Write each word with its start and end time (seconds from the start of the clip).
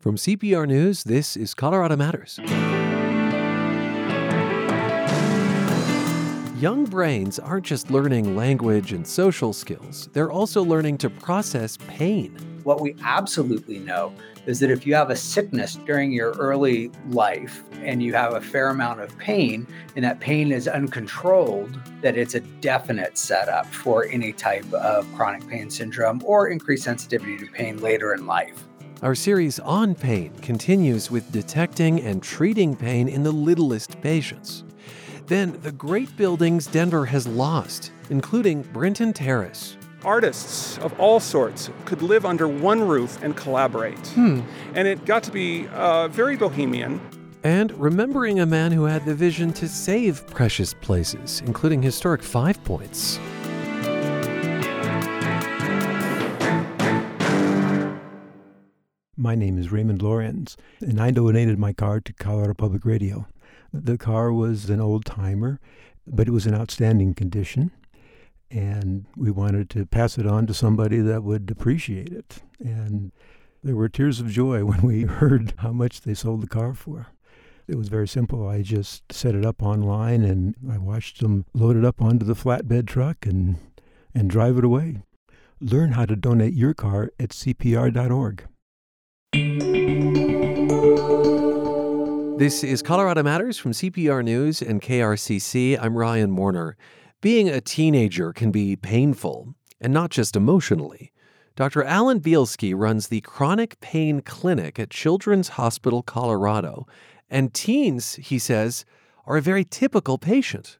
From 0.00 0.14
CPR 0.14 0.64
News, 0.68 1.02
this 1.02 1.36
is 1.36 1.54
Colorado 1.54 1.96
Matters. 1.96 2.38
Young 6.60 6.84
brains 6.84 7.40
aren't 7.40 7.66
just 7.66 7.90
learning 7.90 8.36
language 8.36 8.92
and 8.92 9.04
social 9.04 9.52
skills, 9.52 10.08
they're 10.12 10.30
also 10.30 10.62
learning 10.62 10.98
to 10.98 11.10
process 11.10 11.76
pain. 11.88 12.30
What 12.62 12.80
we 12.80 12.94
absolutely 13.02 13.80
know 13.80 14.14
is 14.46 14.60
that 14.60 14.70
if 14.70 14.86
you 14.86 14.94
have 14.94 15.10
a 15.10 15.16
sickness 15.16 15.74
during 15.84 16.12
your 16.12 16.30
early 16.38 16.92
life 17.08 17.64
and 17.80 18.00
you 18.00 18.14
have 18.14 18.34
a 18.34 18.40
fair 18.40 18.68
amount 18.68 19.00
of 19.00 19.18
pain 19.18 19.66
and 19.96 20.04
that 20.04 20.20
pain 20.20 20.52
is 20.52 20.68
uncontrolled, 20.68 21.76
that 22.02 22.16
it's 22.16 22.36
a 22.36 22.40
definite 22.40 23.18
setup 23.18 23.66
for 23.66 24.04
any 24.04 24.32
type 24.32 24.72
of 24.72 25.12
chronic 25.16 25.44
pain 25.48 25.68
syndrome 25.68 26.22
or 26.24 26.46
increased 26.46 26.84
sensitivity 26.84 27.36
to 27.36 27.46
pain 27.46 27.78
later 27.78 28.14
in 28.14 28.24
life. 28.24 28.67
Our 29.00 29.14
series 29.14 29.60
on 29.60 29.94
pain 29.94 30.32
continues 30.42 31.08
with 31.08 31.30
detecting 31.30 32.00
and 32.00 32.20
treating 32.20 32.74
pain 32.74 33.06
in 33.06 33.22
the 33.22 33.30
littlest 33.30 34.00
patients. 34.00 34.64
Then, 35.26 35.56
the 35.62 35.70
great 35.70 36.16
buildings 36.16 36.66
Denver 36.66 37.06
has 37.06 37.24
lost, 37.24 37.92
including 38.10 38.62
Brinton 38.62 39.12
Terrace, 39.12 39.76
artists 40.04 40.78
of 40.78 40.98
all 40.98 41.20
sorts 41.20 41.70
could 41.84 42.02
live 42.02 42.24
under 42.24 42.48
one 42.48 42.88
roof 42.88 43.22
and 43.22 43.36
collaborate. 43.36 44.04
Hmm. 44.08 44.40
And 44.74 44.88
it 44.88 45.04
got 45.04 45.22
to 45.24 45.30
be 45.30 45.68
uh, 45.68 46.08
very 46.08 46.36
bohemian. 46.36 47.00
And 47.44 47.70
remembering 47.78 48.40
a 48.40 48.46
man 48.46 48.72
who 48.72 48.84
had 48.84 49.04
the 49.04 49.14
vision 49.14 49.52
to 49.54 49.68
save 49.68 50.26
precious 50.26 50.74
places, 50.74 51.40
including 51.46 51.82
historic 51.82 52.24
Five 52.24 52.62
Points. 52.64 53.20
My 59.20 59.34
name 59.34 59.58
is 59.58 59.72
Raymond 59.72 60.00
Lorenz, 60.00 60.56
and 60.80 61.00
I 61.00 61.10
donated 61.10 61.58
my 61.58 61.72
car 61.72 62.00
to 62.00 62.12
Colorado 62.12 62.54
Public 62.54 62.84
Radio. 62.84 63.26
The 63.72 63.98
car 63.98 64.32
was 64.32 64.70
an 64.70 64.80
old 64.80 65.04
timer, 65.04 65.58
but 66.06 66.28
it 66.28 66.30
was 66.30 66.46
in 66.46 66.54
outstanding 66.54 67.14
condition 67.14 67.72
and 68.50 69.06
we 69.16 69.30
wanted 69.30 69.68
to 69.70 69.86
pass 69.86 70.18
it 70.18 70.26
on 70.26 70.46
to 70.46 70.54
somebody 70.54 71.00
that 71.00 71.22
would 71.22 71.50
appreciate 71.50 72.12
it. 72.12 72.38
And 72.60 73.12
there 73.62 73.76
were 73.76 73.88
tears 73.88 74.20
of 74.20 74.30
joy 74.30 74.64
when 74.64 74.82
we 74.82 75.02
heard 75.02 75.54
how 75.58 75.72
much 75.72 76.02
they 76.02 76.14
sold 76.14 76.42
the 76.42 76.46
car 76.46 76.74
for. 76.74 77.08
It 77.66 77.76
was 77.76 77.88
very 77.88 78.08
simple. 78.08 78.48
I 78.48 78.62
just 78.62 79.12
set 79.12 79.34
it 79.34 79.44
up 79.44 79.62
online 79.62 80.22
and 80.22 80.54
I 80.70 80.78
watched 80.78 81.20
them 81.20 81.44
load 81.52 81.76
it 81.76 81.84
up 81.84 82.00
onto 82.00 82.24
the 82.24 82.34
flatbed 82.34 82.86
truck 82.86 83.26
and, 83.26 83.56
and 84.14 84.30
drive 84.30 84.56
it 84.58 84.64
away. 84.64 85.02
Learn 85.60 85.92
how 85.92 86.06
to 86.06 86.14
donate 86.14 86.54
your 86.54 86.72
car 86.72 87.10
at 87.18 87.30
cpr.org. 87.30 88.46
This 92.38 92.64
is 92.64 92.80
Colorado 92.80 93.22
Matters 93.22 93.58
from 93.58 93.72
CPR 93.72 94.24
News 94.24 94.62
and 94.62 94.80
KRCC. 94.80 95.78
I'm 95.78 95.98
Ryan 95.98 96.34
Warner. 96.34 96.78
Being 97.20 97.50
a 97.50 97.60
teenager 97.60 98.32
can 98.32 98.50
be 98.50 98.74
painful, 98.74 99.54
and 99.82 99.92
not 99.92 100.10
just 100.10 100.34
emotionally. 100.34 101.12
Dr. 101.56 101.84
Alan 101.84 102.20
Bielsky 102.20 102.72
runs 102.74 103.08
the 103.08 103.20
Chronic 103.20 103.78
Pain 103.80 104.22
Clinic 104.22 104.78
at 104.78 104.88
Children's 104.88 105.50
Hospital 105.50 106.02
Colorado, 106.02 106.86
and 107.28 107.52
teens, 107.52 108.14
he 108.14 108.38
says, 108.38 108.86
are 109.26 109.36
a 109.36 109.42
very 109.42 109.64
typical 109.64 110.16
patient. 110.16 110.78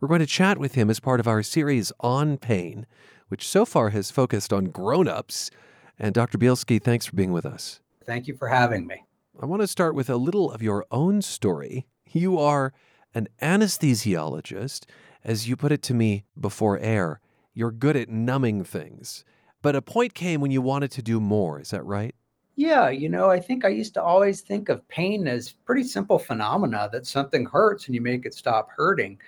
We're 0.00 0.06
going 0.06 0.20
to 0.20 0.26
chat 0.26 0.58
with 0.58 0.74
him 0.74 0.90
as 0.90 1.00
part 1.00 1.18
of 1.18 1.26
our 1.26 1.42
series 1.42 1.90
on 1.98 2.38
pain, 2.38 2.86
which 3.26 3.48
so 3.48 3.64
far 3.64 3.90
has 3.90 4.12
focused 4.12 4.52
on 4.52 4.66
grown 4.66 5.08
ups. 5.08 5.50
And 6.00 6.14
Dr. 6.14 6.38
Bielsky, 6.38 6.82
thanks 6.82 7.04
for 7.04 7.14
being 7.14 7.30
with 7.30 7.44
us. 7.44 7.80
Thank 8.06 8.26
you 8.26 8.34
for 8.34 8.48
having 8.48 8.86
me. 8.86 9.04
I 9.38 9.44
want 9.44 9.60
to 9.60 9.68
start 9.68 9.94
with 9.94 10.08
a 10.08 10.16
little 10.16 10.50
of 10.50 10.62
your 10.62 10.86
own 10.90 11.20
story. 11.20 11.86
You 12.06 12.38
are 12.38 12.72
an 13.14 13.28
anesthesiologist 13.42 14.86
as 15.22 15.46
you 15.46 15.56
put 15.56 15.72
it 15.72 15.82
to 15.82 15.94
me 15.94 16.24
before 16.38 16.78
air, 16.78 17.20
you're 17.52 17.70
good 17.70 17.96
at 17.96 18.08
numbing 18.08 18.64
things. 18.64 19.24
But 19.62 19.76
a 19.76 19.82
point 19.82 20.14
came 20.14 20.40
when 20.40 20.50
you 20.50 20.62
wanted 20.62 20.90
to 20.92 21.02
do 21.02 21.20
more. 21.20 21.60
Is 21.60 21.70
that 21.70 21.84
right? 21.84 22.14
Yeah, 22.56 22.88
you 22.88 23.08
know, 23.08 23.30
I 23.30 23.38
think 23.38 23.64
I 23.64 23.68
used 23.68 23.94
to 23.94 24.02
always 24.02 24.40
think 24.40 24.68
of 24.68 24.86
pain 24.88 25.26
as 25.26 25.52
pretty 25.52 25.84
simple 25.84 26.18
phenomena 26.18 26.88
that 26.92 27.06
something 27.06 27.44
hurts 27.44 27.86
and 27.86 27.94
you 27.94 28.00
make 28.00 28.24
it 28.24 28.34
stop 28.34 28.68
hurting. 28.70 29.18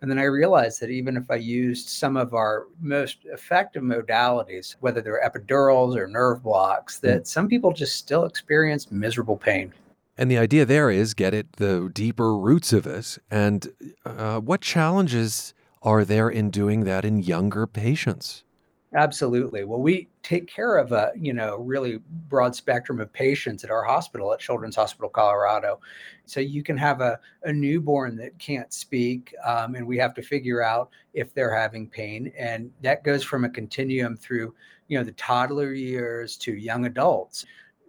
And 0.00 0.10
then 0.10 0.18
I 0.18 0.24
realized 0.24 0.80
that 0.80 0.90
even 0.90 1.16
if 1.16 1.30
I 1.30 1.36
used 1.36 1.88
some 1.88 2.16
of 2.16 2.32
our 2.32 2.66
most 2.80 3.18
effective 3.24 3.82
modalities, 3.82 4.76
whether 4.80 5.00
they're 5.00 5.22
epidurals 5.24 5.96
or 5.96 6.06
nerve 6.06 6.42
blocks, 6.42 7.00
that 7.00 7.22
mm. 7.22 7.26
some 7.26 7.48
people 7.48 7.72
just 7.72 7.96
still 7.96 8.24
experience 8.24 8.90
miserable 8.92 9.36
pain. 9.36 9.72
And 10.16 10.30
the 10.30 10.38
idea 10.38 10.64
there 10.64 10.90
is 10.90 11.14
get 11.14 11.34
at 11.34 11.52
the 11.54 11.90
deeper 11.92 12.36
roots 12.36 12.72
of 12.72 12.86
it. 12.86 13.18
And 13.30 13.68
uh, 14.04 14.40
what 14.40 14.60
challenges 14.60 15.54
are 15.82 16.04
there 16.04 16.28
in 16.28 16.50
doing 16.50 16.84
that 16.84 17.04
in 17.04 17.20
younger 17.20 17.66
patients? 17.66 18.44
Absolutely. 18.94 19.64
Well, 19.64 19.80
we 19.80 20.08
take 20.22 20.46
care 20.46 20.78
of 20.78 20.92
a 20.92 21.12
you 21.14 21.34
know 21.34 21.56
really 21.56 22.00
broad 22.28 22.54
spectrum 22.54 23.00
of 23.00 23.12
patients 23.12 23.62
at 23.62 23.70
our 23.70 23.82
hospital 23.84 24.32
at 24.32 24.40
Children's 24.40 24.76
Hospital 24.76 25.10
Colorado. 25.10 25.80
So 26.24 26.40
you 26.40 26.62
can 26.62 26.78
have 26.78 27.02
a, 27.02 27.20
a 27.44 27.52
newborn 27.52 28.16
that 28.16 28.38
can't 28.38 28.72
speak, 28.72 29.34
um, 29.44 29.74
and 29.74 29.86
we 29.86 29.98
have 29.98 30.14
to 30.14 30.22
figure 30.22 30.62
out 30.62 30.90
if 31.12 31.34
they're 31.34 31.54
having 31.54 31.88
pain, 31.88 32.32
and 32.38 32.70
that 32.82 33.04
goes 33.04 33.22
from 33.22 33.44
a 33.44 33.50
continuum 33.50 34.16
through 34.16 34.54
you 34.88 34.96
know 34.96 35.04
the 35.04 35.12
toddler 35.12 35.74
years 35.74 36.36
to 36.38 36.54
young 36.54 36.86
adults 36.86 37.44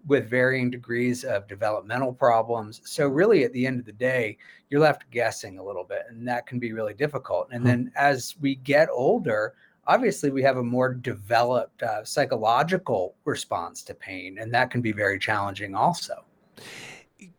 with 0.07 0.29
varying 0.29 0.69
degrees 0.69 1.23
of 1.23 1.47
developmental 1.47 2.13
problems. 2.13 2.81
So, 2.83 3.07
really, 3.07 3.45
at 3.45 3.53
the 3.53 3.65
end 3.65 3.79
of 3.79 3.85
the 3.85 3.93
day, 3.93 4.37
you're 4.69 4.81
left 4.81 5.09
guessing 5.11 5.59
a 5.59 5.63
little 5.63 5.83
bit, 5.85 6.03
and 6.09 6.27
that 6.27 6.45
can 6.45 6.59
be 6.59 6.73
really 6.73 6.93
difficult. 6.93 7.47
And 7.51 7.61
hmm. 7.61 7.67
then 7.67 7.91
as 7.95 8.35
we 8.41 8.55
get 8.55 8.89
older, 8.91 9.53
obviously, 9.89 10.29
we 10.29 10.43
have 10.43 10.57
a 10.57 10.63
more 10.63 10.93
developed 10.93 11.81
uh, 11.83 12.05
psychological 12.05 13.15
response 13.25 13.81
to 13.83 13.93
pain, 13.93 14.37
and 14.39 14.53
that 14.53 14.69
can 14.69 14.81
be 14.81 14.91
very 14.91 15.19
challenging 15.19 15.75
also. 15.75 16.23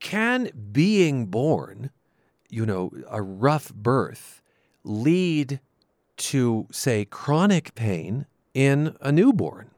Can 0.00 0.50
being 0.72 1.27
born, 1.27 1.91
you 2.50 2.66
know, 2.66 2.93
a 3.09 3.22
rough 3.22 3.72
birth, 3.72 4.43
lead 4.83 5.60
to, 6.16 6.66
say, 6.71 7.05
chronic 7.05 7.75
pain 7.75 8.27
in 8.53 8.97
a 9.00 9.12
newborn? 9.12 9.71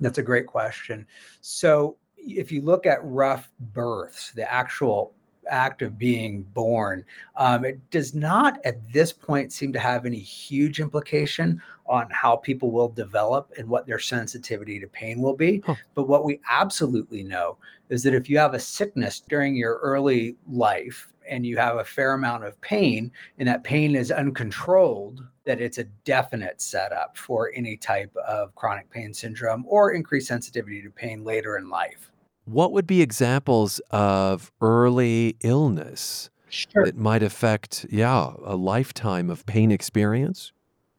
That's 0.00 0.18
a 0.18 0.22
great 0.22 0.46
question. 0.46 1.06
So, 1.42 1.98
if 2.16 2.50
you 2.50 2.62
look 2.62 2.86
at 2.86 2.98
rough 3.04 3.50
births, 3.60 4.32
the 4.32 4.50
actual 4.50 5.14
act 5.48 5.82
of 5.82 5.98
being 5.98 6.42
born, 6.54 7.04
um, 7.36 7.64
it 7.64 7.78
does 7.90 8.14
not 8.14 8.58
at 8.64 8.76
this 8.92 9.12
point 9.12 9.52
seem 9.52 9.72
to 9.72 9.78
have 9.78 10.06
any 10.06 10.18
huge 10.18 10.80
implication 10.80 11.60
on 11.86 12.06
how 12.10 12.36
people 12.36 12.70
will 12.70 12.88
develop 12.88 13.50
and 13.58 13.68
what 13.68 13.86
their 13.86 13.98
sensitivity 13.98 14.78
to 14.78 14.86
pain 14.86 15.20
will 15.20 15.34
be. 15.34 15.62
Huh. 15.64 15.74
But 15.94 16.08
what 16.08 16.24
we 16.24 16.40
absolutely 16.48 17.22
know 17.22 17.56
is 17.88 18.02
that 18.02 18.14
if 18.14 18.28
you 18.28 18.38
have 18.38 18.54
a 18.54 18.60
sickness 18.60 19.20
during 19.20 19.56
your 19.56 19.76
early 19.76 20.36
life 20.46 21.12
and 21.28 21.46
you 21.46 21.56
have 21.56 21.76
a 21.76 21.84
fair 21.84 22.14
amount 22.14 22.44
of 22.44 22.60
pain 22.60 23.10
and 23.38 23.48
that 23.48 23.64
pain 23.64 23.94
is 23.94 24.10
uncontrolled, 24.10 25.24
that 25.44 25.60
it's 25.60 25.78
a 25.78 25.84
definite 26.04 26.60
setup 26.60 27.16
for 27.16 27.50
any 27.54 27.76
type 27.76 28.14
of 28.16 28.54
chronic 28.54 28.90
pain 28.90 29.14
syndrome 29.14 29.64
or 29.66 29.92
increased 29.92 30.28
sensitivity 30.28 30.82
to 30.82 30.90
pain 30.90 31.24
later 31.24 31.56
in 31.56 31.70
life. 31.70 32.07
What 32.48 32.72
would 32.72 32.86
be 32.86 33.02
examples 33.02 33.78
of 33.90 34.50
early 34.62 35.36
illness 35.42 36.30
sure. 36.48 36.86
that 36.86 36.96
might 36.96 37.22
affect, 37.22 37.84
yeah, 37.90 38.32
a 38.42 38.56
lifetime 38.56 39.28
of 39.28 39.44
pain 39.44 39.70
experience? 39.70 40.52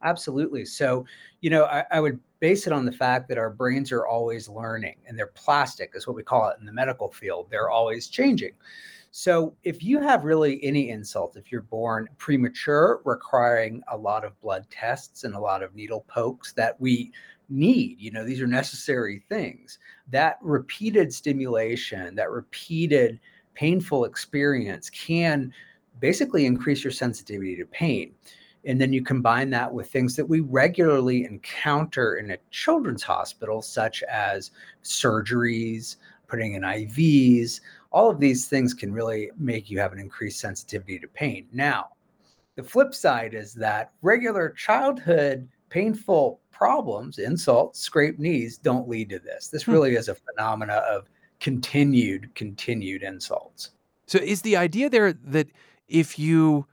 Absolutely. 0.04 0.64
So, 0.64 1.06
you 1.42 1.50
know, 1.50 1.66
I, 1.66 1.86
I, 1.90 2.02
would 2.02 2.20
base 2.40 2.68
it 2.68 2.74
on 2.74 2.86
the 2.86 2.92
fact 2.92 3.28
that 3.30 3.40
our 3.40 3.50
brains 3.50 3.92
are 3.92 4.06
always 4.06 4.48
learning 4.48 4.98
and 5.08 5.18
they're 5.18 5.32
plastic, 5.34 5.92
is 5.96 6.06
what 6.06 6.16
we 6.16 6.22
call 6.22 6.50
it 6.50 6.58
in 6.60 6.68
the 6.68 6.72
medical 6.72 7.12
field. 7.12 7.48
They're 7.50 7.72
always 7.72 8.10
changing. 8.10 8.51
So, 9.10 9.56
if 9.63 9.84
you 9.84 10.00
have 10.01 10.25
really 10.25 10.63
any 10.63 10.92
insult, 10.92 11.36
if 11.36 11.51
you're 11.51 11.63
born 11.63 12.07
premature, 12.19 13.01
requiring 13.06 13.81
a 13.92 13.98
lot 13.98 14.24
of 14.24 14.40
blood 14.40 14.68
tests 14.69 15.24
and 15.24 15.34
a 15.34 15.40
lot 15.40 15.63
of 15.63 15.74
needle 15.74 16.06
pokes 16.07 16.54
that 16.54 16.80
we 16.80 17.12
need. 17.50 18.00
You 18.00 18.12
know, 18.12 18.24
these 18.24 18.42
are 18.42 18.48
necessary 18.48 19.24
things. 19.30 19.80
That 20.10 20.38
repeated 20.42 21.13
stimulation, 21.13 22.16
that 22.16 22.31
repeated 22.31 23.19
painful 23.54 24.06
experience 24.06 24.90
can 24.90 25.54
basically 26.00 26.46
increase 26.46 26.84
your 26.84 26.92
sensitivity 26.92 27.56
to 27.57 27.66
pain. 27.66 28.13
And 28.66 28.80
then 28.80 28.92
you 28.92 29.04
combine 29.04 29.50
that 29.51 29.74
with 29.74 29.90
things 29.90 30.16
that 30.16 30.28
we 30.28 30.42
regularly 30.42 31.25
encounter 31.25 32.16
in 32.16 32.31
a 32.31 32.38
children's 32.51 33.04
hospital, 33.04 33.62
such 33.62 34.04
as 34.04 34.51
surgeries, 34.84 35.96
putting 36.28 36.54
in 36.54 36.62
IVs. 36.62 37.62
All 37.92 38.10
of 38.10 38.19
these 38.19 38.48
things 38.48 38.74
can 38.74 38.94
really 38.94 39.31
make 39.38 39.69
you 39.69 39.80
have 39.80 39.94
an 39.94 40.00
increased 40.00 40.40
sensitivity 40.40 41.00
to 41.00 41.07
pain. 41.07 41.48
Now, 41.51 41.90
the 42.56 42.63
flip 42.63 42.94
side 42.94 43.34
is 43.34 43.54
that 43.56 43.92
regular 44.01 44.50
childhood 44.50 45.48
painful 45.69 46.39
problems, 46.51 47.19
insults, 47.19 47.80
scraped 47.80 48.19
knees 48.19 48.57
don't 48.57 48.88
lead 48.89 49.10
to 49.10 49.19
this. 49.19 49.48
This 49.48 49.63
hmm. 49.63 49.71
really 49.71 49.95
is 49.95 50.10
a 50.10 50.16
phenomena 50.16 50.75
of 50.89 51.10
continued, 51.39 52.30
continued 52.36 53.04
insults. 53.04 53.71
So 54.07 54.18
is 54.19 54.42
the 54.42 54.57
idea 54.57 54.89
there 54.89 55.13
that 55.13 55.48
if 55.88 56.19
you 56.19 56.66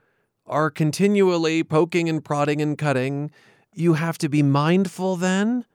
are 0.45 0.69
continually 0.69 1.63
poking 1.63 2.09
and 2.09 2.23
prodding 2.23 2.61
and 2.61 2.77
cutting, 2.77 3.31
you 3.73 3.93
have 3.93 4.17
to 4.19 4.29
be 4.29 4.41
mindful 4.41 5.15
then 5.15 5.65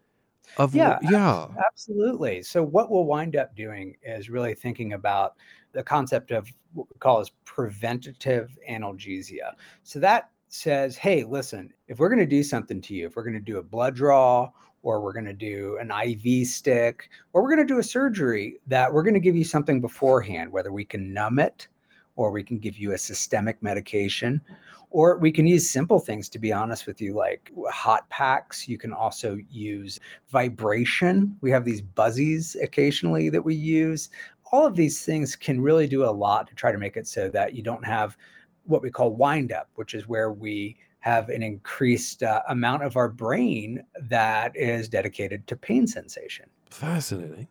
of 0.56 0.75
yeah, 0.75 0.98
yeah. 1.02 1.46
Absolutely. 1.66 2.42
So 2.42 2.62
what 2.62 2.90
we'll 2.90 3.04
wind 3.04 3.36
up 3.36 3.54
doing 3.56 3.96
is 4.02 4.28
really 4.28 4.54
thinking 4.54 4.92
about 4.92 5.34
the 5.72 5.82
concept 5.82 6.30
of 6.30 6.48
what 6.75 6.88
we 6.90 6.98
call 6.98 7.20
as 7.20 7.30
preventative 7.44 8.58
analgesia. 8.68 9.52
So 9.82 9.98
that 10.00 10.30
says, 10.52 10.99
hey, 10.99 11.25
listen, 11.25 11.72
if 11.88 11.99
we're 11.99 12.10
going 12.10 12.19
to 12.19 12.26
do 12.26 12.43
something 12.43 12.78
to 12.82 12.94
you, 12.94 13.06
if 13.06 13.16
we're 13.16 13.25
going 13.25 13.32
to 13.32 13.40
do 13.40 13.56
a 13.56 13.62
blood 13.62 13.94
draw 13.94 14.50
or 14.82 15.00
we're 15.00 15.14
going 15.14 15.25
to 15.25 15.32
do 15.32 15.78
an 15.81 15.90
IV 15.90 16.46
stick 16.46 17.08
or 17.32 17.43
we're 17.43 17.49
going 17.49 17.66
to 17.66 17.75
do 17.75 17.78
a 17.78 17.82
surgery, 17.82 18.58
that 18.66 18.93
we're 18.93 19.02
going 19.02 19.14
to 19.14 19.20
give 19.20 19.34
you 19.34 19.44
something 19.44 19.81
beforehand, 19.81 20.52
whether 20.52 20.70
we 20.70 20.84
can 20.84 21.14
numb 21.14 21.38
it 21.38 21.69
or 22.16 22.31
we 22.31 22.43
can 22.43 22.58
give 22.58 22.76
you 22.76 22.93
a 22.93 22.99
systemic 22.99 23.62
medication 23.62 24.43
or 24.90 25.16
we 25.16 25.32
can 25.32 25.46
use 25.46 25.70
simple 25.70 25.99
things 25.99 26.28
to 26.28 26.38
be 26.38 26.52
honest 26.52 26.87
with 26.87 27.00
you 27.00 27.14
like 27.14 27.50
hot 27.70 28.06
packs. 28.10 28.69
You 28.69 28.76
can 28.76 28.93
also 28.93 29.38
use 29.49 30.00
vibration. 30.28 31.34
We 31.40 31.50
have 31.50 31.64
these 31.64 31.81
buzzies 31.81 32.58
occasionally 32.62 33.31
that 33.31 33.43
we 33.43 33.54
use. 33.54 34.10
All 34.52 34.66
of 34.66 34.76
these 34.76 35.02
things 35.02 35.34
can 35.34 35.62
really 35.62 35.87
do 35.87 36.04
a 36.04 36.12
lot 36.12 36.46
to 36.49 36.54
try 36.54 36.72
to 36.72 36.78
make 36.78 36.99
it 36.99 37.06
so 37.06 37.31
that 37.31 37.54
you 37.54 37.62
don't 37.62 37.87
have 37.87 38.19
what 38.64 38.82
we 38.82 38.91
call 38.91 39.14
wind 39.14 39.53
up, 39.53 39.69
which 39.75 39.94
is 39.94 40.09
where 40.09 40.32
we 40.32 40.76
have 41.00 41.29
an 41.29 41.43
increased 41.43 42.23
uh, 42.23 42.43
amount 42.49 42.82
of 42.85 42.97
our 42.97 43.09
brain 43.09 43.82
that 44.00 44.56
is 44.56 44.88
dedicated 44.88 45.47
to 45.49 45.56
pain 45.56 45.87
sensation. 45.87 46.47
Fascinating. 46.70 47.49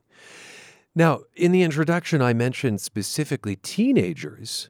Now, 0.96 1.22
in 1.36 1.52
the 1.52 1.64
introduction, 1.64 2.22
I 2.22 2.34
mentioned 2.34 2.82
specifically 2.82 3.58
teenagers. 3.58 4.70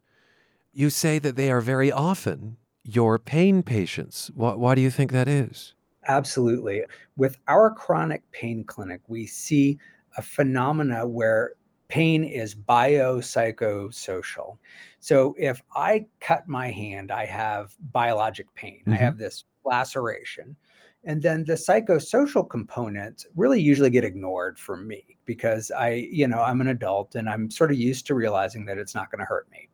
You 0.74 0.90
say 0.90 1.20
that 1.20 1.36
they 1.36 1.52
are 1.52 1.62
very 1.62 1.92
often 1.92 2.58
your 2.84 3.20
pain 3.20 3.64
patients. 3.64 4.32
Why, 4.34 4.54
why 4.54 4.76
do 4.76 4.82
you 4.82 4.90
think 4.90 5.12
that 5.12 5.28
is? 5.28 5.74
Absolutely. 6.08 6.84
With 7.16 7.38
our 7.48 7.70
chronic 7.72 8.24
pain 8.32 8.64
clinic, 8.64 9.02
we 9.08 9.26
see 9.28 9.78
a 10.18 10.22
phenomena 10.22 11.08
where 11.08 11.54
pain 11.92 12.24
is 12.24 12.56
biopsychosocial. 12.56 14.58
So 15.02 15.36
if 15.38 15.62
I 15.76 16.06
cut 16.22 16.48
my 16.48 16.72
hand, 16.72 17.12
I 17.12 17.26
have 17.26 17.76
biologic 17.92 18.52
pain. 18.56 18.80
Mm-hmm. 18.82 18.94
I 18.94 18.96
have 18.96 19.18
this 19.18 19.44
laceration. 19.66 20.56
And 21.04 21.22
then 21.22 21.44
the 21.44 21.54
psychosocial 21.54 22.50
components 22.50 23.28
really 23.36 23.60
usually 23.60 23.90
get 23.90 24.06
ignored 24.06 24.58
for 24.58 24.78
me 24.78 25.18
because 25.26 25.70
I, 25.72 26.08
you 26.12 26.28
know, 26.28 26.42
I'm 26.42 26.62
an 26.62 26.68
adult 26.68 27.16
and 27.16 27.30
I'm 27.30 27.52
sort 27.52 27.72
of 27.72 27.78
used 27.78 28.08
to 28.08 28.16
realizing 28.16 28.64
that 28.66 28.78
it's 28.78 28.96
not 28.96 29.12
going 29.12 29.20
to 29.20 29.26
hurt 29.26 29.50
me. 29.52 29.68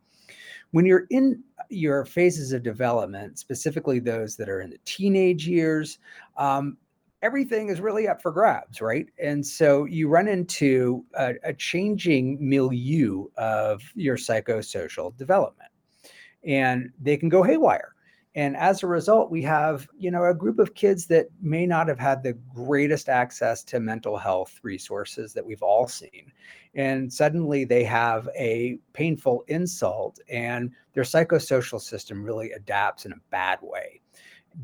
When 0.72 0.86
you're 0.86 1.06
in 1.10 1.44
your 1.70 2.04
phases 2.04 2.52
of 2.52 2.64
development, 2.64 3.38
specifically 3.38 4.00
those 4.00 4.34
that 4.36 4.48
are 4.48 4.60
in 4.60 4.70
the 4.70 4.78
teenage 4.84 5.46
years, 5.46 6.00
um, 6.36 6.76
everything 7.22 7.68
is 7.68 7.80
really 7.80 8.08
up 8.08 8.22
for 8.22 8.30
grabs, 8.30 8.80
right? 8.80 9.06
And 9.22 9.44
so 9.44 9.84
you 9.84 10.08
run 10.08 10.28
into 10.28 11.04
a, 11.14 11.34
a 11.44 11.52
changing 11.52 12.38
milieu 12.40 13.26
of 13.36 13.82
your 13.94 14.16
psychosocial 14.16 15.16
development, 15.16 15.70
and 16.44 16.90
they 17.00 17.16
can 17.16 17.28
go 17.28 17.42
haywire. 17.42 17.94
And 18.34 18.56
as 18.56 18.82
a 18.82 18.86
result, 18.86 19.32
we 19.32 19.42
have, 19.42 19.88
you 19.98 20.12
know, 20.12 20.24
a 20.24 20.34
group 20.34 20.60
of 20.60 20.74
kids 20.74 21.06
that 21.06 21.26
may 21.40 21.66
not 21.66 21.88
have 21.88 21.98
had 21.98 22.22
the 22.22 22.34
greatest 22.54 23.08
access 23.08 23.64
to 23.64 23.80
mental 23.80 24.16
health 24.16 24.60
resources 24.62 25.32
that 25.32 25.44
we've 25.44 25.62
all 25.62 25.88
seen. 25.88 26.30
And 26.74 27.12
suddenly 27.12 27.64
they 27.64 27.82
have 27.84 28.28
a 28.38 28.78
painful 28.92 29.44
insult 29.48 30.20
and 30.28 30.70
their 30.92 31.02
psychosocial 31.02 31.80
system 31.80 32.22
really 32.22 32.52
adapts 32.52 33.06
in 33.06 33.12
a 33.12 33.20
bad 33.30 33.58
way 33.60 34.00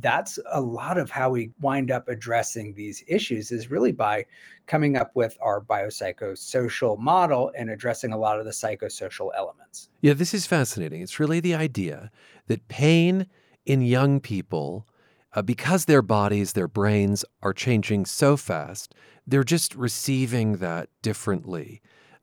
that's 0.00 0.38
a 0.50 0.60
lot 0.60 0.98
of 0.98 1.10
how 1.10 1.30
we 1.30 1.50
wind 1.60 1.90
up 1.90 2.08
addressing 2.08 2.74
these 2.74 3.04
issues 3.06 3.52
is 3.52 3.70
really 3.70 3.92
by 3.92 4.26
coming 4.66 4.96
up 4.96 5.14
with 5.14 5.36
our 5.40 5.60
biopsychosocial 5.60 6.98
model 6.98 7.52
and 7.56 7.70
addressing 7.70 8.12
a 8.12 8.18
lot 8.18 8.38
of 8.38 8.44
the 8.44 8.50
psychosocial 8.50 9.30
elements. 9.36 9.88
Yeah, 10.00 10.14
this 10.14 10.34
is 10.34 10.46
fascinating. 10.46 11.00
It's 11.02 11.20
really 11.20 11.40
the 11.40 11.54
idea 11.54 12.10
that 12.48 12.68
pain 12.68 13.26
in 13.64 13.82
young 13.82 14.20
people, 14.20 14.86
uh, 15.32 15.42
because 15.42 15.84
their 15.84 16.02
bodies, 16.02 16.52
their 16.52 16.68
brains 16.68 17.24
are 17.42 17.52
changing 17.52 18.06
so 18.06 18.36
fast, 18.36 18.94
they're 19.26 19.44
just 19.44 19.74
receiving 19.74 20.56
that 20.56 20.88
differently. 21.02 21.80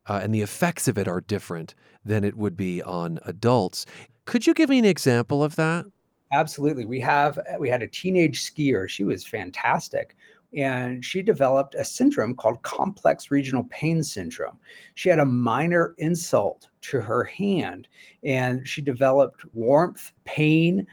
Uh, 0.07 0.19
and 0.23 0.33
the 0.33 0.41
effects 0.41 0.87
of 0.87 0.97
it 0.97 1.07
are 1.07 1.21
different 1.21 1.73
than 2.03 2.23
it 2.23 2.35
would 2.35 2.57
be 2.57 2.81
on 2.81 3.19
adults. 3.23 3.85
Could 4.25 4.45
you 4.45 4.53
give 4.53 4.69
me 4.69 4.79
an 4.79 4.85
example 4.85 5.43
of 5.43 5.55
that? 5.55 5.85
Absolutely. 6.31 6.85
We 6.85 6.99
have 7.01 7.39
we 7.59 7.69
had 7.69 7.81
a 7.81 7.87
teenage 7.87 8.41
skier. 8.43 8.87
She 8.87 9.03
was 9.03 9.25
fantastic. 9.25 10.15
And 10.53 11.03
she 11.03 11.21
developed 11.21 11.75
a 11.75 11.85
syndrome 11.85 12.35
called 12.35 12.61
complex 12.63 13.31
regional 13.31 13.65
pain 13.69 14.03
syndrome. 14.03 14.57
She 14.95 15.07
had 15.07 15.19
a 15.19 15.25
minor 15.25 15.95
insult 15.97 16.67
to 16.81 16.99
her 16.99 17.23
hand 17.23 17.87
and 18.23 18.67
she 18.67 18.81
developed 18.81 19.45
warmth, 19.53 20.11
pain, 20.25 20.85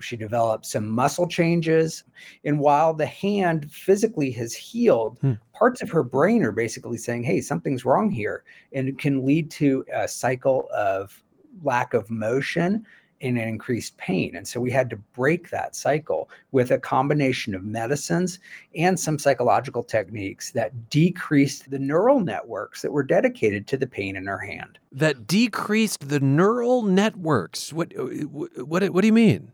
she 0.00 0.16
developed 0.16 0.66
some 0.66 0.88
muscle 0.88 1.26
changes. 1.26 2.04
And 2.44 2.60
while 2.60 2.94
the 2.94 3.06
hand 3.06 3.70
physically 3.70 4.30
has 4.32 4.54
healed, 4.54 5.18
hmm. 5.20 5.34
parts 5.54 5.82
of 5.82 5.90
her 5.90 6.02
brain 6.02 6.42
are 6.42 6.52
basically 6.52 6.98
saying, 6.98 7.22
hey, 7.22 7.40
something's 7.40 7.84
wrong 7.84 8.10
here. 8.10 8.44
And 8.72 8.88
it 8.88 8.98
can 8.98 9.24
lead 9.24 9.50
to 9.52 9.84
a 9.92 10.06
cycle 10.06 10.68
of 10.74 11.22
lack 11.62 11.94
of 11.94 12.10
motion 12.10 12.84
in 13.20 13.36
an 13.38 13.48
increased 13.48 13.96
pain. 13.96 14.36
And 14.36 14.46
so 14.46 14.60
we 14.60 14.70
had 14.70 14.90
to 14.90 14.96
break 14.96 15.50
that 15.50 15.74
cycle 15.74 16.28
with 16.52 16.70
a 16.70 16.78
combination 16.78 17.54
of 17.54 17.64
medicines 17.64 18.38
and 18.74 18.98
some 18.98 19.18
psychological 19.18 19.82
techniques 19.82 20.52
that 20.52 20.90
decreased 20.90 21.70
the 21.70 21.78
neural 21.78 22.20
networks 22.20 22.82
that 22.82 22.92
were 22.92 23.02
dedicated 23.02 23.66
to 23.68 23.76
the 23.76 23.86
pain 23.86 24.16
in 24.16 24.26
her 24.26 24.38
hand. 24.38 24.78
That 24.92 25.26
decreased 25.26 26.08
the 26.08 26.20
neural 26.20 26.82
networks. 26.82 27.72
Uh, 27.72 27.76
what 27.76 28.66
what 28.66 28.90
what 28.90 29.00
do 29.00 29.06
you 29.06 29.12
mean? 29.12 29.52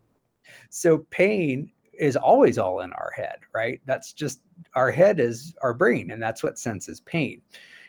So 0.71 0.99
pain 1.11 1.71
is 1.93 2.17
always 2.17 2.59
all 2.59 2.81
in 2.81 2.93
our 2.95 3.13
head, 3.15 3.39
right? 3.55 3.81
That's 3.87 4.13
just 4.13 4.41
our 4.75 4.91
head 4.91 5.21
is 5.21 5.55
our 5.63 5.75
brain 5.75 6.11
and 6.11 6.23
that's 6.23 6.43
what 6.43 6.59
senses 6.59 7.01
pain. 7.01 7.41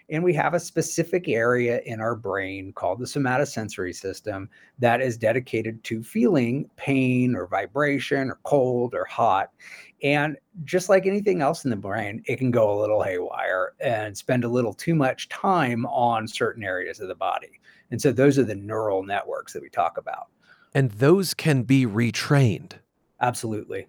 And 0.09 0.23
we 0.23 0.33
have 0.33 0.53
a 0.53 0.59
specific 0.59 1.27
area 1.27 1.81
in 1.85 1.99
our 1.99 2.15
brain 2.15 2.73
called 2.73 2.99
the 2.99 3.05
somatosensory 3.05 3.95
system 3.95 4.49
that 4.79 5.01
is 5.01 5.17
dedicated 5.17 5.83
to 5.85 6.03
feeling 6.03 6.69
pain 6.75 7.35
or 7.35 7.47
vibration 7.47 8.29
or 8.29 8.39
cold 8.43 8.93
or 8.93 9.05
hot. 9.05 9.51
And 10.03 10.37
just 10.65 10.89
like 10.89 11.05
anything 11.05 11.41
else 11.41 11.63
in 11.63 11.69
the 11.69 11.77
brain, 11.77 12.21
it 12.25 12.37
can 12.37 12.51
go 12.51 12.77
a 12.77 12.79
little 12.79 13.01
haywire 13.01 13.73
and 13.79 14.15
spend 14.15 14.43
a 14.43 14.49
little 14.49 14.73
too 14.73 14.95
much 14.95 15.29
time 15.29 15.85
on 15.85 16.27
certain 16.27 16.63
areas 16.63 16.99
of 16.99 17.07
the 17.07 17.15
body. 17.15 17.61
And 17.89 18.01
so 18.01 18.11
those 18.11 18.37
are 18.37 18.43
the 18.43 18.55
neural 18.55 19.03
networks 19.03 19.53
that 19.53 19.61
we 19.61 19.69
talk 19.69 19.97
about. 19.97 20.27
And 20.73 20.91
those 20.91 21.33
can 21.33 21.63
be 21.63 21.85
retrained. 21.85 22.73
Absolutely. 23.21 23.87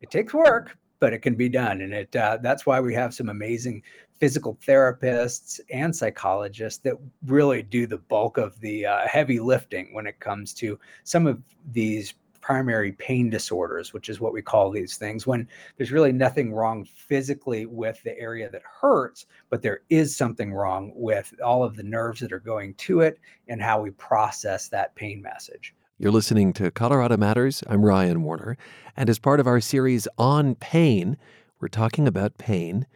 It 0.00 0.10
takes 0.10 0.32
work, 0.32 0.76
but 1.00 1.12
it 1.12 1.20
can 1.20 1.34
be 1.34 1.48
done 1.48 1.80
and 1.80 1.92
it 1.92 2.14
uh, 2.16 2.38
that's 2.42 2.64
why 2.64 2.80
we 2.80 2.94
have 2.94 3.12
some 3.14 3.28
amazing 3.28 3.82
physical 4.18 4.58
therapists 4.66 5.60
and 5.70 5.94
psychologists 5.94 6.80
that 6.80 6.94
really 7.26 7.62
do 7.62 7.86
the 7.86 7.98
bulk 7.98 8.38
of 8.38 8.58
the 8.60 8.86
uh, 8.86 9.06
heavy 9.06 9.40
lifting 9.40 9.92
when 9.92 10.06
it 10.06 10.20
comes 10.20 10.54
to 10.54 10.78
some 11.04 11.26
of 11.26 11.40
these 11.72 12.14
primary 12.46 12.92
pain 12.92 13.28
disorders, 13.28 13.92
which 13.92 14.08
is 14.08 14.20
what 14.20 14.32
we 14.32 14.40
call 14.40 14.70
these 14.70 14.96
things, 14.96 15.26
when 15.26 15.48
there's 15.76 15.90
really 15.90 16.12
nothing 16.12 16.52
wrong 16.52 16.84
physically 16.84 17.66
with 17.66 18.00
the 18.04 18.16
area 18.20 18.48
that 18.48 18.62
hurts, 18.62 19.26
but 19.50 19.62
there 19.62 19.80
is 19.90 20.14
something 20.14 20.52
wrong 20.52 20.92
with 20.94 21.34
all 21.44 21.64
of 21.64 21.74
the 21.74 21.82
nerves 21.82 22.20
that 22.20 22.32
are 22.32 22.38
going 22.38 22.72
to 22.74 23.00
it 23.00 23.18
and 23.48 23.60
how 23.60 23.80
we 23.80 23.90
process 23.90 24.68
that 24.68 24.94
pain 24.94 25.20
message. 25.20 25.74
You're 25.98 26.12
listening 26.12 26.52
to 26.52 26.70
Colorado 26.70 27.16
Matters. 27.16 27.64
I'm 27.68 27.84
Ryan 27.84 28.22
Warner. 28.22 28.56
And 28.96 29.10
as 29.10 29.18
part 29.18 29.40
of 29.40 29.48
our 29.48 29.60
series 29.60 30.06
on 30.16 30.54
pain, 30.54 31.16
we're 31.58 31.66
talking 31.66 32.06
about 32.06 32.38
pain 32.38 32.86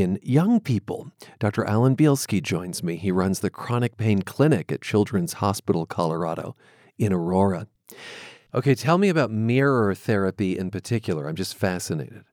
in 0.00 0.18
young 0.22 0.60
people. 0.60 1.10
Dr. 1.38 1.64
Alan 1.64 1.96
Bielsky 1.96 2.42
joins 2.42 2.82
me. 2.82 2.96
He 2.96 3.10
runs 3.10 3.40
the 3.40 3.48
Chronic 3.48 3.96
Pain 3.96 4.20
Clinic 4.20 4.70
at 4.70 4.82
Children's 4.82 5.34
Hospital 5.34 5.86
Colorado 5.86 6.54
in 6.98 7.14
Aurora. 7.14 7.66
Okay, 8.54 8.74
tell 8.74 8.98
me 8.98 9.08
about 9.08 9.30
mirror 9.30 9.94
therapy 9.94 10.58
in 10.58 10.70
particular. 10.70 11.26
I'm 11.26 11.34
just 11.34 11.54
fascinated. 11.54 12.24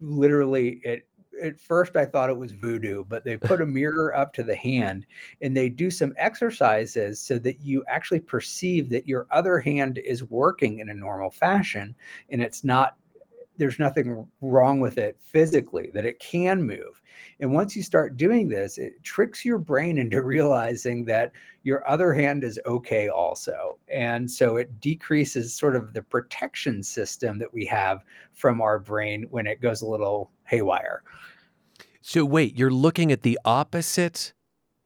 Literally, 0.00 0.80
it 0.84 1.06
at 1.42 1.60
first 1.60 1.94
I 1.96 2.04
thought 2.04 2.30
it 2.30 2.36
was 2.36 2.50
voodoo, 2.50 3.04
but 3.04 3.24
they 3.24 3.36
put 3.36 3.60
a 3.60 3.66
mirror 3.80 4.14
up 4.16 4.32
to 4.34 4.42
the 4.42 4.56
hand 4.56 5.06
and 5.40 5.56
they 5.56 5.68
do 5.68 5.88
some 5.88 6.12
exercises 6.16 7.20
so 7.20 7.38
that 7.38 7.60
you 7.60 7.84
actually 7.86 8.20
perceive 8.20 8.88
that 8.90 9.06
your 9.06 9.28
other 9.30 9.60
hand 9.60 9.98
is 9.98 10.24
working 10.24 10.80
in 10.80 10.88
a 10.88 10.94
normal 10.94 11.30
fashion 11.30 11.94
and 12.30 12.42
it's 12.42 12.64
not 12.64 12.96
there's 13.58 13.78
nothing 13.78 14.26
wrong 14.40 14.80
with 14.80 14.98
it 14.98 15.18
physically, 15.20 15.90
that 15.94 16.06
it 16.06 16.18
can 16.18 16.62
move. 16.62 17.02
And 17.40 17.52
once 17.52 17.76
you 17.76 17.82
start 17.82 18.16
doing 18.16 18.48
this, 18.48 18.78
it 18.78 19.02
tricks 19.02 19.44
your 19.44 19.58
brain 19.58 19.98
into 19.98 20.22
realizing 20.34 21.04
that 21.06 21.32
your 21.62 21.88
other 21.88 22.12
hand 22.12 22.44
is 22.44 22.58
okay 22.66 23.08
also. 23.08 23.78
And 23.92 24.30
so 24.30 24.56
it 24.56 24.80
decreases 24.80 25.54
sort 25.54 25.76
of 25.76 25.92
the 25.92 26.02
protection 26.02 26.82
system 26.82 27.38
that 27.38 27.52
we 27.52 27.66
have 27.66 28.04
from 28.32 28.60
our 28.60 28.78
brain 28.78 29.26
when 29.30 29.46
it 29.46 29.60
goes 29.60 29.82
a 29.82 29.86
little 29.86 30.30
haywire. 30.44 31.02
So, 32.00 32.24
wait, 32.24 32.56
you're 32.56 32.70
looking 32.70 33.12
at 33.12 33.22
the 33.22 33.38
opposite 33.44 34.32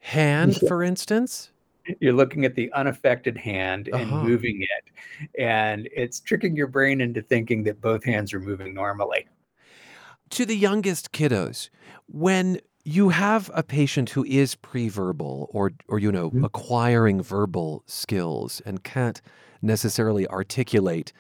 hand, 0.01 0.57
for 0.67 0.83
instance? 0.83 1.52
You're 2.01 2.13
looking 2.13 2.45
at 2.45 2.55
the 2.55 2.73
unaffected 2.73 3.37
hand 3.37 3.89
and 3.89 4.11
uh-huh. 4.13 4.23
moving 4.23 4.63
it. 4.63 5.41
And 5.41 5.89
it's 5.93 6.21
tricking 6.21 6.57
your 6.57 6.67
brain 6.67 7.01
into 7.01 7.23
thinking 7.23 7.65
that 7.65 7.81
both 7.81 8.05
hands 8.05 8.33
are 8.33 8.41
moving 8.41 8.75
normally. 8.75 9.27
To 10.31 10.47
the 10.47 10.57
youngest 10.57 11.13
kiddos, 11.13 11.69
when 12.07 12.61
you 12.85 13.11
have 13.11 13.51
a 13.55 13.63
patient 13.63 14.11
who 14.11 14.25
is 14.25 14.55
pre-verbal 14.57 15.49
or 15.53 15.73
or 15.89 15.99
you 15.99 16.11
know 16.11 16.31
mm-hmm. 16.31 16.45
acquiring 16.45 17.23
verbal 17.23 17.85
skills 17.87 18.61
and 18.67 18.83
can't 18.83 19.21
necessarily 19.61 20.27
articulate 20.27 21.13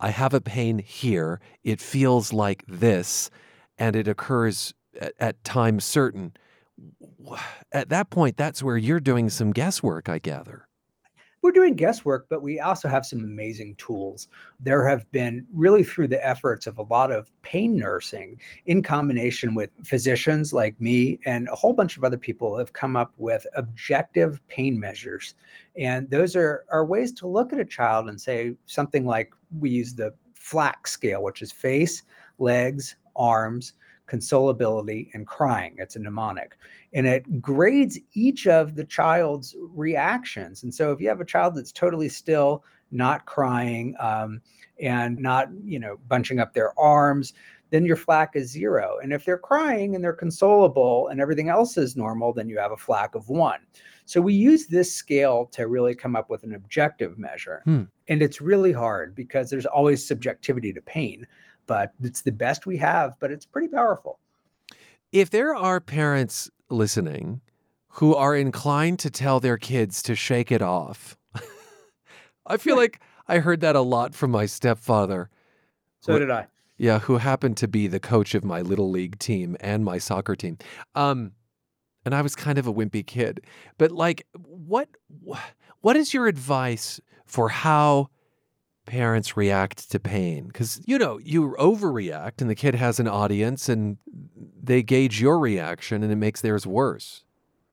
I 0.00 0.10
have 0.10 0.34
a 0.34 0.40
pain 0.40 0.80
here, 0.80 1.40
it 1.62 1.80
feels 1.80 2.32
like 2.32 2.64
this 2.66 3.30
and 3.78 3.96
it 3.96 4.08
occurs 4.08 4.74
at, 5.00 5.14
at 5.18 5.44
times 5.44 5.84
certain 5.84 6.32
at 7.72 7.88
that 7.88 8.10
point, 8.10 8.36
that's 8.36 8.62
where 8.62 8.76
you're 8.76 9.00
doing 9.00 9.30
some 9.30 9.52
guesswork, 9.52 10.08
I 10.08 10.18
gather. 10.18 10.68
We're 11.44 11.52
doing 11.52 11.74
guesswork, 11.74 12.26
but 12.30 12.40
we 12.42 12.58
also 12.58 12.88
have 12.88 13.04
some 13.04 13.18
amazing 13.18 13.74
tools. 13.74 14.28
There 14.60 14.88
have 14.88 15.10
been 15.12 15.46
really 15.52 15.84
through 15.84 16.08
the 16.08 16.26
efforts 16.26 16.66
of 16.66 16.78
a 16.78 16.84
lot 16.84 17.12
of 17.12 17.30
pain 17.42 17.76
nursing 17.76 18.40
in 18.64 18.82
combination 18.82 19.54
with 19.54 19.68
physicians 19.84 20.54
like 20.54 20.80
me 20.80 21.18
and 21.26 21.46
a 21.48 21.54
whole 21.54 21.74
bunch 21.74 21.98
of 21.98 22.04
other 22.04 22.16
people 22.16 22.56
have 22.56 22.72
come 22.72 22.96
up 22.96 23.12
with 23.18 23.46
objective 23.56 24.40
pain 24.48 24.80
measures. 24.80 25.34
And 25.76 26.08
those 26.08 26.34
are, 26.34 26.64
are 26.72 26.86
ways 26.86 27.12
to 27.12 27.26
look 27.26 27.52
at 27.52 27.60
a 27.60 27.64
child 27.66 28.08
and 28.08 28.18
say 28.18 28.54
something 28.64 29.04
like 29.04 29.34
we 29.58 29.68
use 29.68 29.94
the 29.94 30.14
FLACC 30.34 30.88
scale, 30.88 31.22
which 31.22 31.42
is 31.42 31.52
face, 31.52 32.04
legs, 32.38 32.96
arms, 33.16 33.74
consolability, 34.08 35.08
and 35.14 35.26
crying. 35.26 35.74
It's 35.78 35.96
a 35.96 35.98
mnemonic. 35.98 36.56
And 36.92 37.06
it 37.06 37.40
grades 37.40 37.98
each 38.12 38.46
of 38.46 38.74
the 38.74 38.84
child's 38.84 39.56
reactions. 39.58 40.62
And 40.62 40.74
so 40.74 40.92
if 40.92 41.00
you 41.00 41.08
have 41.08 41.20
a 41.20 41.24
child 41.24 41.54
that's 41.54 41.72
totally 41.72 42.08
still, 42.08 42.64
not 42.90 43.26
crying, 43.26 43.94
um, 43.98 44.40
and 44.80 45.18
not, 45.18 45.48
you 45.64 45.78
know, 45.78 45.98
bunching 46.08 46.38
up 46.38 46.52
their 46.52 46.78
arms, 46.78 47.32
then 47.70 47.84
your 47.84 47.96
FLACC 47.96 48.36
is 48.36 48.50
zero. 48.50 48.98
And 49.02 49.12
if 49.12 49.24
they're 49.24 49.38
crying 49.38 49.94
and 49.94 50.04
they're 50.04 50.16
consolable 50.16 51.10
and 51.10 51.20
everything 51.20 51.48
else 51.48 51.76
is 51.76 51.96
normal, 51.96 52.32
then 52.32 52.48
you 52.48 52.58
have 52.58 52.72
a 52.72 52.76
FLACC 52.76 53.14
of 53.14 53.28
one. 53.28 53.60
So 54.04 54.20
we 54.20 54.34
use 54.34 54.66
this 54.66 54.94
scale 54.94 55.46
to 55.46 55.66
really 55.66 55.94
come 55.94 56.14
up 56.14 56.28
with 56.28 56.44
an 56.44 56.54
objective 56.54 57.18
measure. 57.18 57.62
Hmm. 57.64 57.82
And 58.08 58.22
it's 58.22 58.40
really 58.40 58.72
hard 58.72 59.14
because 59.14 59.48
there's 59.48 59.66
always 59.66 60.06
subjectivity 60.06 60.72
to 60.72 60.82
pain 60.82 61.26
but 61.66 61.92
it's 62.02 62.22
the 62.22 62.32
best 62.32 62.66
we 62.66 62.76
have, 62.78 63.14
but 63.20 63.30
it's 63.30 63.46
pretty 63.46 63.68
powerful. 63.68 64.18
If 65.12 65.30
there 65.30 65.54
are 65.54 65.80
parents 65.80 66.50
listening 66.70 67.40
who 67.88 68.14
are 68.14 68.34
inclined 68.34 68.98
to 69.00 69.10
tell 69.10 69.40
their 69.40 69.56
kids 69.56 70.02
to 70.04 70.14
shake 70.14 70.50
it 70.50 70.62
off, 70.62 71.16
I 72.46 72.56
feel 72.56 72.76
like 72.76 73.00
I 73.28 73.38
heard 73.38 73.60
that 73.60 73.76
a 73.76 73.80
lot 73.80 74.14
from 74.14 74.30
my 74.30 74.46
stepfather. 74.46 75.30
So 76.00 76.12
who, 76.12 76.18
did 76.18 76.30
I. 76.30 76.46
Yeah, 76.76 76.98
who 76.98 77.18
happened 77.18 77.56
to 77.58 77.68
be 77.68 77.86
the 77.86 78.00
coach 78.00 78.34
of 78.34 78.44
my 78.44 78.60
little 78.60 78.90
league 78.90 79.18
team 79.18 79.56
and 79.60 79.84
my 79.84 79.98
soccer 79.98 80.34
team. 80.34 80.58
Um, 80.94 81.32
and 82.04 82.14
I 82.14 82.22
was 82.22 82.34
kind 82.34 82.58
of 82.58 82.66
a 82.66 82.72
wimpy 82.72 83.06
kid. 83.06 83.40
But 83.78 83.90
like, 83.90 84.26
what 84.34 84.88
what 85.80 85.96
is 85.96 86.12
your 86.12 86.26
advice 86.26 87.00
for 87.26 87.48
how 87.48 88.08
parents 88.86 89.36
react 89.36 89.90
to 89.90 89.98
pain. 89.98 90.46
Because 90.46 90.80
you 90.86 90.98
know 90.98 91.18
you 91.18 91.54
overreact 91.58 92.40
and 92.40 92.50
the 92.50 92.54
kid 92.54 92.74
has 92.74 93.00
an 93.00 93.08
audience 93.08 93.68
and 93.68 93.98
they 94.62 94.82
gauge 94.82 95.20
your 95.20 95.38
reaction 95.38 96.02
and 96.02 96.12
it 96.12 96.16
makes 96.16 96.40
theirs 96.40 96.66
worse. 96.66 97.24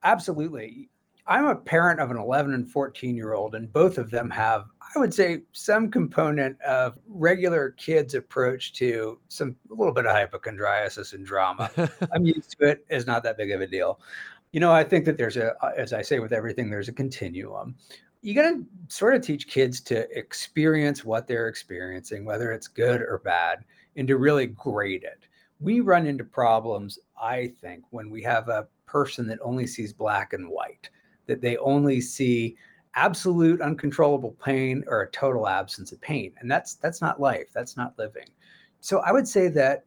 Absolutely. 0.03 0.89
I'm 1.27 1.45
a 1.45 1.55
parent 1.55 1.99
of 1.99 2.11
an 2.11 2.17
11 2.17 2.53
and 2.53 2.67
14 2.67 3.15
year 3.15 3.33
old 3.33 3.55
and 3.55 3.71
both 3.71 3.97
of 3.97 4.09
them 4.09 4.29
have 4.31 4.65
i 4.95 4.99
would 4.99 5.13
say 5.13 5.43
some 5.53 5.89
component 5.89 6.59
of 6.61 6.97
regular 7.07 7.71
kids 7.71 8.15
approach 8.15 8.73
to 8.73 9.17
some 9.29 9.55
a 9.69 9.73
little 9.73 9.93
bit 9.93 10.05
of 10.05 10.11
hypochondriasis 10.11 11.13
and 11.13 11.25
drama. 11.25 11.71
I'm 12.13 12.25
used 12.25 12.57
to 12.59 12.69
it. 12.69 12.85
It's 12.89 13.05
not 13.05 13.23
that 13.23 13.37
big 13.37 13.51
of 13.51 13.61
a 13.61 13.67
deal. 13.67 13.99
You 14.51 14.59
know 14.59 14.71
i 14.71 14.83
think 14.83 15.05
that 15.05 15.17
there's 15.17 15.37
a 15.37 15.53
as 15.77 15.93
i 15.93 16.01
say 16.01 16.19
with 16.19 16.33
everything 16.33 16.69
there's 16.69 16.89
a 16.89 16.93
continuum 16.93 17.75
you 18.21 18.35
got 18.35 18.49
to 18.49 18.65
sort 18.87 19.15
of 19.15 19.21
teach 19.21 19.47
kids 19.47 19.81
to 19.81 20.07
experience 20.17 21.03
what 21.03 21.27
they're 21.27 21.47
experiencing, 21.47 22.23
whether 22.23 22.51
it's 22.51 22.67
good 22.67 23.01
or 23.01 23.21
bad, 23.23 23.63
and 23.95 24.07
to 24.07 24.17
really 24.17 24.47
grade 24.47 25.03
it. 25.03 25.27
We 25.59 25.79
run 25.79 26.05
into 26.05 26.23
problems, 26.23 26.99
I 27.19 27.53
think, 27.61 27.83
when 27.89 28.09
we 28.09 28.21
have 28.23 28.47
a 28.47 28.67
person 28.85 29.27
that 29.27 29.39
only 29.41 29.65
sees 29.65 29.93
black 29.93 30.33
and 30.33 30.49
white, 30.49 30.89
that 31.27 31.41
they 31.41 31.57
only 31.57 32.01
see 32.01 32.55
absolute 32.95 33.61
uncontrollable 33.61 34.35
pain 34.43 34.83
or 34.87 35.01
a 35.01 35.11
total 35.11 35.47
absence 35.47 35.91
of 35.91 36.01
pain. 36.01 36.33
And 36.39 36.51
that's 36.51 36.75
that's 36.75 37.01
not 37.01 37.21
life. 37.21 37.47
That's 37.53 37.77
not 37.77 37.97
living. 37.97 38.27
So 38.81 38.99
I 38.99 39.11
would 39.11 39.27
say 39.27 39.47
that 39.49 39.85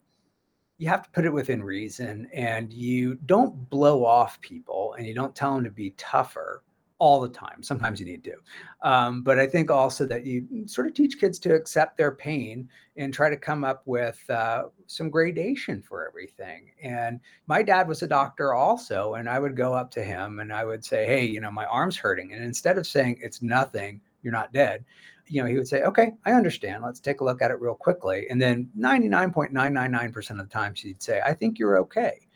you 0.78 0.88
have 0.88 1.04
to 1.04 1.10
put 1.10 1.24
it 1.24 1.32
within 1.32 1.62
reason 1.62 2.28
and 2.32 2.72
you 2.72 3.14
don't 3.26 3.68
blow 3.70 4.04
off 4.04 4.40
people 4.40 4.94
and 4.98 5.06
you 5.06 5.14
don't 5.14 5.34
tell 5.34 5.54
them 5.54 5.64
to 5.64 5.70
be 5.70 5.90
tougher 5.96 6.63
all 6.98 7.20
the 7.20 7.28
time. 7.28 7.62
Sometimes 7.62 7.98
you 7.98 8.06
need 8.06 8.24
to. 8.24 8.34
Um, 8.82 9.22
but 9.22 9.38
I 9.38 9.46
think 9.46 9.70
also 9.70 10.06
that 10.06 10.24
you 10.24 10.46
sort 10.66 10.86
of 10.86 10.94
teach 10.94 11.18
kids 11.18 11.38
to 11.40 11.54
accept 11.54 11.96
their 11.96 12.12
pain 12.12 12.68
and 12.96 13.12
try 13.12 13.28
to 13.28 13.36
come 13.36 13.64
up 13.64 13.82
with 13.84 14.18
uh, 14.30 14.64
some 14.86 15.10
gradation 15.10 15.82
for 15.82 16.06
everything. 16.06 16.70
And 16.82 17.20
my 17.46 17.62
dad 17.62 17.88
was 17.88 18.02
a 18.02 18.06
doctor 18.06 18.54
also. 18.54 19.14
And 19.14 19.28
I 19.28 19.38
would 19.38 19.56
go 19.56 19.74
up 19.74 19.90
to 19.92 20.04
him 20.04 20.38
and 20.38 20.52
I 20.52 20.64
would 20.64 20.84
say, 20.84 21.06
Hey, 21.06 21.24
you 21.24 21.40
know, 21.40 21.50
my 21.50 21.64
arm's 21.66 21.96
hurting. 21.96 22.32
And 22.32 22.44
instead 22.44 22.78
of 22.78 22.86
saying 22.86 23.18
it's 23.20 23.42
nothing, 23.42 24.00
you're 24.22 24.32
not 24.32 24.52
dead, 24.52 24.84
you 25.26 25.42
know, 25.42 25.48
he 25.48 25.56
would 25.56 25.68
say, 25.68 25.82
Okay, 25.82 26.12
I 26.24 26.32
understand. 26.32 26.84
Let's 26.84 27.00
take 27.00 27.20
a 27.20 27.24
look 27.24 27.42
at 27.42 27.50
it 27.50 27.60
real 27.60 27.74
quickly. 27.74 28.26
And 28.30 28.40
then 28.40 28.70
99.999% 28.78 30.30
of 30.30 30.36
the 30.38 30.44
time, 30.44 30.74
he'd 30.76 31.02
say, 31.02 31.20
I 31.24 31.34
think 31.34 31.58
you're 31.58 31.78
okay. 31.78 32.28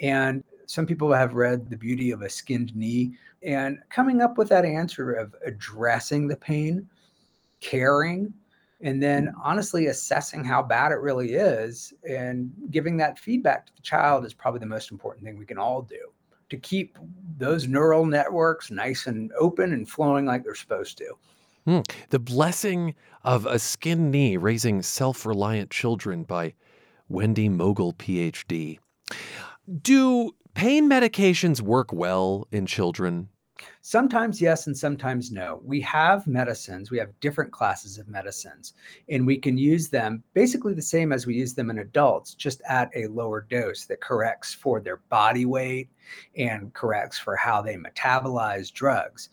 And 0.00 0.44
some 0.66 0.86
people 0.86 1.12
have 1.12 1.34
read 1.34 1.68
The 1.68 1.76
Beauty 1.76 2.10
of 2.10 2.22
a 2.22 2.30
Skinned 2.30 2.74
Knee 2.74 3.16
and 3.44 3.78
coming 3.90 4.20
up 4.20 4.38
with 4.38 4.48
that 4.48 4.64
answer 4.64 5.12
of 5.12 5.34
addressing 5.44 6.26
the 6.28 6.36
pain, 6.36 6.88
caring, 7.60 8.32
and 8.80 9.02
then 9.02 9.32
honestly 9.42 9.86
assessing 9.86 10.44
how 10.44 10.62
bad 10.62 10.92
it 10.92 10.96
really 10.96 11.34
is 11.34 11.92
and 12.08 12.52
giving 12.70 12.96
that 12.96 13.18
feedback 13.18 13.66
to 13.66 13.76
the 13.76 13.82
child 13.82 14.24
is 14.24 14.34
probably 14.34 14.60
the 14.60 14.66
most 14.66 14.90
important 14.90 15.24
thing 15.24 15.38
we 15.38 15.46
can 15.46 15.58
all 15.58 15.82
do 15.82 16.10
to 16.50 16.56
keep 16.56 16.98
those 17.38 17.66
neural 17.66 18.04
networks 18.04 18.70
nice 18.70 19.06
and 19.06 19.32
open 19.38 19.72
and 19.72 19.88
flowing 19.88 20.26
like 20.26 20.44
they're 20.44 20.54
supposed 20.54 20.98
to. 20.98 21.14
Hmm. 21.64 21.80
The 22.10 22.18
Blessing 22.18 22.94
of 23.22 23.46
a 23.46 23.58
skin 23.58 24.10
Knee 24.10 24.36
Raising 24.36 24.82
Self 24.82 25.24
Reliant 25.24 25.70
Children 25.70 26.24
by 26.24 26.52
Wendy 27.08 27.48
Mogel, 27.48 27.94
PhD. 27.94 28.78
Do 29.80 30.32
pain 30.54 30.90
medications 30.90 31.62
work 31.62 31.92
well 31.92 32.46
in 32.52 32.66
children? 32.66 33.30
Sometimes 33.82 34.40
yes, 34.40 34.66
and 34.66 34.76
sometimes 34.76 35.30
no. 35.30 35.60
We 35.64 35.80
have 35.82 36.26
medicines, 36.26 36.90
we 36.90 36.98
have 36.98 37.20
different 37.20 37.52
classes 37.52 37.98
of 37.98 38.08
medicines, 38.08 38.74
and 39.08 39.24
we 39.24 39.38
can 39.38 39.56
use 39.56 39.88
them 39.88 40.24
basically 40.32 40.74
the 40.74 40.82
same 40.82 41.12
as 41.12 41.26
we 41.26 41.36
use 41.36 41.54
them 41.54 41.70
in 41.70 41.78
adults, 41.78 42.34
just 42.34 42.62
at 42.68 42.90
a 42.96 43.06
lower 43.06 43.42
dose 43.42 43.84
that 43.86 44.00
corrects 44.00 44.52
for 44.54 44.80
their 44.80 44.96
body 45.08 45.46
weight 45.46 45.88
and 46.36 46.74
corrects 46.74 47.18
for 47.18 47.36
how 47.36 47.62
they 47.62 47.76
metabolize 47.76 48.72
drugs. 48.72 49.28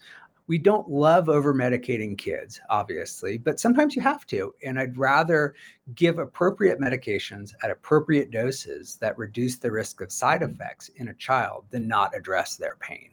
We 0.45 0.57
don't 0.57 0.89
love 0.89 1.29
over 1.29 1.53
medicating 1.53 2.17
kids, 2.17 2.59
obviously, 2.69 3.37
but 3.37 3.59
sometimes 3.59 3.95
you 3.95 4.01
have 4.01 4.27
to. 4.27 4.53
And 4.63 4.77
I'd 4.77 4.97
rather 4.97 5.55
give 5.95 6.19
appropriate 6.19 6.79
medications 6.79 7.53
at 7.63 7.71
appropriate 7.71 8.29
doses 8.29 8.97
that 8.97 9.17
reduce 9.17 9.57
the 9.57 9.71
risk 9.71 10.01
of 10.01 10.11
side 10.11 10.43
effects 10.43 10.89
in 10.97 11.07
a 11.07 11.13
child 11.15 11.65
than 11.71 11.87
not 11.87 12.15
address 12.15 12.57
their 12.57 12.75
pain. 12.81 13.11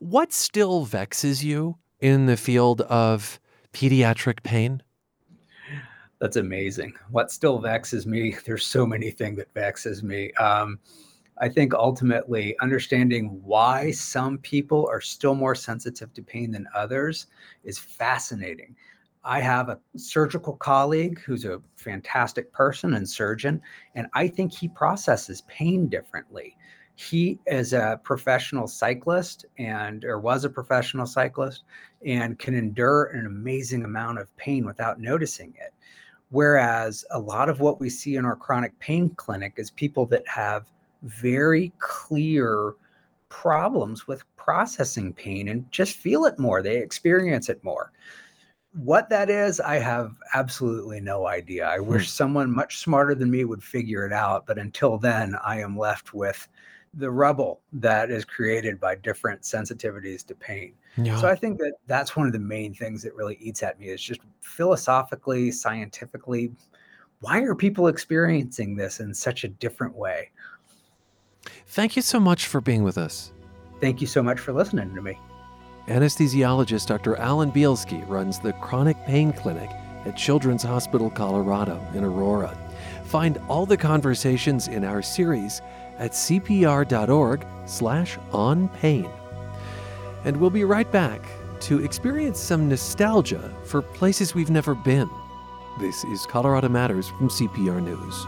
What 0.00 0.32
still 0.32 0.84
vexes 0.84 1.44
you 1.44 1.76
in 2.00 2.26
the 2.26 2.36
field 2.36 2.82
of 2.82 3.40
pediatric 3.72 4.42
pain? 4.42 4.82
That's 6.20 6.36
amazing. 6.36 6.94
What 7.10 7.30
still 7.30 7.58
vexes 7.58 8.06
me? 8.06 8.36
There's 8.44 8.66
so 8.66 8.86
many 8.86 9.10
things 9.10 9.38
that 9.38 9.52
vexes 9.54 10.02
me. 10.02 10.32
Um, 10.34 10.78
I 11.40 11.48
think 11.48 11.72
ultimately 11.72 12.56
understanding 12.60 13.40
why 13.44 13.92
some 13.92 14.38
people 14.38 14.88
are 14.90 15.00
still 15.00 15.36
more 15.36 15.54
sensitive 15.54 16.12
to 16.14 16.22
pain 16.22 16.50
than 16.50 16.66
others 16.74 17.28
is 17.62 17.78
fascinating. 17.78 18.74
I 19.24 19.40
have 19.40 19.68
a 19.68 19.78
surgical 19.96 20.54
colleague 20.56 21.20
who's 21.20 21.44
a 21.44 21.60
fantastic 21.76 22.52
person 22.52 22.94
and 22.94 23.08
surgeon, 23.08 23.60
and 23.94 24.06
I 24.14 24.26
think 24.26 24.52
he 24.52 24.68
processes 24.68 25.42
pain 25.42 25.88
differently. 25.88 26.56
He 26.98 27.38
is 27.46 27.74
a 27.74 28.00
professional 28.02 28.66
cyclist 28.66 29.46
and 29.56 30.04
or 30.04 30.18
was 30.18 30.44
a 30.44 30.50
professional 30.50 31.06
cyclist 31.06 31.62
and 32.04 32.36
can 32.40 32.54
endure 32.54 33.04
an 33.04 33.24
amazing 33.24 33.84
amount 33.84 34.18
of 34.18 34.36
pain 34.36 34.66
without 34.66 34.98
noticing 34.98 35.54
it. 35.60 35.72
Whereas 36.30 37.04
a 37.12 37.18
lot 37.20 37.48
of 37.48 37.60
what 37.60 37.78
we 37.78 37.88
see 37.88 38.16
in 38.16 38.24
our 38.24 38.34
chronic 38.34 38.76
pain 38.80 39.10
clinic 39.10 39.54
is 39.58 39.70
people 39.70 40.06
that 40.06 40.26
have 40.26 40.66
very 41.04 41.72
clear 41.78 42.74
problems 43.28 44.08
with 44.08 44.24
processing 44.34 45.12
pain 45.12 45.46
and 45.46 45.70
just 45.70 45.98
feel 45.98 46.24
it 46.24 46.36
more. 46.36 46.62
They 46.62 46.78
experience 46.78 47.48
it 47.48 47.62
more. 47.62 47.92
What 48.72 49.08
that 49.10 49.30
is, 49.30 49.60
I 49.60 49.76
have 49.76 50.16
absolutely 50.34 51.00
no 51.00 51.28
idea. 51.28 51.68
I 51.68 51.78
wish 51.78 52.06
hmm. 52.06 52.10
someone 52.10 52.50
much 52.50 52.78
smarter 52.78 53.14
than 53.14 53.30
me 53.30 53.44
would 53.44 53.62
figure 53.62 54.04
it 54.04 54.12
out. 54.12 54.48
But 54.48 54.58
until 54.58 54.98
then, 54.98 55.36
I 55.44 55.60
am 55.60 55.78
left 55.78 56.12
with 56.12 56.48
the 56.94 57.10
rubble 57.10 57.60
that 57.72 58.10
is 58.10 58.24
created 58.24 58.80
by 58.80 58.94
different 58.96 59.42
sensitivities 59.42 60.26
to 60.26 60.34
pain. 60.34 60.72
Yeah. 60.96 61.16
So 61.20 61.28
I 61.28 61.34
think 61.34 61.58
that 61.58 61.74
that's 61.86 62.16
one 62.16 62.26
of 62.26 62.32
the 62.32 62.38
main 62.38 62.74
things 62.74 63.02
that 63.02 63.14
really 63.14 63.36
eats 63.40 63.62
at 63.62 63.78
me 63.78 63.88
is 63.88 64.02
just 64.02 64.20
philosophically, 64.40 65.50
scientifically, 65.50 66.50
why 67.20 67.40
are 67.40 67.54
people 67.54 67.88
experiencing 67.88 68.76
this 68.76 69.00
in 69.00 69.12
such 69.12 69.44
a 69.44 69.48
different 69.48 69.94
way? 69.94 70.30
Thank 71.66 71.96
you 71.96 72.02
so 72.02 72.20
much 72.20 72.46
for 72.46 72.60
being 72.60 72.82
with 72.84 72.98
us. 72.98 73.32
Thank 73.80 74.00
you 74.00 74.06
so 74.06 74.22
much 74.22 74.40
for 74.40 74.52
listening 74.52 74.94
to 74.94 75.02
me. 75.02 75.18
Anesthesiologist 75.86 76.86
Dr. 76.86 77.16
Alan 77.16 77.50
Bielsky 77.50 78.06
runs 78.08 78.38
the 78.38 78.52
Chronic 78.54 78.96
Pain 79.06 79.32
Clinic 79.32 79.70
at 80.04 80.16
Children's 80.16 80.62
Hospital 80.62 81.10
Colorado 81.10 81.80
in 81.94 82.04
Aurora. 82.04 82.56
Find 83.04 83.38
all 83.48 83.66
the 83.66 83.76
conversations 83.76 84.68
in 84.68 84.84
our 84.84 85.02
series 85.02 85.62
at 85.98 86.12
cpr.org 86.12 87.46
slash 87.66 88.18
on 88.32 88.68
pain. 88.68 89.08
And 90.24 90.36
we'll 90.36 90.50
be 90.50 90.64
right 90.64 90.90
back 90.90 91.22
to 91.60 91.82
experience 91.84 92.38
some 92.38 92.68
nostalgia 92.68 93.54
for 93.64 93.82
places 93.82 94.34
we've 94.34 94.50
never 94.50 94.74
been. 94.74 95.08
This 95.80 96.04
is 96.04 96.26
Colorado 96.26 96.68
Matters 96.68 97.08
from 97.08 97.28
CPR 97.28 97.82
News. 97.82 98.26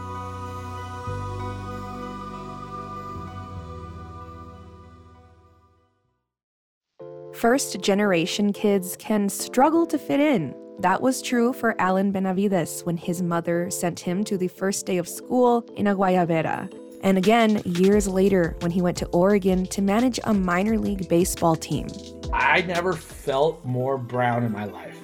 First 7.35 7.81
generation 7.81 8.53
kids 8.53 8.95
can 8.97 9.27
struggle 9.27 9.87
to 9.87 9.97
fit 9.97 10.19
in. 10.19 10.55
That 10.79 11.01
was 11.01 11.21
true 11.21 11.53
for 11.53 11.79
Alan 11.81 12.11
Benavides 12.11 12.81
when 12.81 12.97
his 12.97 13.21
mother 13.21 13.69
sent 13.69 13.99
him 13.99 14.23
to 14.25 14.37
the 14.37 14.47
first 14.47 14.85
day 14.85 14.97
of 14.97 15.07
school 15.07 15.67
in 15.75 15.87
a 15.87 15.95
Guayabera. 15.95 16.80
And 17.03 17.17
again, 17.17 17.61
years 17.65 18.07
later, 18.07 18.55
when 18.59 18.71
he 18.71 18.81
went 18.81 18.97
to 18.97 19.07
Oregon 19.07 19.65
to 19.67 19.81
manage 19.81 20.19
a 20.23 20.33
minor 20.33 20.77
league 20.77 21.09
baseball 21.09 21.55
team. 21.55 21.87
I 22.31 22.61
never 22.61 22.93
felt 22.93 23.65
more 23.65 23.97
brown 23.97 24.43
in 24.43 24.51
my 24.51 24.65
life. 24.65 24.97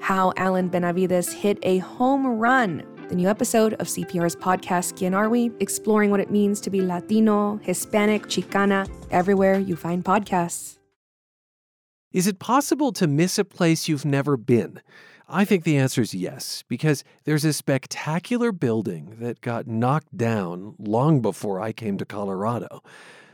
How 0.00 0.32
Alan 0.36 0.68
Benavides 0.68 1.32
hit 1.32 1.58
a 1.62 1.78
home 1.78 2.26
run. 2.26 2.82
The 3.08 3.14
new 3.14 3.28
episode 3.28 3.74
of 3.74 3.86
CPR's 3.86 4.36
podcast, 4.36 4.98
Quien 4.98 5.14
Are 5.14 5.28
We? 5.28 5.50
Exploring 5.60 6.10
what 6.10 6.20
it 6.20 6.30
means 6.30 6.60
to 6.62 6.70
be 6.70 6.82
Latino, 6.82 7.58
Hispanic, 7.62 8.24
Chicana, 8.24 8.90
everywhere 9.10 9.58
you 9.58 9.76
find 9.76 10.04
podcasts. 10.04 10.78
Is 12.12 12.26
it 12.26 12.38
possible 12.38 12.92
to 12.92 13.06
miss 13.06 13.38
a 13.38 13.44
place 13.44 13.86
you've 13.86 14.04
never 14.04 14.36
been? 14.36 14.80
I 15.30 15.44
think 15.44 15.64
the 15.64 15.76
answer 15.76 16.00
is 16.00 16.14
yes, 16.14 16.64
because 16.68 17.04
there's 17.24 17.44
a 17.44 17.52
spectacular 17.52 18.50
building 18.50 19.16
that 19.20 19.42
got 19.42 19.66
knocked 19.66 20.16
down 20.16 20.74
long 20.78 21.20
before 21.20 21.60
I 21.60 21.72
came 21.72 21.98
to 21.98 22.06
Colorado. 22.06 22.82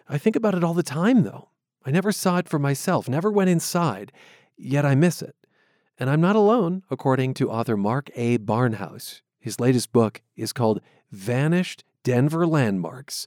I 0.09 0.19
think 0.19 0.35
about 0.35 0.57
it 0.57 0.65
all 0.65 0.75
the 0.75 0.83
time, 0.83 1.23
though. 1.23 1.51
I 1.87 1.93
never 1.93 2.11
saw 2.11 2.39
it 2.39 2.49
for 2.49 2.59
myself, 2.59 3.09
never 3.09 3.31
went 3.31 3.51
inside, 3.51 4.11
yet 4.57 4.85
I 4.85 4.97
miss 4.97 5.23
it. 5.23 5.37
And 5.97 6.11
I'm 6.11 6.21
not 6.21 6.35
alone, 6.35 6.83
according 6.91 7.35
to 7.35 7.51
author 7.51 7.77
Mark 7.77 8.11
A. 8.17 8.39
Barnhouse. 8.39 9.21
His 9.39 9.61
latest 9.61 9.93
book 9.93 10.21
is 10.35 10.53
called 10.53 10.81
Vanished 11.13 11.85
Denver 12.03 12.45
Landmarks, 12.45 13.25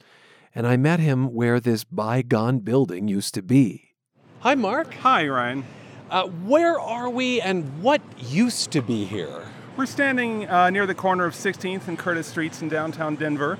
and 0.54 0.68
I 0.68 0.76
met 0.76 1.00
him 1.00 1.34
where 1.34 1.62
this 1.62 1.86
bygone 1.86 2.60
building 2.60 3.08
used 3.08 3.34
to 3.36 3.42
be. 3.42 3.94
Hi, 4.40 4.56
Mark. 4.56 4.94
Hi, 4.96 5.26
Ryan. 5.26 5.64
Uh, 6.10 6.26
where 6.26 6.80
are 6.80 7.10
we 7.10 7.42
and 7.42 7.84
what 7.84 8.02
used 8.18 8.72
to 8.72 8.82
be 8.82 9.04
here? 9.04 9.44
We're 9.76 9.86
standing 9.86 10.48
uh, 10.48 10.70
near 10.70 10.86
the 10.86 10.96
corner 10.96 11.26
of 11.26 11.34
16th 11.34 11.90
and 11.90 12.00
Curtis 12.00 12.28
Streets 12.28 12.62
in 12.62 12.70
downtown 12.70 13.18
Denver. 13.18 13.60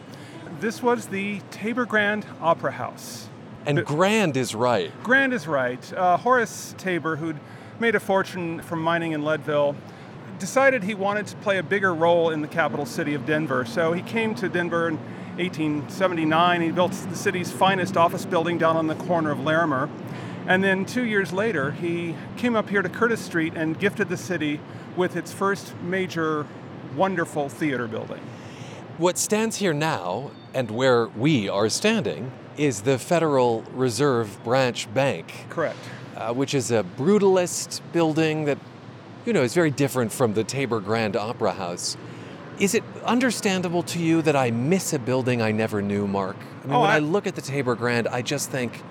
This 0.62 0.82
was 0.82 1.08
the 1.08 1.42
Tabor 1.52 1.86
Grand 1.86 2.26
Opera 2.40 2.72
House. 2.72 3.28
And 3.66 3.84
Grand 3.86 4.38
is 4.38 4.56
right. 4.56 4.92
Grand 5.04 5.34
is 5.34 5.46
right. 5.46 5.94
Uh, 5.94 6.16
Horace 6.16 6.74
Tabor, 6.78 7.18
who'd 7.18 7.38
made 7.82 7.96
a 7.96 8.00
fortune 8.00 8.62
from 8.62 8.82
mining 8.82 9.12
in 9.12 9.26
Leadville, 9.26 9.76
decided 10.40 10.84
he 10.84 10.96
wanted 10.96 11.28
to 11.28 11.36
play 11.38 11.58
a 11.58 11.64
bigger 11.64 11.94
role 11.94 12.30
in 12.30 12.42
the 12.42 12.48
capital 12.48 12.86
city 12.86 13.14
of 13.14 13.26
Denver. 13.26 13.66
So 13.66 13.92
he 13.92 14.02
came 14.02 14.34
to 14.36 14.48
Denver 14.48 14.88
in 14.88 14.96
1879. 15.36 16.62
He 16.62 16.72
built 16.72 16.94
the 16.94 17.16
city's 17.16 17.52
finest 17.52 17.98
office 17.98 18.26
building 18.26 18.58
down 18.58 18.78
on 18.78 18.88
the 18.88 18.96
corner 18.96 19.32
of 19.32 19.42
Larimer. 19.42 19.90
And 20.48 20.64
then 20.64 20.86
two 20.86 21.04
years 21.04 21.34
later, 21.34 21.72
he 21.72 22.16
came 22.38 22.56
up 22.56 22.70
here 22.70 22.82
to 22.82 22.90
Curtis 22.90 23.20
Street 23.20 23.54
and 23.56 23.78
gifted 23.78 24.08
the 24.08 24.18
city 24.18 24.62
with 24.96 25.16
its 25.18 25.34
first 25.34 25.76
major, 25.82 26.48
wonderful 26.96 27.50
theater 27.50 27.88
building. 27.88 28.22
What 28.98 29.18
stands 29.18 29.58
here 29.58 29.74
now, 29.74 30.32
and 30.54 30.72
where 30.72 31.08
we 31.08 31.50
are 31.50 31.70
standing, 31.70 32.32
is 32.56 32.82
the 32.82 32.98
Federal 32.98 33.62
Reserve 33.74 34.44
Branch 34.44 34.92
Bank. 34.94 35.32
Correct. 35.50 35.78
Uh, 36.16 36.34
which 36.34 36.56
is 36.56 36.72
a 36.72 36.84
brutalist 36.98 37.82
building 37.94 38.46
that, 38.46 38.58
you 39.26 39.34
know, 39.34 39.44
is 39.44 39.54
very 39.54 39.70
different 39.70 40.12
from 40.12 40.34
the 40.34 40.44
Tabor 40.44 40.80
Grand 40.80 41.16
Opera 41.16 41.52
House. 41.52 41.96
Is 42.58 42.74
it 42.74 42.84
understandable 43.06 43.84
to 43.84 44.00
you 44.00 44.24
that 44.24 44.36
I 44.36 44.50
miss 44.50 44.94
a 44.94 44.98
building 44.98 45.44
I 45.44 45.52
never 45.52 45.80
knew, 45.80 46.08
Mark? 46.08 46.38
I 46.64 46.66
mean, 46.66 46.76
oh, 46.76 46.82
when 46.82 46.90
I... 46.90 46.96
I 46.96 47.00
look 47.00 47.28
at 47.28 47.36
the 47.36 47.42
Tabor 47.42 47.76
Grand, 47.76 48.08
I 48.08 48.24
just 48.24 48.50
think, 48.50 48.82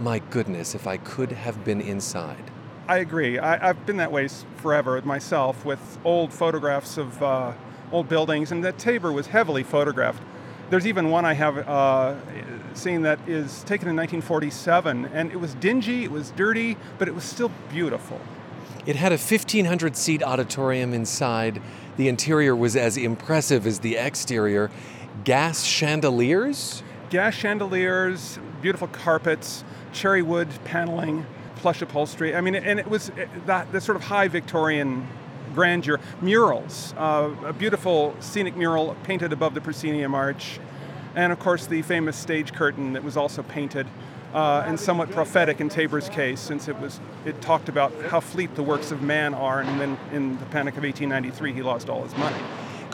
my 0.00 0.18
goodness, 0.18 0.74
if 0.74 0.86
I 0.86 0.96
could 0.98 1.32
have 1.32 1.64
been 1.64 1.80
inside. 1.80 2.50
I 2.88 2.98
agree. 2.98 3.38
I, 3.38 3.58
have 3.66 3.84
been 3.86 3.96
that 3.96 4.12
way 4.12 4.28
forever 4.56 5.00
myself 5.02 5.64
with 5.64 5.98
old 6.04 6.32
photographs 6.32 6.98
of 6.98 7.20
uh, 7.22 7.52
old 7.90 8.08
buildings, 8.08 8.52
and 8.52 8.64
that 8.64 8.78
Tabor 8.78 9.12
was 9.12 9.28
heavily 9.28 9.62
photographed. 9.62 10.22
There's 10.70 10.86
even 10.86 11.10
one 11.10 11.24
I 11.24 11.34
have 11.34 11.58
uh, 11.58 12.14
seen 12.74 13.02
that 13.02 13.18
is 13.28 13.62
taken 13.64 13.88
in 13.88 13.96
1947, 13.96 15.06
and 15.06 15.32
it 15.32 15.36
was 15.36 15.54
dingy, 15.54 16.04
it 16.04 16.10
was 16.10 16.30
dirty, 16.32 16.76
but 16.98 17.08
it 17.08 17.14
was 17.14 17.24
still 17.24 17.50
beautiful. 17.70 18.20
It 18.84 18.96
had 18.96 19.10
a 19.10 19.18
1,500 19.18 19.96
seat 19.96 20.22
auditorium 20.22 20.94
inside. 20.94 21.60
The 21.96 22.08
interior 22.08 22.54
was 22.54 22.76
as 22.76 22.96
impressive 22.96 23.66
as 23.66 23.80
the 23.80 23.96
exterior. 23.96 24.70
Gas 25.24 25.64
chandeliers? 25.64 26.84
Gas 27.10 27.34
chandeliers, 27.34 28.38
beautiful 28.62 28.88
carpets 28.88 29.64
cherry 29.96 30.22
wood 30.22 30.48
paneling, 30.64 31.26
plush 31.56 31.82
upholstery. 31.82 32.36
I 32.36 32.40
mean, 32.40 32.54
and 32.54 32.78
it 32.78 32.86
was 32.86 33.10
that 33.46 33.72
the 33.72 33.80
sort 33.80 33.96
of 33.96 34.04
high 34.04 34.28
Victorian 34.28 35.08
grandeur. 35.54 35.98
Murals, 36.20 36.94
uh, 36.98 37.30
a 37.44 37.52
beautiful 37.52 38.14
scenic 38.20 38.56
mural 38.56 38.94
painted 39.04 39.32
above 39.32 39.54
the 39.54 39.60
proscenium 39.60 40.14
arch, 40.14 40.60
and 41.14 41.32
of 41.32 41.38
course 41.38 41.66
the 41.66 41.80
famous 41.82 42.16
stage 42.16 42.52
curtain 42.52 42.92
that 42.92 43.02
was 43.02 43.16
also 43.16 43.42
painted. 43.42 43.86
Uh, 44.34 44.64
and 44.66 44.78
somewhat 44.78 45.10
prophetic 45.12 45.62
in 45.62 45.68
Tabor's 45.70 46.10
case, 46.10 46.40
since 46.40 46.68
it 46.68 46.78
was 46.78 47.00
it 47.24 47.40
talked 47.40 47.70
about 47.70 47.90
how 48.10 48.20
fleet 48.20 48.54
the 48.54 48.62
works 48.62 48.90
of 48.90 49.00
man 49.00 49.32
are, 49.32 49.62
and 49.62 49.80
then 49.80 49.96
in 50.12 50.38
the 50.38 50.44
Panic 50.46 50.76
of 50.76 50.82
1893, 50.82 51.54
he 51.54 51.62
lost 51.62 51.88
all 51.88 52.02
his 52.02 52.14
money. 52.18 52.36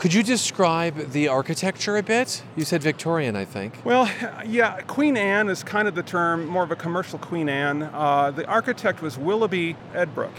Could 0.03 0.13
you 0.13 0.21
describe 0.21 1.11
the 1.11 1.29
architecture 1.29 1.95
a 1.95 2.03
bit? 2.03 2.43
You 2.57 2.65
said 2.65 2.83
Victorian, 2.83 3.37
I 3.37 3.45
think. 3.45 3.79
Well, 3.85 4.11
yeah, 4.45 4.81
Queen 4.81 5.15
Anne 5.15 5.47
is 5.47 5.63
kind 5.63 5.87
of 5.87 5.95
the 5.95 6.03
term, 6.03 6.45
more 6.45 6.61
of 6.61 6.71
a 6.71 6.75
commercial 6.75 7.17
Queen 7.17 7.47
Anne. 7.47 7.83
Uh, 7.83 8.29
the 8.31 8.45
architect 8.45 9.01
was 9.01 9.17
Willoughby 9.17 9.77
Edbrooke. 9.93 10.35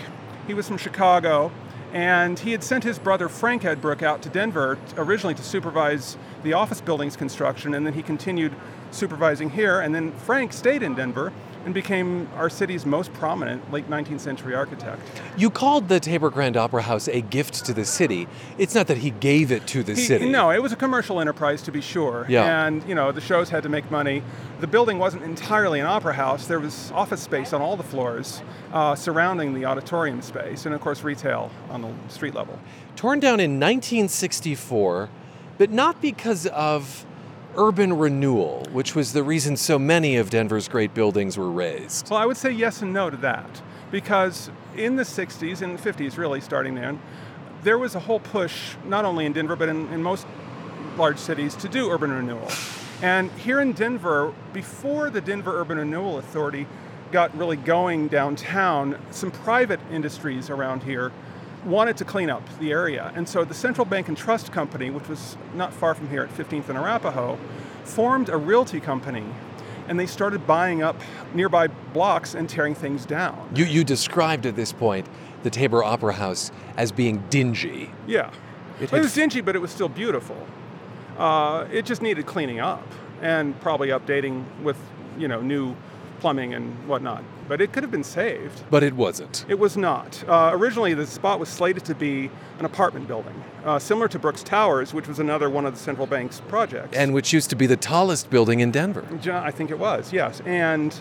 He 0.47 0.53
was 0.53 0.69
from 0.69 0.77
Chicago, 0.77 1.51
and 1.95 2.39
he 2.39 2.53
had 2.53 2.63
sent 2.63 2.85
his 2.85 2.99
brother 2.99 3.27
Frank 3.27 3.63
Edbrooke 3.63 4.03
out 4.03 4.21
to 4.25 4.29
Denver 4.29 4.77
originally 4.99 5.35
to 5.35 5.43
supervise 5.43 6.19
the 6.43 6.53
office 6.53 6.83
building's 6.83 7.17
construction, 7.17 7.73
and 7.73 7.87
then 7.87 7.95
he 7.95 8.03
continued 8.03 8.55
supervising 8.91 9.49
here. 9.49 9.81
And 9.81 9.95
then 9.95 10.13
Frank 10.13 10.53
stayed 10.53 10.83
in 10.83 10.95
Denver 10.95 11.33
and 11.65 11.73
became 11.73 12.29
our 12.37 12.51
city's 12.51 12.85
most 12.85 13.13
prominent 13.15 13.73
late 13.73 13.89
19th 13.89 14.21
century 14.21 14.55
architect. 14.55 15.01
You 15.37 15.51
called 15.51 15.89
the 15.89 15.99
Tabor 16.01 16.31
Grand 16.31 16.57
Opera 16.57 16.83
House 16.83 17.09
a 17.09 17.21
gift 17.23 17.65
to 17.67 17.73
the 17.73 17.85
city. 17.85 18.29
It's 18.59 18.75
not 18.75 18.87
that 18.89 18.99
he 18.99 19.11
gave 19.11 19.51
it 19.51 19.67
to 19.69 19.83
the 19.83 19.95
He- 19.95 20.03
city. 20.03 20.29
No, 20.29 20.51
it 20.51 20.63
was 20.63 20.73
a 20.73 20.77
commercial 20.77 21.21
enterprise 21.21 21.63
to 21.63 21.73
be 21.73 21.81
sure. 21.81 22.27
Yeah. 22.29 22.67
And, 22.67 22.83
you 22.87 22.95
know, 22.95 23.13
the 23.13 23.21
shows 23.21 23.49
had 23.51 23.63
to 23.63 23.69
make 23.69 23.91
money. 23.91 24.23
The 24.61 24.67
building 24.67 24.99
wasn't 24.99 25.23
entirely 25.25 25.81
an 25.81 25.87
opera 25.87 26.15
house. 26.15 26.47
There 26.47 26.61
was 26.61 26.91
office 26.93 27.23
space 27.23 27.53
on 27.53 27.61
all 27.63 27.77
the 27.77 27.83
floors 27.83 28.43
uh, 28.73 28.95
surrounding 28.95 29.55
the 29.55 29.65
auditorium 29.65 30.21
space, 30.23 30.67
and 30.67 30.75
of 30.75 30.81
course, 30.81 31.03
retail 31.03 31.51
on 31.71 31.83
the 31.83 31.93
street 32.09 32.35
level. 32.35 32.59
Torn 32.97 33.21
down 33.21 33.41
in 33.41 33.59
1964, 33.61 35.09
but 35.59 35.71
not 35.71 36.01
because 36.01 36.47
of 36.47 37.05
urban 37.57 37.97
renewal, 37.97 38.67
which 38.73 38.95
was 38.95 39.13
the 39.13 39.23
reason 39.23 39.57
so 39.57 39.79
many 39.79 40.17
of 40.17 40.31
Denver's 40.31 40.69
great 40.69 40.95
buildings 40.95 41.37
were 41.37 41.51
razed. 41.51 42.11
Well, 42.11 42.19
I 42.19 42.27
would 42.27 42.37
say 42.37 42.51
yes 42.51 42.83
and 42.83 42.93
no 42.93 43.11
to 43.11 43.17
that 43.19 43.63
because 43.91 44.51
in 44.77 44.97
the 44.97 45.03
60s 45.03 45.63
and 45.63 45.79
50s, 45.79 46.17
really 46.17 46.41
starting 46.41 46.75
then, 46.75 47.01
there 47.63 47.79
was 47.79 47.95
a 47.95 48.01
whole 48.01 48.21
push, 48.21 48.75
not 48.85 49.05
only 49.05 49.27
in 49.27 49.33
Denver, 49.33 49.57
but 49.57 49.69
in, 49.69 49.91
in 49.93 50.03
most 50.03 50.27
large 50.97 51.19
cities, 51.19 51.55
to 51.57 51.69
do 51.69 51.91
urban 51.91 52.13
renewal. 52.13 52.49
And 53.03 53.31
here 53.33 53.61
in 53.61 53.73
Denver, 53.73 54.33
before 54.53 55.11
the 55.11 55.21
Denver 55.21 55.61
Urban 55.61 55.79
Renewal 55.79 56.19
Authority 56.19 56.67
got 57.13 57.37
really 57.37 57.57
going 57.57 58.09
downtown, 58.09 58.99
some 59.11 59.31
private 59.31 59.81
industries 59.93 60.51
around 60.51 60.83
here 60.83 61.13
wanted 61.65 61.97
to 61.99 62.05
clean 62.05 62.31
up 62.31 62.43
the 62.59 62.71
area. 62.73 63.13
And 63.15 63.29
so 63.29 63.45
the 63.45 63.55
Central 63.55 63.85
Bank 63.85 64.09
and 64.09 64.17
Trust 64.17 64.53
Company, 64.53 64.91
which 64.91 65.09
was 65.09 65.37
not 65.55 65.73
far 65.73 65.95
from 65.95 66.09
here 66.11 66.23
at 66.23 66.31
15th 66.31 66.69
and 66.69 66.79
Arapahoe, 66.79 67.39
formed 67.85 68.29
a 68.29 68.37
realty 68.37 68.81
company 68.81 69.25
and 69.89 69.99
they 69.99 70.07
started 70.07 70.47
buying 70.47 70.83
up 70.83 71.01
nearby 71.35 71.69
blocks 71.69 72.35
and 72.35 72.49
tearing 72.49 72.75
things 72.75 73.05
down. 73.05 73.51
You, 73.55 73.65
you 73.65 73.85
described 73.85 74.47
at 74.47 74.57
this 74.57 74.73
point 74.73 75.07
the 75.43 75.51
Tabor 75.51 75.85
Opera 75.85 76.15
House 76.15 76.51
as 76.77 76.93
being 76.93 77.23
dingy. 77.29 77.91
Yeah. 78.07 78.31
It 78.81 78.91
Well, 78.91 79.01
it 79.01 79.05
was 79.05 79.15
dingy, 79.15 79.41
but 79.41 79.55
it 79.55 79.59
was 79.59 79.71
still 79.71 79.89
beautiful. 79.89 80.47
Uh, 81.19 81.67
it 81.71 81.85
just 81.85 82.03
needed 82.03 82.27
cleaning 82.27 82.61
up 82.61 82.87
and 83.21 83.59
probably 83.61 83.89
updating 83.89 84.45
with, 84.63 84.79
you 85.19 85.29
know, 85.29 85.41
new 85.41 85.77
plumbing 86.21 86.55
and 86.55 86.89
whatnot. 86.89 87.23
But 87.49 87.61
it 87.61 87.73
could 87.73 87.83
have 87.83 87.91
been 87.91 88.05
saved. 88.05 88.63
But 88.71 88.83
it 88.83 88.95
wasn't. 88.95 89.45
It 89.49 89.59
was 89.59 89.77
not. 89.77 90.25
Uh, 90.27 90.51
originally, 90.53 90.95
the 90.95 91.07
spot 91.07 91.39
was 91.39 91.49
slated 91.49 91.85
to 91.87 91.95
be 91.95 92.31
an 92.59 92.65
apartment 92.65 93.07
building, 93.07 93.45
uh, 93.65 93.79
similar 93.79 94.09
to 94.09 94.19
Brooks 94.19 94.43
Towers, 94.43 94.95
which 94.95 95.07
was 95.07 95.19
another 95.19 95.51
one 95.51 95.67
of 95.67 95.75
the 95.75 95.79
central 95.81 96.07
bank's 96.07 96.41
projects. 96.41 96.97
And 96.97 97.13
which 97.13 97.33
used 97.33 97.51
to 97.51 97.57
be 97.57 97.67
the 97.67 97.77
tallest 97.77 98.31
building 98.31 98.61
in 98.61 98.71
Denver. 98.71 99.05
I 99.31 99.51
think 99.51 99.71
it 99.71 99.79
was, 99.79 100.13
yes. 100.13 100.41
And 100.47 100.99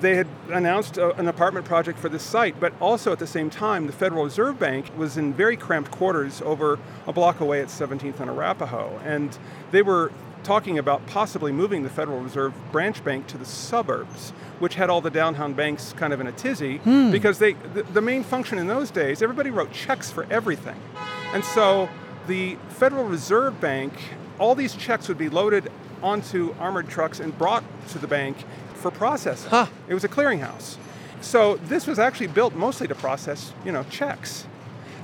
they 0.00 0.16
had 0.16 0.26
announced 0.50 0.98
a, 0.98 1.14
an 1.16 1.28
apartment 1.28 1.64
project 1.64 1.98
for 1.98 2.08
this 2.08 2.22
site, 2.22 2.58
but 2.60 2.72
also 2.80 3.12
at 3.12 3.18
the 3.18 3.26
same 3.26 3.50
time, 3.50 3.86
the 3.86 3.92
Federal 3.92 4.24
Reserve 4.24 4.58
Bank 4.58 4.90
was 4.96 5.16
in 5.16 5.32
very 5.32 5.56
cramped 5.56 5.90
quarters 5.90 6.42
over 6.42 6.78
a 7.06 7.12
block 7.12 7.40
away 7.40 7.60
at 7.60 7.68
17th 7.68 8.20
and 8.20 8.30
Arapahoe. 8.30 9.00
And 9.04 9.36
they 9.70 9.82
were 9.82 10.12
talking 10.42 10.78
about 10.78 11.06
possibly 11.06 11.52
moving 11.52 11.82
the 11.82 11.90
Federal 11.90 12.20
Reserve 12.20 12.54
branch 12.72 13.02
bank 13.04 13.26
to 13.28 13.38
the 13.38 13.44
suburbs, 13.44 14.30
which 14.58 14.74
had 14.74 14.90
all 14.90 15.00
the 15.00 15.10
downtown 15.10 15.54
banks 15.54 15.92
kind 15.94 16.12
of 16.12 16.20
in 16.20 16.26
a 16.26 16.32
tizzy, 16.32 16.78
hmm. 16.78 17.10
because 17.10 17.38
they 17.38 17.52
the, 17.74 17.82
the 17.82 18.00
main 18.00 18.22
function 18.22 18.58
in 18.58 18.66
those 18.66 18.90
days, 18.90 19.22
everybody 19.22 19.50
wrote 19.50 19.72
checks 19.72 20.10
for 20.10 20.26
everything. 20.30 20.80
And 21.32 21.44
so 21.44 21.88
the 22.26 22.56
Federal 22.68 23.04
Reserve 23.04 23.60
Bank, 23.60 23.92
all 24.38 24.54
these 24.54 24.74
checks 24.74 25.08
would 25.08 25.18
be 25.18 25.28
loaded 25.28 25.70
onto 26.02 26.54
armored 26.58 26.88
trucks 26.88 27.20
and 27.20 27.36
brought 27.36 27.64
to 27.88 27.98
the 27.98 28.06
bank 28.06 28.36
for 28.74 28.90
processing. 28.90 29.50
Huh. 29.50 29.66
It 29.88 29.94
was 29.94 30.04
a 30.04 30.08
clearinghouse. 30.08 30.76
So 31.20 31.56
this 31.56 31.86
was 31.86 31.98
actually 31.98 32.28
built 32.28 32.54
mostly 32.54 32.86
to 32.88 32.94
process, 32.94 33.52
you 33.64 33.72
know, 33.72 33.84
checks. 33.84 34.46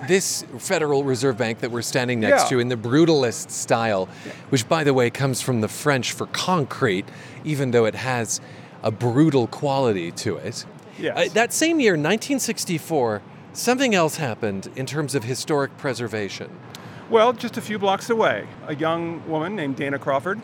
This 0.09 0.45
Federal 0.59 1.05
Reserve 1.05 1.37
Bank 1.39 1.61
that 1.61 1.71
we're 1.71 1.83
standing 1.83 2.21
next 2.21 2.45
Yeah. 2.45 2.49
to 2.51 2.59
in 2.61 2.69
the 2.69 2.77
brutalist 2.77 3.51
style, 3.51 4.09
which 4.51 4.69
by 4.69 4.83
the 4.85 4.93
way 4.93 5.11
comes 5.11 5.41
from 5.41 5.61
the 5.61 5.69
French 5.69 6.13
for 6.13 6.27
concrete, 6.27 7.05
even 7.45 7.71
though 7.71 7.85
it 7.85 7.95
has 7.95 8.41
a 8.83 8.91
brutal 8.91 9.47
quality 9.47 10.11
to 10.11 10.37
it. 10.37 10.65
Yes. 10.99 11.17
Uh, 11.17 11.33
that 11.35 11.53
same 11.53 11.79
year, 11.81 11.93
1964, 11.93 13.23
something 13.53 13.95
else 13.95 14.17
happened 14.17 14.69
in 14.75 14.87
terms 14.87 15.15
of 15.15 15.25
historic 15.25 15.77
preservation. 15.79 16.51
Well, 17.09 17.33
just 17.33 17.57
a 17.57 17.61
few 17.61 17.79
blocks 17.79 18.11
away, 18.11 18.47
a 18.67 18.75
young 18.75 19.23
woman 19.29 19.55
named 19.55 19.77
Dana 19.77 19.99
Crawford. 19.99 20.41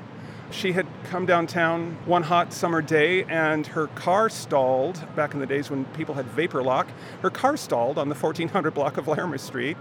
She 0.50 0.72
had 0.72 0.87
come 1.04 1.26
downtown 1.26 1.98
one 2.06 2.22
hot 2.22 2.52
summer 2.52 2.80
day 2.80 3.24
and 3.24 3.66
her 3.68 3.87
car 3.88 4.28
stalled 4.30 5.04
back 5.14 5.34
in 5.34 5.40
the 5.40 5.46
days 5.46 5.70
when 5.70 5.84
people 5.87 6.14
had 6.14 6.26
vapor 6.26 6.62
lock. 6.62 6.88
Her 7.20 7.30
car 7.30 7.56
stalled 7.56 7.98
on 7.98 8.08
the 8.08 8.14
1400 8.14 8.72
block 8.72 8.96
of 8.96 9.06
Larimer 9.08 9.38
Street 9.38 9.76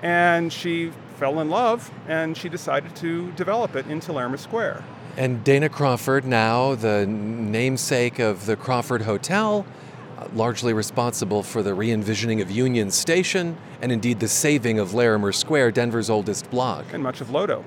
and 0.00 0.52
she 0.52 0.92
fell 1.16 1.40
in 1.40 1.50
love 1.50 1.90
and 2.08 2.36
she 2.36 2.48
decided 2.48 2.94
to 2.96 3.32
develop 3.32 3.74
it 3.74 3.86
into 3.86 4.12
Larimer 4.12 4.36
Square. 4.36 4.84
And 5.16 5.42
Dana 5.44 5.68
Crawford, 5.68 6.24
now 6.24 6.74
the 6.76 7.04
namesake 7.06 8.18
of 8.18 8.46
the 8.46 8.56
Crawford 8.56 9.02
Hotel, 9.02 9.66
uh, 10.18 10.28
largely 10.34 10.72
responsible 10.72 11.42
for 11.42 11.62
the 11.62 11.74
re 11.74 11.90
envisioning 11.90 12.40
of 12.40 12.50
Union 12.50 12.90
Station 12.90 13.56
and 13.82 13.90
indeed 13.92 14.20
the 14.20 14.28
saving 14.28 14.78
of 14.78 14.94
Larimer 14.94 15.32
Square, 15.32 15.72
Denver's 15.72 16.08
oldest 16.08 16.48
block. 16.50 16.86
and 16.92 17.02
much 17.02 17.20
of 17.20 17.28
Lodo. 17.28 17.64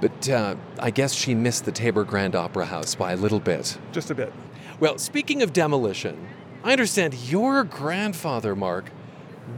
But 0.00 0.28
uh, 0.28 0.56
I 0.78 0.90
guess 0.90 1.12
she 1.12 1.34
missed 1.34 1.64
the 1.64 1.72
Tabor 1.72 2.04
Grand 2.04 2.34
Opera 2.34 2.66
House 2.66 2.94
by 2.94 3.12
a 3.12 3.16
little 3.16 3.40
bit. 3.40 3.78
Just 3.92 4.10
a 4.10 4.14
bit. 4.14 4.32
Well, 4.78 4.98
speaking 4.98 5.42
of 5.42 5.52
demolition, 5.52 6.26
I 6.64 6.72
understand 6.72 7.14
your 7.14 7.64
grandfather, 7.64 8.56
Mark, 8.56 8.90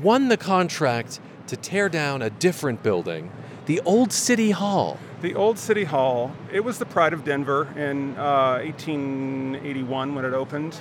won 0.02 0.28
the 0.28 0.36
contract 0.36 1.20
to 1.46 1.56
tear 1.56 1.88
down 1.88 2.22
a 2.22 2.30
different 2.30 2.82
building, 2.82 3.30
the 3.66 3.80
old 3.84 4.12
City 4.12 4.50
Hall. 4.50 4.98
The 5.20 5.34
old 5.34 5.58
City 5.58 5.84
Hall, 5.84 6.34
it 6.52 6.60
was 6.64 6.78
the 6.78 6.86
pride 6.86 7.12
of 7.12 7.24
Denver 7.24 7.68
in 7.76 8.16
uh, 8.16 8.58
1881 8.64 10.14
when 10.14 10.24
it 10.24 10.32
opened, 10.32 10.80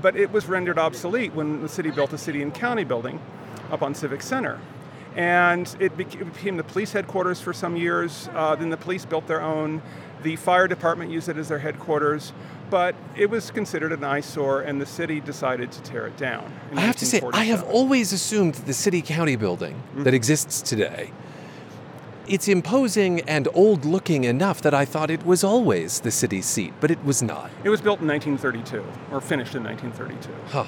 but 0.00 0.16
it 0.16 0.30
was 0.30 0.46
rendered 0.46 0.78
obsolete 0.78 1.34
when 1.34 1.60
the 1.60 1.68
city 1.68 1.90
built 1.90 2.12
a 2.12 2.18
city 2.18 2.40
and 2.40 2.54
county 2.54 2.84
building 2.84 3.20
up 3.70 3.82
on 3.82 3.94
Civic 3.94 4.22
Center. 4.22 4.58
And 5.16 5.74
it 5.80 5.96
became 5.96 6.56
the 6.56 6.62
police 6.64 6.92
headquarters 6.92 7.40
for 7.40 7.52
some 7.52 7.76
years. 7.76 8.28
Uh, 8.34 8.54
then 8.56 8.70
the 8.70 8.76
police 8.76 9.04
built 9.04 9.26
their 9.26 9.42
own. 9.42 9.82
The 10.22 10.36
fire 10.36 10.68
department 10.68 11.10
used 11.10 11.28
it 11.28 11.36
as 11.38 11.48
their 11.48 11.58
headquarters, 11.58 12.32
but 12.68 12.94
it 13.16 13.30
was 13.30 13.50
considered 13.50 13.90
an 13.92 14.04
eyesore, 14.04 14.60
and 14.60 14.78
the 14.80 14.84
city 14.86 15.18
decided 15.18 15.72
to 15.72 15.82
tear 15.82 16.06
it 16.06 16.16
down. 16.18 16.52
I 16.74 16.82
have 16.82 16.96
to 16.96 17.06
say, 17.06 17.22
I 17.32 17.44
have 17.44 17.62
always 17.64 18.12
assumed 18.12 18.54
that 18.56 18.66
the 18.66 18.74
city 18.74 19.00
county 19.02 19.36
building 19.36 19.74
Mm-hmm. 19.74 20.02
that 20.04 20.14
exists 20.14 20.60
today. 20.62 21.10
It's 22.28 22.46
imposing 22.48 23.22
and 23.22 23.48
old 23.54 23.84
looking 23.84 24.24
enough 24.24 24.60
that 24.62 24.74
I 24.74 24.84
thought 24.84 25.10
it 25.10 25.24
was 25.26 25.42
always 25.42 26.00
the 26.00 26.10
city 26.12 26.42
seat, 26.42 26.74
but 26.80 26.90
it 26.90 27.02
was 27.02 27.22
not. 27.22 27.50
It 27.64 27.70
was 27.70 27.80
built 27.80 28.00
in 28.00 28.06
1932, 28.06 28.84
or 29.10 29.20
finished 29.20 29.54
in 29.56 29.64
1932. 29.64 30.32
Huh. 30.48 30.64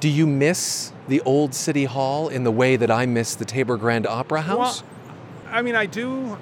Do 0.00 0.08
you 0.08 0.26
miss 0.26 0.92
the 1.08 1.20
old 1.22 1.54
city 1.54 1.84
hall 1.84 2.28
in 2.28 2.44
the 2.44 2.50
way 2.50 2.76
that 2.76 2.90
I 2.90 3.06
miss 3.06 3.34
the 3.34 3.44
Tabor 3.44 3.76
Grand 3.76 4.06
Opera 4.06 4.42
House? 4.42 4.82
Well, 4.82 4.90
I 5.50 5.62
mean, 5.62 5.74
I 5.74 5.86
do. 5.86 6.32
Uh, 6.32 6.38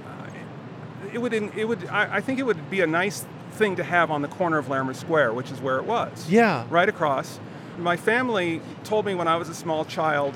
it 1.12 1.18
would. 1.18 1.32
It 1.32 1.68
would. 1.68 1.86
I, 1.86 2.16
I 2.16 2.20
think 2.20 2.38
it 2.38 2.42
would 2.42 2.68
be 2.70 2.80
a 2.80 2.86
nice 2.86 3.24
thing 3.52 3.76
to 3.76 3.84
have 3.84 4.10
on 4.10 4.22
the 4.22 4.28
corner 4.28 4.58
of 4.58 4.68
Larimer 4.68 4.94
Square, 4.94 5.34
which 5.34 5.52
is 5.52 5.60
where 5.60 5.78
it 5.78 5.84
was. 5.84 6.28
Yeah. 6.28 6.66
Right 6.68 6.88
across. 6.88 7.38
My 7.78 7.96
family 7.96 8.60
told 8.82 9.06
me 9.06 9.14
when 9.14 9.28
I 9.28 9.36
was 9.36 9.48
a 9.48 9.54
small 9.54 9.84
child, 9.84 10.34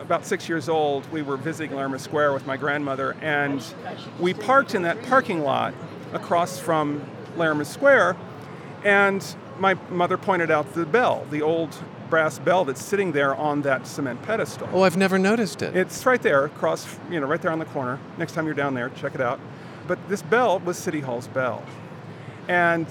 about 0.00 0.24
six 0.26 0.48
years 0.48 0.68
old, 0.68 1.10
we 1.12 1.22
were 1.22 1.36
visiting 1.36 1.76
Larimer 1.76 1.98
Square 1.98 2.32
with 2.32 2.46
my 2.46 2.56
grandmother, 2.56 3.16
and 3.20 3.64
we 4.20 4.34
parked 4.34 4.74
in 4.74 4.82
that 4.82 5.02
parking 5.04 5.42
lot 5.42 5.74
across 6.12 6.58
from 6.58 7.04
Larimer 7.36 7.64
Square, 7.64 8.16
and 8.84 9.36
my 9.58 9.74
mother 9.90 10.18
pointed 10.18 10.50
out 10.50 10.74
the 10.74 10.86
bell, 10.86 11.26
the 11.30 11.42
old 11.42 11.76
brass 12.12 12.38
bell 12.38 12.62
that's 12.66 12.84
sitting 12.84 13.12
there 13.12 13.34
on 13.34 13.62
that 13.62 13.86
cement 13.86 14.20
pedestal. 14.20 14.68
oh, 14.74 14.82
I've 14.82 14.98
never 14.98 15.18
noticed 15.18 15.62
it. 15.62 15.74
It's 15.74 16.04
right 16.04 16.20
there 16.20 16.44
across, 16.44 16.86
you 17.10 17.18
know, 17.18 17.26
right 17.26 17.40
there 17.40 17.50
on 17.50 17.58
the 17.58 17.64
corner. 17.64 17.98
Next 18.18 18.34
time 18.34 18.44
you're 18.44 18.54
down 18.54 18.74
there, 18.74 18.90
check 18.90 19.14
it 19.14 19.22
out. 19.22 19.40
But 19.88 19.98
this 20.10 20.20
bell 20.20 20.58
was 20.58 20.76
City 20.76 21.00
Hall's 21.00 21.26
bell. 21.28 21.64
And 22.48 22.86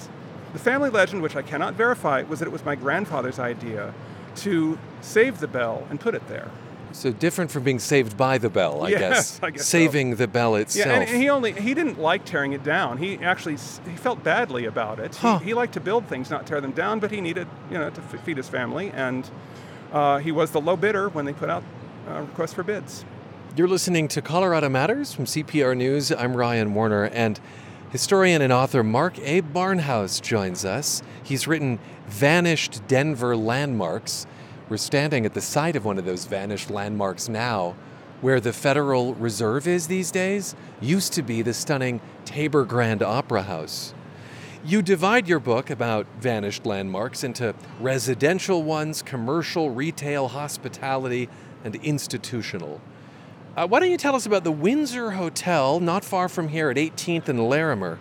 the 0.52 0.58
family 0.58 0.90
legend, 0.90 1.22
which 1.22 1.36
I 1.36 1.42
cannot 1.42 1.74
verify, 1.74 2.22
was 2.22 2.40
that 2.40 2.46
it 2.46 2.50
was 2.50 2.64
my 2.64 2.74
grandfather's 2.74 3.38
idea 3.38 3.94
to 4.38 4.76
save 5.02 5.38
the 5.38 5.46
bell 5.46 5.86
and 5.88 6.00
put 6.00 6.16
it 6.16 6.26
there. 6.26 6.50
So 6.92 7.12
different 7.12 7.50
from 7.50 7.62
being 7.64 7.78
saved 7.78 8.16
by 8.16 8.38
the 8.38 8.48
bell, 8.50 8.82
I 8.84 8.88
Yes, 8.90 9.00
guess. 9.00 9.40
I 9.42 9.50
guess 9.50 9.60
so. 9.62 9.64
Saving 9.78 10.16
the 10.16 10.28
bell 10.28 10.56
itself. 10.56 10.86
Yeah, 10.86 11.00
and 11.00 11.08
he 11.22 11.28
only 11.28 11.52
he 11.52 11.74
didn't 11.74 11.98
like 11.98 12.24
tearing 12.24 12.52
it 12.52 12.62
down. 12.62 12.98
He 12.98 13.18
actually 13.18 13.56
he 13.90 13.96
felt 13.96 14.22
badly 14.22 14.64
about 14.66 14.98
it. 15.00 15.16
Huh. 15.16 15.38
He, 15.38 15.46
he 15.46 15.54
liked 15.54 15.74
to 15.74 15.80
build 15.80 16.06
things, 16.06 16.30
not 16.30 16.46
tear 16.46 16.60
them 16.60 16.72
down. 16.72 17.00
But 17.00 17.10
he 17.10 17.20
needed 17.20 17.48
you 17.70 17.78
know 17.78 17.90
to 17.90 18.00
f- 18.00 18.24
feed 18.24 18.36
his 18.36 18.48
family, 18.48 18.90
and 18.94 19.30
uh, 19.92 20.18
he 20.18 20.32
was 20.32 20.50
the 20.52 20.60
low 20.60 20.76
bidder 20.76 21.08
when 21.08 21.24
they 21.24 21.32
put 21.32 21.50
out 21.50 21.62
uh, 22.08 22.20
requests 22.20 22.54
for 22.54 22.62
bids. 22.62 23.04
You're 23.56 23.68
listening 23.68 24.08
to 24.08 24.22
Colorado 24.22 24.68
Matters 24.70 25.12
from 25.12 25.26
CPR 25.26 25.76
News. 25.76 26.10
I'm 26.10 26.34
Ryan 26.34 26.72
Warner, 26.74 27.04
and 27.04 27.38
Historian 27.90 28.40
and 28.40 28.50
author 28.52 28.82
Mark 28.82 29.18
A. 29.18 29.42
Barnhouse 29.42 30.22
joins 30.22 30.64
us. 30.64 31.02
He's 31.22 31.46
written 31.46 31.78
Vanished 32.06 32.86
Denver 32.88 33.36
Landmarks. 33.36 34.26
We're 34.72 34.78
standing 34.78 35.26
at 35.26 35.34
the 35.34 35.42
site 35.42 35.76
of 35.76 35.84
one 35.84 35.98
of 35.98 36.06
those 36.06 36.24
vanished 36.24 36.70
landmarks 36.70 37.28
now, 37.28 37.76
where 38.22 38.40
the 38.40 38.54
Federal 38.54 39.12
Reserve 39.16 39.68
is 39.68 39.86
these 39.86 40.10
days, 40.10 40.56
used 40.80 41.12
to 41.12 41.22
be 41.22 41.42
the 41.42 41.52
stunning 41.52 42.00
Tabor 42.24 42.64
Grand 42.64 43.02
Opera 43.02 43.42
House. 43.42 43.92
You 44.64 44.80
divide 44.80 45.28
your 45.28 45.40
book 45.40 45.68
about 45.68 46.06
vanished 46.20 46.64
landmarks 46.64 47.22
into 47.22 47.54
residential 47.80 48.62
ones, 48.62 49.02
commercial, 49.02 49.68
retail, 49.68 50.28
hospitality, 50.28 51.28
and 51.64 51.74
institutional. 51.74 52.80
Uh, 53.54 53.66
why 53.66 53.78
don't 53.78 53.90
you 53.90 53.98
tell 53.98 54.16
us 54.16 54.24
about 54.24 54.42
the 54.42 54.52
Windsor 54.52 55.10
Hotel, 55.10 55.80
not 55.80 56.02
far 56.02 56.30
from 56.30 56.48
here 56.48 56.70
at 56.70 56.78
18th 56.78 57.28
and 57.28 57.46
Larimer? 57.46 57.98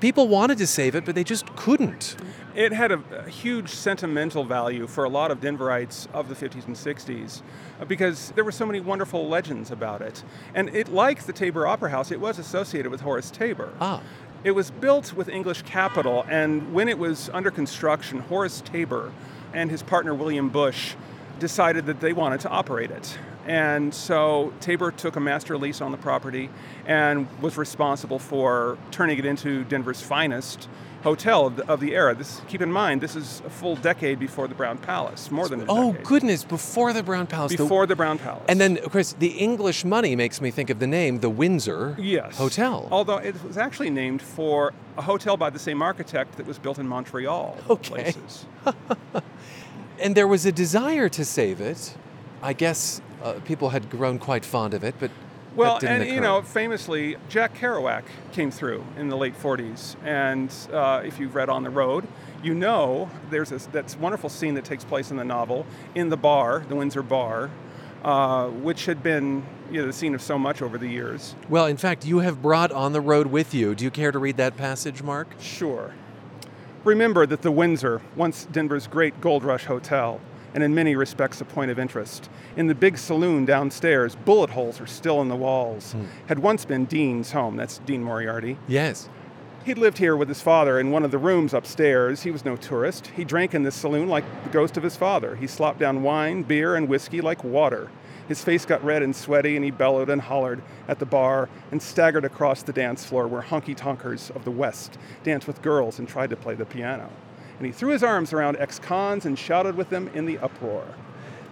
People 0.00 0.26
wanted 0.26 0.58
to 0.58 0.66
save 0.66 0.96
it, 0.96 1.04
but 1.04 1.14
they 1.14 1.22
just 1.22 1.54
couldn't. 1.54 2.16
It 2.54 2.72
had 2.72 2.90
a, 2.92 3.02
a 3.12 3.28
huge 3.28 3.70
sentimental 3.70 4.44
value 4.44 4.86
for 4.86 5.04
a 5.04 5.08
lot 5.08 5.30
of 5.30 5.40
Denverites 5.40 6.08
of 6.12 6.28
the 6.28 6.34
50s 6.34 6.66
and 6.66 6.76
60s 6.76 7.42
uh, 7.80 7.84
because 7.84 8.32
there 8.32 8.44
were 8.44 8.52
so 8.52 8.66
many 8.66 8.80
wonderful 8.80 9.28
legends 9.28 9.70
about 9.70 10.02
it. 10.02 10.24
And 10.54 10.68
it, 10.74 10.88
like 10.88 11.24
the 11.24 11.32
Tabor 11.32 11.66
Opera 11.66 11.90
House, 11.90 12.10
it 12.10 12.20
was 12.20 12.38
associated 12.38 12.90
with 12.90 13.02
Horace 13.02 13.30
Tabor. 13.30 13.72
Ah. 13.80 14.02
It 14.42 14.52
was 14.52 14.70
built 14.70 15.12
with 15.12 15.28
English 15.28 15.62
capital, 15.62 16.24
and 16.28 16.72
when 16.72 16.88
it 16.88 16.98
was 16.98 17.28
under 17.34 17.50
construction, 17.50 18.20
Horace 18.20 18.62
Tabor 18.62 19.12
and 19.52 19.70
his 19.70 19.82
partner 19.82 20.14
William 20.14 20.48
Bush 20.48 20.94
decided 21.38 21.86
that 21.86 22.00
they 22.00 22.12
wanted 22.12 22.40
to 22.40 22.48
operate 22.48 22.90
it. 22.90 23.18
And 23.46 23.92
so 23.92 24.52
Tabor 24.60 24.92
took 24.92 25.16
a 25.16 25.20
master 25.20 25.58
lease 25.58 25.80
on 25.80 25.92
the 25.92 25.98
property 25.98 26.50
and 26.86 27.26
was 27.40 27.56
responsible 27.56 28.18
for 28.18 28.78
turning 28.90 29.18
it 29.18 29.24
into 29.24 29.64
Denver's 29.64 30.00
finest 30.00 30.68
hotel 31.02 31.46
of 31.46 31.56
the, 31.56 31.66
of 31.70 31.80
the 31.80 31.94
era. 31.94 32.14
This, 32.14 32.40
keep 32.48 32.60
in 32.60 32.70
mind, 32.70 33.00
this 33.00 33.16
is 33.16 33.42
a 33.46 33.50
full 33.50 33.76
decade 33.76 34.18
before 34.18 34.48
the 34.48 34.54
Brown 34.54 34.78
Palace, 34.78 35.30
more 35.30 35.48
than 35.48 35.60
a 35.62 35.64
Oh, 35.68 35.92
decade. 35.92 36.06
goodness, 36.06 36.44
before 36.44 36.92
the 36.92 37.02
Brown 37.02 37.26
Palace. 37.26 37.54
Before 37.56 37.86
the 37.86 37.96
Brown 37.96 38.18
Palace. 38.18 38.44
and 38.48 38.60
then, 38.60 38.78
of 38.78 38.92
course, 38.92 39.14
the 39.18 39.28
English 39.38 39.84
money 39.84 40.14
makes 40.16 40.40
me 40.40 40.50
think 40.50 40.70
of 40.70 40.78
the 40.78 40.86
name, 40.86 41.20
the 41.20 41.30
Windsor 41.30 41.96
Yes. 41.98 42.36
Hotel. 42.36 42.88
Although 42.90 43.18
it 43.18 43.34
was 43.44 43.56
actually 43.56 43.90
named 43.90 44.20
for 44.22 44.72
a 44.98 45.02
hotel 45.02 45.36
by 45.36 45.50
the 45.50 45.58
same 45.58 45.80
architect 45.82 46.36
that 46.36 46.46
was 46.46 46.58
built 46.58 46.78
in 46.78 46.86
Montreal. 46.86 47.56
Okay. 47.68 48.12
Places. 48.12 48.46
And 50.02 50.14
there 50.14 50.26
was 50.26 50.46
a 50.46 50.52
desire 50.52 51.10
to 51.10 51.24
save 51.26 51.60
it. 51.60 51.94
I 52.42 52.54
guess 52.54 53.02
uh, 53.22 53.34
people 53.44 53.68
had 53.68 53.90
grown 53.90 54.18
quite 54.18 54.46
fond 54.46 54.72
of 54.72 54.82
it, 54.82 54.94
but 54.98 55.10
Well, 55.56 55.78
and 55.82 56.08
you 56.08 56.20
know, 56.20 56.42
famously, 56.42 57.16
Jack 57.28 57.56
Kerouac 57.56 58.04
came 58.32 58.50
through 58.50 58.84
in 58.96 59.08
the 59.08 59.16
late 59.16 59.36
40s. 59.36 59.96
And 60.04 60.52
uh, 60.72 61.02
if 61.04 61.18
you've 61.18 61.34
read 61.34 61.48
On 61.48 61.62
the 61.62 61.70
Road, 61.70 62.06
you 62.42 62.54
know 62.54 63.10
there's 63.30 63.50
this 63.50 63.66
that 63.66 63.96
wonderful 64.00 64.30
scene 64.30 64.54
that 64.54 64.64
takes 64.64 64.84
place 64.84 65.10
in 65.10 65.16
the 65.16 65.24
novel 65.24 65.66
in 65.94 66.08
the 66.08 66.16
bar, 66.16 66.64
the 66.68 66.76
Windsor 66.76 67.02
Bar, 67.02 67.50
uh, 68.04 68.48
which 68.48 68.86
had 68.86 69.02
been 69.02 69.44
you 69.70 69.80
know, 69.80 69.86
the 69.86 69.92
scene 69.92 70.14
of 70.14 70.22
so 70.22 70.38
much 70.38 70.62
over 70.62 70.78
the 70.78 70.88
years. 70.88 71.34
Well, 71.48 71.66
in 71.66 71.76
fact, 71.76 72.04
you 72.06 72.20
have 72.20 72.40
brought 72.42 72.72
on 72.72 72.92
the 72.92 73.00
road 73.00 73.26
with 73.26 73.54
you. 73.54 73.74
Do 73.74 73.84
you 73.84 73.90
care 73.90 74.12
to 74.12 74.18
read 74.18 74.36
that 74.38 74.56
passage, 74.56 75.02
Mark? 75.02 75.28
Sure. 75.40 75.94
Remember 76.82 77.26
that 77.26 77.42
the 77.42 77.50
Windsor, 77.50 78.00
once 78.16 78.46
Denver's 78.46 78.86
great 78.86 79.20
gold 79.20 79.44
rush 79.44 79.66
hotel, 79.66 80.20
and 80.54 80.62
in 80.62 80.74
many 80.74 80.96
respects 80.96 81.40
a 81.40 81.44
point 81.44 81.70
of 81.70 81.78
interest, 81.78 82.28
in 82.56 82.66
the 82.66 82.74
big 82.74 82.98
saloon 82.98 83.44
downstairs, 83.44 84.16
bullet 84.16 84.50
holes 84.50 84.80
are 84.80 84.86
still 84.86 85.20
in 85.20 85.28
the 85.28 85.36
walls, 85.36 85.92
hmm. 85.92 86.04
had 86.26 86.38
once 86.38 86.64
been 86.64 86.84
Dean's 86.84 87.32
home. 87.32 87.56
That's 87.56 87.78
Dean 87.78 88.02
Moriarty. 88.02 88.56
Yes. 88.66 89.08
He'd 89.64 89.78
lived 89.78 89.98
here 89.98 90.16
with 90.16 90.28
his 90.28 90.40
father 90.40 90.80
in 90.80 90.90
one 90.90 91.04
of 91.04 91.10
the 91.10 91.18
rooms 91.18 91.52
upstairs. 91.52 92.22
He 92.22 92.30
was 92.30 92.46
no 92.46 92.56
tourist. 92.56 93.08
He 93.08 93.24
drank 93.24 93.54
in 93.54 93.62
this 93.62 93.74
saloon 93.74 94.08
like 94.08 94.24
the 94.42 94.50
ghost 94.50 94.78
of 94.78 94.82
his 94.82 94.96
father. 94.96 95.36
He 95.36 95.46
slopped 95.46 95.78
down 95.78 96.02
wine, 96.02 96.42
beer, 96.42 96.76
and 96.76 96.88
whiskey 96.88 97.20
like 97.20 97.44
water. 97.44 97.90
His 98.26 98.42
face 98.42 98.64
got 98.64 98.82
red 98.84 99.02
and 99.02 99.14
sweaty, 99.14 99.56
and 99.56 99.64
he 99.64 99.70
bellowed 99.70 100.08
and 100.08 100.22
hollered 100.22 100.62
at 100.88 100.98
the 100.98 101.04
bar 101.04 101.48
and 101.70 101.82
staggered 101.82 102.24
across 102.24 102.62
the 102.62 102.72
dance 102.72 103.04
floor 103.04 103.26
where 103.26 103.42
honky 103.42 103.76
tonkers 103.76 104.30
of 104.30 104.44
the 104.44 104.50
West 104.50 104.96
danced 105.24 105.46
with 105.46 105.60
girls 105.62 105.98
and 105.98 106.08
tried 106.08 106.30
to 106.30 106.36
play 106.36 106.54
the 106.54 106.64
piano. 106.64 107.10
And 107.60 107.66
he 107.66 107.72
threw 107.72 107.90
his 107.90 108.02
arms 108.02 108.32
around 108.32 108.56
ex 108.56 108.78
cons 108.78 109.26
and 109.26 109.38
shouted 109.38 109.76
with 109.76 109.90
them 109.90 110.08
in 110.14 110.24
the 110.24 110.38
uproar. 110.38 110.84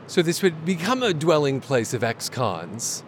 So 0.07 0.23
this 0.23 0.43
would 0.43 0.65
become 0.65 1.03
a 1.03 1.13
dwelling 1.13 1.61
place 1.61 1.93
of 1.93 2.03
ex-cons. 2.03 3.03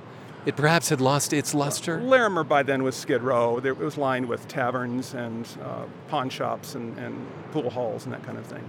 It 0.44 0.54
perhaps 0.54 0.90
had 0.90 1.00
lost 1.00 1.32
its 1.32 1.54
luster. 1.54 1.98
Larimer 1.98 2.44
by 2.44 2.62
then 2.62 2.82
was 2.82 2.94
Skid 2.94 3.22
Row. 3.22 3.56
It 3.56 3.78
was 3.78 3.96
lined 3.96 4.26
with 4.26 4.46
taverns 4.48 5.14
and 5.14 5.48
uh, 5.62 5.86
pawn 6.08 6.28
shops 6.28 6.74
and, 6.74 6.98
and 6.98 7.26
pool 7.52 7.70
halls 7.70 8.04
and 8.04 8.12
that 8.12 8.22
kind 8.22 8.36
of 8.36 8.44
thing. 8.44 8.68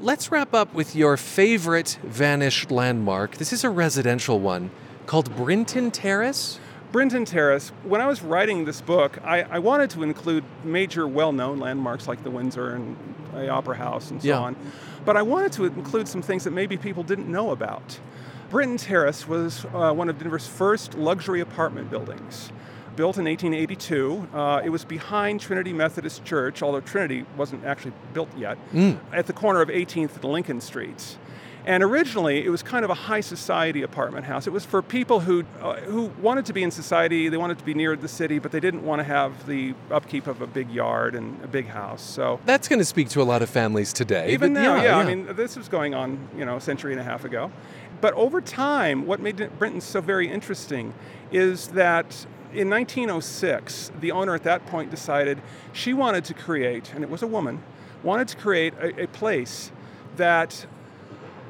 Let's 0.00 0.32
wrap 0.32 0.52
up 0.52 0.74
with 0.74 0.96
your 0.96 1.16
favorite 1.16 1.96
vanished 2.02 2.72
landmark. 2.72 3.36
This 3.36 3.52
is 3.52 3.62
a 3.62 3.70
residential 3.70 4.40
one 4.40 4.72
called 5.06 5.36
Brinton 5.36 5.92
Terrace. 5.92 6.58
Brinton 6.92 7.24
Terrace, 7.24 7.70
when 7.84 8.00
I 8.02 8.06
was 8.06 8.22
writing 8.22 8.66
this 8.66 8.80
book, 8.82 9.18
I, 9.24 9.42
I 9.42 9.58
wanted 9.60 9.88
to 9.90 10.02
include 10.02 10.44
major 10.62 11.08
well 11.08 11.32
known 11.32 11.58
landmarks 11.58 12.06
like 12.06 12.22
the 12.22 12.30
Windsor 12.30 12.74
and 12.74 12.96
the 13.32 13.48
Opera 13.48 13.76
House 13.76 14.10
and 14.10 14.20
so 14.20 14.28
Yeah. 14.28 14.38
on, 14.38 14.56
but 15.06 15.16
I 15.16 15.22
wanted 15.22 15.52
to 15.52 15.64
include 15.64 16.06
some 16.06 16.20
things 16.20 16.44
that 16.44 16.50
maybe 16.50 16.76
people 16.76 17.02
didn't 17.02 17.28
know 17.28 17.50
about. 17.50 17.98
Brinton 18.50 18.76
Terrace 18.76 19.26
was 19.26 19.64
uh, 19.74 19.92
one 19.94 20.10
of 20.10 20.18
Denver's 20.18 20.46
first 20.46 20.94
luxury 20.94 21.40
apartment 21.40 21.88
buildings. 21.90 22.52
Built 22.94 23.16
in 23.16 23.24
1882, 23.24 24.28
uh, 24.34 24.60
it 24.62 24.68
was 24.68 24.84
behind 24.84 25.40
Trinity 25.40 25.72
Methodist 25.72 26.26
Church, 26.26 26.62
although 26.62 26.82
Trinity 26.82 27.24
wasn't 27.38 27.64
actually 27.64 27.94
built 28.12 28.28
yet, 28.36 28.58
at 29.14 29.26
the 29.26 29.32
corner 29.32 29.62
of 29.62 29.70
18th 29.70 30.16
and 30.16 30.24
Lincoln 30.24 30.60
Streets. 30.60 31.16
And 31.64 31.82
originally, 31.82 32.44
it 32.44 32.48
was 32.48 32.62
kind 32.62 32.84
of 32.84 32.90
a 32.90 32.94
high 32.94 33.20
society 33.20 33.82
apartment 33.82 34.26
house. 34.26 34.46
It 34.46 34.52
was 34.52 34.64
for 34.64 34.82
people 34.82 35.20
who 35.20 35.44
uh, 35.60 35.76
who 35.82 36.06
wanted 36.20 36.46
to 36.46 36.52
be 36.52 36.62
in 36.62 36.70
society. 36.70 37.28
They 37.28 37.36
wanted 37.36 37.58
to 37.58 37.64
be 37.64 37.74
near 37.74 37.94
the 37.94 38.08
city, 38.08 38.38
but 38.40 38.50
they 38.50 38.58
didn't 38.58 38.84
want 38.84 38.98
to 38.98 39.04
have 39.04 39.46
the 39.46 39.74
upkeep 39.90 40.26
of 40.26 40.42
a 40.42 40.46
big 40.46 40.70
yard 40.70 41.14
and 41.14 41.42
a 41.44 41.46
big 41.46 41.68
house. 41.68 42.02
So 42.02 42.40
That's 42.46 42.66
going 42.66 42.80
to 42.80 42.84
speak 42.84 43.10
to 43.10 43.22
a 43.22 43.24
lot 43.24 43.42
of 43.42 43.50
families 43.50 43.92
today. 43.92 44.32
even 44.32 44.52
now, 44.52 44.82
yeah, 44.82 44.96
I 44.96 45.04
mean, 45.04 45.34
this 45.36 45.56
was 45.56 45.68
going 45.68 45.94
on, 45.94 46.28
you 46.36 46.44
know, 46.44 46.56
a 46.56 46.60
century 46.60 46.92
and 46.92 47.00
a 47.00 47.04
half 47.04 47.24
ago. 47.24 47.52
But 48.00 48.14
over 48.14 48.40
time, 48.40 49.06
what 49.06 49.20
made 49.20 49.36
Brinton 49.58 49.80
so 49.80 50.00
very 50.00 50.28
interesting 50.28 50.92
is 51.30 51.68
that 51.68 52.26
in 52.52 52.68
1906, 52.68 53.92
the 54.00 54.10
owner 54.10 54.34
at 54.34 54.42
that 54.42 54.66
point 54.66 54.90
decided 54.90 55.40
she 55.72 55.94
wanted 55.94 56.24
to 56.24 56.34
create, 56.34 56.92
and 56.94 57.04
it 57.04 57.10
was 57.10 57.22
a 57.22 57.26
woman, 57.26 57.62
wanted 58.02 58.26
to 58.28 58.36
create 58.36 58.74
a, 58.74 59.04
a 59.04 59.06
place 59.06 59.70
that 60.16 60.66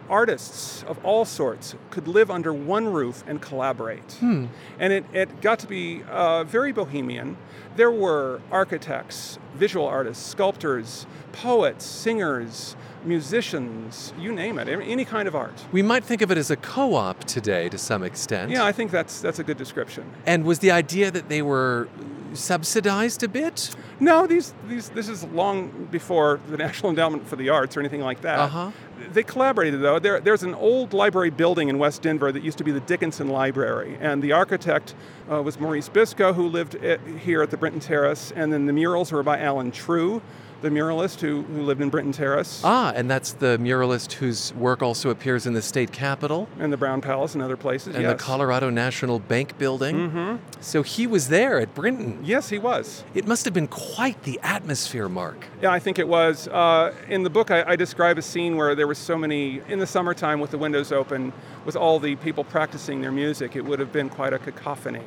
artists 0.09 0.83
of 0.85 1.03
all 1.05 1.25
sorts 1.25 1.75
could 1.91 2.09
live 2.09 2.31
under 2.31 2.53
one 2.53 2.93
roof 2.93 3.25
and 3.27 3.41
collaborate. 3.41 4.19
And 4.21 4.49
it, 4.93 5.05
it 5.13 5.41
got 5.41 5.59
to 5.61 5.67
be 5.67 6.03
uh, 6.11 6.45
very 6.45 6.73
bohemian. 6.73 7.37
There 7.77 7.91
were 7.91 8.41
architects, 8.51 9.39
visual 9.55 9.87
artists, 9.87 10.25
sculptors, 10.27 11.07
poets, 11.33 11.85
singers, 11.85 12.77
musicians, 13.05 14.13
you 14.19 14.31
name 14.33 14.59
it, 14.59 14.69
any 14.69 14.91
any 14.93 15.05
kind 15.05 15.27
of 15.27 15.35
art. 15.35 15.65
we 15.73 15.83
might 15.83 16.05
think 16.05 16.23
of 16.23 16.31
it 16.31 16.39
as 16.39 16.51
a 16.51 16.57
co-op 16.57 17.25
today 17.25 17.69
to 17.69 17.79
some 17.79 18.03
extent. 18.03 18.51
Yeah, 18.51 18.65
I 18.65 18.73
think 18.73 18.91
that's 18.91 19.21
that's 19.21 19.39
a 19.39 19.45
good 19.45 19.57
description. 19.57 20.05
And 20.27 20.45
was 20.45 20.59
the 20.61 20.71
idea 20.71 21.11
that 21.11 21.29
they 21.29 21.43
were 21.43 21.89
subsidized 22.35 23.23
a 23.23 23.29
bit? 23.29 23.75
No, 24.01 24.27
these 24.27 24.55
these 24.69 24.91
this 24.91 25.09
is 25.09 25.25
long 25.25 25.89
before 25.91 26.41
the 26.49 26.57
National 26.57 26.91
Endowment 26.91 27.27
for 27.27 27.37
the 27.37 27.49
Arts 27.49 27.77
or 27.77 27.81
anything 27.81 28.03
like 28.03 28.21
that. 28.23 28.39
Uh-huh. 28.39 28.71
They 29.13 29.23
collaborated 29.23 29.81
though. 29.81 29.99
There, 29.99 30.21
there's 30.21 30.43
an 30.43 30.55
old 30.55 30.93
library 30.93 31.31
building 31.31 31.69
in 31.69 31.79
West 31.79 32.03
Denver 32.03 32.33
that 32.33 32.43
used 32.43 32.59
to 32.59 32.65
be 32.65 32.73
the 32.73 32.81
Dickinson 32.81 33.29
Library, 33.29 33.99
and 34.01 34.23
the 34.23 34.33
architect 34.33 34.95
uh, 35.31 35.43
was 35.43 35.61
Maurice 35.61 35.89
Biscoe, 35.89 36.33
who 36.33 36.49
lived 36.49 36.75
at, 36.77 37.01
here 37.07 37.43
at 37.43 37.51
the 37.51 37.57
Brinton 37.57 37.81
Terrace, 37.81 38.33
and 38.35 38.53
then 38.53 38.67
the 38.67 38.73
murals 38.73 39.13
were 39.13 39.23
by 39.23 39.39
Allen 39.39 39.71
True, 39.71 40.23
the 40.63 40.71
muralist 40.71 41.21
who, 41.21 41.43
who 41.43 41.63
lived 41.63 41.81
in 41.81 41.91
Brinton 41.91 42.13
Terrace, 42.13 42.63
Ah, 42.65 42.93
and 42.95 43.11
that's 43.11 43.33
the 43.33 43.59
muralist 43.59 44.15
whose 44.15 44.55
work 44.55 44.83
also 44.83 45.11
appears 45.11 45.47
in 45.47 45.53
the 45.53 45.63
state 45.63 45.93
capitol 45.93 46.49
and 46.59 46.73
the 46.73 46.77
Brown 46.77 47.01
Palace 47.01 47.35
and 47.35 47.43
other 47.43 47.57
places. 47.57 47.95
and 47.95 48.03
yes. 48.05 48.13
the 48.13 48.19
Colorado 48.19 48.71
National 48.71 49.19
Bank 49.19 49.59
building. 49.59 49.97
Mm-hmm. 50.11 50.37
So 50.61 50.83
he 50.83 51.07
was 51.07 51.29
there 51.29 51.59
at 51.61 51.75
Brinton. 51.75 52.21
Yes, 52.23 52.49
he 52.49 52.59
was. 52.59 53.05
It 53.15 53.27
must 53.27 53.45
have 53.45 53.53
been 53.53 53.69
quite 53.69 54.23
the 54.23 54.41
atmosphere, 54.43 55.09
Mark. 55.09 55.45
Yeah, 55.61 55.71
I 55.73 55.79
think 55.79 55.99
it 55.99 56.09
was. 56.09 56.49
Uh, 56.49 56.95
in 57.09 57.23
the 57.23 57.31
book, 57.31 57.51
I, 57.51 57.63
I 57.73 57.77
describe 57.77 58.19
a 58.19 58.23
scene 58.23 58.57
where 58.57 58.75
there 58.75 58.87
were 58.87 58.95
so 58.95 59.19
many, 59.19 59.61
in 59.69 59.79
the 59.79 59.87
summertime 59.87 60.41
with 60.41 60.51
the 60.53 60.59
windows 60.59 60.93
open, 60.93 61.33
with 61.65 61.77
all 61.77 61.99
the 61.99 62.17
people 62.17 62.45
practicing 62.45 63.01
their 63.01 63.13
music, 63.13 63.57
it 63.57 63.65
would 63.65 63.79
have 63.79 63.93
been 63.93 64.09
quite 64.09 64.33
a 64.33 64.39
cacophony. 64.39 65.03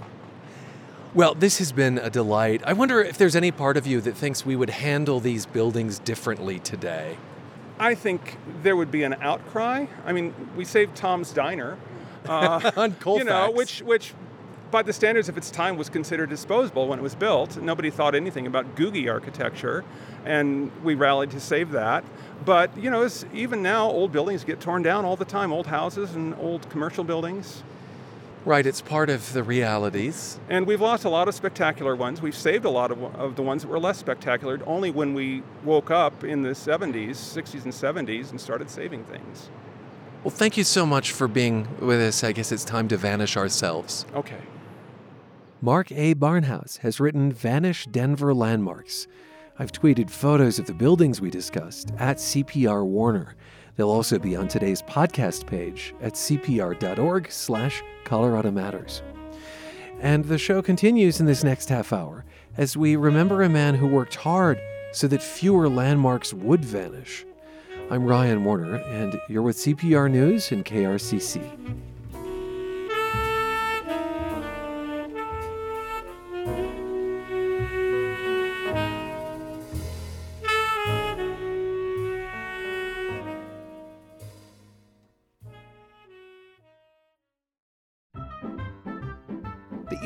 Well, 1.16 1.34
this 1.34 1.60
has 1.60 1.72
been 1.72 1.98
a 1.98 2.10
delight. 2.10 2.62
I 2.66 2.74
wonder 2.74 3.02
if 3.02 3.18
there's 3.18 3.38
any 3.38 3.50
part 3.50 3.78
of 3.78 3.88
you 3.88 4.02
that 4.02 4.18
thinks 4.18 4.46
we 4.46 4.58
would 4.58 4.70
handle 4.70 5.22
these 5.22 5.46
buildings 5.46 5.98
differently 5.98 6.60
today. 6.60 7.18
I 7.80 7.96
think 7.96 8.38
there 8.64 8.76
would 8.76 8.92
be 8.92 9.04
an 9.04 9.14
outcry. 9.22 9.86
I 10.06 10.12
mean, 10.12 10.34
we 10.58 10.66
saved 10.66 10.96
Tom's 10.96 11.32
Diner. 11.32 11.78
Uh, 12.26 12.72
On 12.76 12.96
you 13.06 13.24
know, 13.24 13.52
which 13.52 13.84
which 13.84 14.16
by 14.72 14.82
the 14.82 14.92
standards 14.92 15.30
of 15.30 15.38
its 15.38 15.52
time 15.52 15.78
was 15.78 15.90
considered 15.90 16.28
disposable 16.28 16.88
when 16.88 16.98
it 16.98 17.04
was 17.04 17.14
built. 17.14 17.56
Nobody 17.58 17.92
thought 17.92 18.16
anything 18.16 18.48
about 18.48 18.76
Googie 18.76 19.08
architecture, 19.12 19.86
and 20.26 20.72
we 20.84 20.96
rallied 20.96 21.30
to 21.30 21.40
save 21.40 21.70
that. 21.74 22.04
But 22.44 22.76
you 22.76 22.90
know, 22.90 23.08
even 23.32 23.62
now, 23.62 23.88
old 23.88 24.12
buildings 24.12 24.44
get 24.44 24.60
torn 24.60 24.82
down 24.82 25.06
all 25.06 25.16
the 25.16 25.24
time, 25.24 25.54
old 25.54 25.68
houses 25.68 26.16
and 26.16 26.34
old 26.40 26.68
commercial 26.72 27.04
buildings. 27.04 27.62
Right, 28.46 28.64
it's 28.68 28.82
part 28.82 29.10
of 29.10 29.34
the 29.34 29.42
realities. 29.42 30.40
And 30.50 30.68
we've 30.68 30.80
lost 30.80 31.04
a 31.04 31.10
lot 31.10 31.28
of 31.28 31.34
spectacular 31.34 31.96
ones. 31.96 32.22
We've 32.22 32.36
saved 32.36 32.64
a 32.64 32.70
lot 32.70 32.92
of, 32.92 33.02
of 33.16 33.36
the 33.36 33.42
ones 33.42 33.64
that 33.64 33.70
were 33.70 33.80
less 33.80 33.98
spectacular 33.98 34.60
only 34.68 34.92
when 34.92 35.16
we 35.16 35.42
woke 35.64 35.90
up 35.90 36.24
in 36.24 36.44
the 36.44 36.52
70s, 36.52 37.16
60s, 37.16 37.64
and 37.64 37.74
70s 37.74 38.30
and 38.30 38.40
started 38.40 38.70
saving 38.70 39.04
things. 39.06 39.50
Well, 40.24 40.30
thank 40.30 40.58
you 40.58 40.64
so 40.64 40.86
much 40.86 41.12
for 41.12 41.28
being 41.28 41.68
with 41.80 42.00
us. 42.00 42.24
I 42.24 42.34
guess 42.34 42.52
it's 42.52 42.64
time 42.64 42.88
to 42.90 42.98
vanish 42.98 43.36
ourselves. 43.36 44.06
Okay. 44.14 44.42
Mark 45.60 45.92
A. 45.92 46.14
Barnhouse 46.14 46.78
has 46.80 47.00
written 47.00 47.32
Vanish 47.32 47.88
Denver 47.88 48.32
Landmarks. 48.32 49.08
I've 49.58 49.72
tweeted 49.72 50.12
photos 50.12 50.60
of 50.60 50.68
the 50.68 50.74
buildings 50.74 51.20
we 51.20 51.32
discussed 51.32 51.92
at 51.98 52.18
CPR 52.18 52.86
Warner. 52.86 53.36
They'll 53.76 53.90
also 53.90 54.20
be 54.20 54.36
on 54.36 54.48
today's 54.48 54.82
podcast 54.82 55.46
page 55.46 55.94
at 56.02 56.14
cpr.org 56.14 57.32
slash 57.32 57.84
Colorado 58.04 58.52
Matters. 58.52 59.02
And 60.00 60.26
the 60.26 60.38
show 60.38 60.62
continues 60.62 61.20
in 61.20 61.26
this 61.26 61.44
next 61.44 61.70
half 61.70 61.92
hour 61.92 62.26
as 62.58 62.78
we 62.78 62.96
remember 62.96 63.42
a 63.42 63.50
man 63.50 63.76
who 63.76 63.88
worked 63.88 64.16
hard 64.16 64.60
so 64.94 65.08
that 65.08 65.22
fewer 65.22 65.68
landmarks 65.68 66.34
would 66.34 66.64
vanish. 66.64 67.26
I'm 67.92 68.06
Ryan 68.06 68.44
Warner, 68.44 68.76
and 68.78 69.20
you're 69.30 69.42
with 69.42 69.58
CPR 69.58 70.10
News 70.10 70.52
and 70.52 70.66
KRCC. 70.66 71.42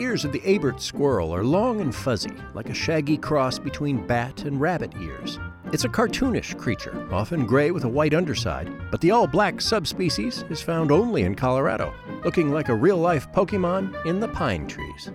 Ears 0.10 0.26
of 0.26 0.32
the 0.32 0.40
Abert 0.40 0.82
squirrel 0.82 1.32
are 1.36 1.44
long 1.44 1.82
and 1.82 1.94
fuzzy, 1.94 2.34
like 2.56 2.72
a 2.72 2.74
shaggy 2.74 3.16
cross 3.16 3.60
between 3.60 4.08
bat 4.08 4.42
and 4.42 4.60
rabbit 4.60 4.92
ears. 5.00 5.38
It's 5.72 5.84
a 5.84 5.88
cartoonish 5.88 6.58
creature, 6.58 7.08
often 7.12 7.46
gray 7.46 7.70
with 7.70 7.84
a 7.84 7.88
white 7.88 8.16
underside, 8.16 8.72
but 8.90 9.02
the 9.02 9.12
all 9.12 9.28
black 9.28 9.62
subspecies 9.62 10.44
is 10.50 10.64
found 10.64 10.92
only 10.92 11.22
in 11.22 11.36
Colorado, 11.36 11.94
looking 12.26 12.52
like 12.52 12.70
a 12.70 12.76
real 12.76 12.98
life 12.98 13.32
Pokemon 13.34 14.04
in 14.08 14.20
the 14.20 14.30
pine 14.30 14.66
trees. 14.66 15.12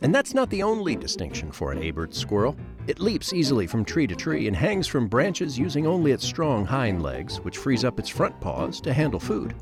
And 0.00 0.14
that's 0.14 0.32
not 0.32 0.48
the 0.50 0.62
only 0.62 0.94
distinction 0.94 1.50
for 1.50 1.72
an 1.72 1.82
Abert 1.82 2.14
squirrel. 2.14 2.56
It 2.86 3.00
leaps 3.00 3.32
easily 3.32 3.66
from 3.66 3.84
tree 3.84 4.06
to 4.06 4.14
tree 4.14 4.46
and 4.46 4.54
hangs 4.54 4.86
from 4.86 5.08
branches 5.08 5.58
using 5.58 5.88
only 5.88 6.12
its 6.12 6.24
strong 6.24 6.64
hind 6.64 7.02
legs, 7.02 7.38
which 7.40 7.58
frees 7.58 7.84
up 7.84 7.98
its 7.98 8.08
front 8.08 8.40
paws 8.40 8.80
to 8.82 8.92
handle 8.92 9.18
food. 9.18 9.54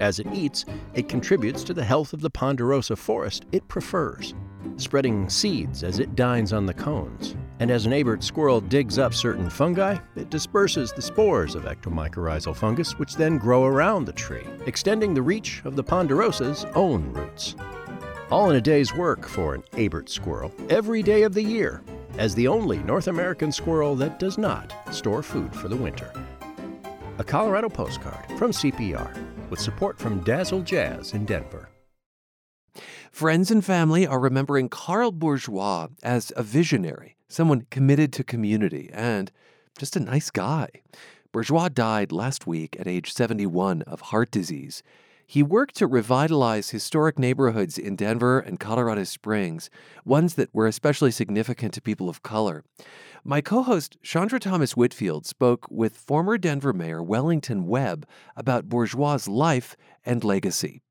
As 0.00 0.18
it 0.18 0.26
eats, 0.32 0.64
it 0.94 1.08
contributes 1.08 1.62
to 1.64 1.74
the 1.74 1.84
health 1.84 2.12
of 2.12 2.20
the 2.20 2.30
ponderosa 2.30 2.96
forest 2.96 3.46
it 3.52 3.68
prefers, 3.68 4.34
spreading 4.78 5.28
seeds 5.28 5.84
as 5.84 6.00
it 6.00 6.16
dines 6.16 6.52
on 6.52 6.66
the 6.66 6.74
cones. 6.74 7.36
And 7.60 7.70
as 7.70 7.86
an 7.86 7.92
Abert 7.92 8.24
squirrel 8.24 8.60
digs 8.60 8.98
up 8.98 9.14
certain 9.14 9.48
fungi, 9.48 9.96
it 10.16 10.30
disperses 10.30 10.92
the 10.92 11.02
spores 11.02 11.54
of 11.54 11.66
ectomycorrhizal 11.66 12.56
fungus, 12.56 12.98
which 12.98 13.14
then 13.14 13.38
grow 13.38 13.64
around 13.64 14.06
the 14.06 14.12
tree, 14.12 14.44
extending 14.66 15.14
the 15.14 15.22
reach 15.22 15.62
of 15.64 15.76
the 15.76 15.84
ponderosa's 15.84 16.66
own 16.74 17.12
roots 17.12 17.54
all 18.32 18.48
in 18.48 18.56
a 18.56 18.60
day's 18.62 18.94
work 18.94 19.28
for 19.28 19.54
an 19.54 19.62
Abert 19.72 20.08
squirrel 20.08 20.50
every 20.70 21.02
day 21.02 21.22
of 21.22 21.34
the 21.34 21.42
year, 21.42 21.82
as 22.18 22.34
the 22.34 22.48
only 22.48 22.78
North 22.78 23.08
American 23.08 23.52
squirrel 23.52 23.94
that 23.96 24.18
does 24.18 24.38
not 24.38 24.74
store 24.92 25.22
food 25.22 25.54
for 25.54 25.68
the 25.68 25.76
winter. 25.76 26.12
A 27.18 27.24
Colorado 27.24 27.68
postcard 27.68 28.26
from 28.38 28.52
CPR 28.52 29.50
with 29.50 29.60
support 29.60 29.98
from 29.98 30.24
Dazzle 30.24 30.62
Jazz 30.62 31.12
in 31.12 31.24
Denver. 31.24 31.68
Friends 33.10 33.50
and 33.50 33.64
family 33.64 34.06
are 34.06 34.18
remembering 34.18 34.70
Carl 34.70 35.12
Bourgeois 35.12 35.88
as 36.02 36.32
a 36.36 36.42
visionary, 36.42 37.16
someone 37.28 37.66
committed 37.70 38.12
to 38.14 38.24
community, 38.24 38.88
and 38.92 39.30
just 39.78 39.96
a 39.96 40.00
nice 40.00 40.30
guy. 40.30 40.68
Bourgeois 41.32 41.68
died 41.68 42.12
last 42.12 42.46
week 42.46 42.76
at 42.80 42.86
age 42.86 43.12
71 43.12 43.82
of 43.82 44.00
heart 44.00 44.30
disease. 44.30 44.82
He 45.32 45.42
worked 45.42 45.76
to 45.76 45.86
revitalize 45.86 46.68
historic 46.68 47.18
neighborhoods 47.18 47.78
in 47.78 47.96
Denver 47.96 48.38
and 48.38 48.60
Colorado 48.60 49.04
Springs, 49.04 49.70
ones 50.04 50.34
that 50.34 50.54
were 50.54 50.66
especially 50.66 51.10
significant 51.10 51.72
to 51.72 51.80
people 51.80 52.10
of 52.10 52.22
color. 52.22 52.64
My 53.24 53.40
co 53.40 53.62
host, 53.62 53.96
Chandra 54.02 54.38
Thomas 54.38 54.76
Whitfield, 54.76 55.24
spoke 55.24 55.66
with 55.70 55.96
former 55.96 56.36
Denver 56.36 56.74
Mayor 56.74 57.02
Wellington 57.02 57.66
Webb 57.66 58.06
about 58.36 58.68
Bourgeois' 58.68 59.20
life 59.26 59.74
and 60.04 60.22
legacy. 60.22 60.82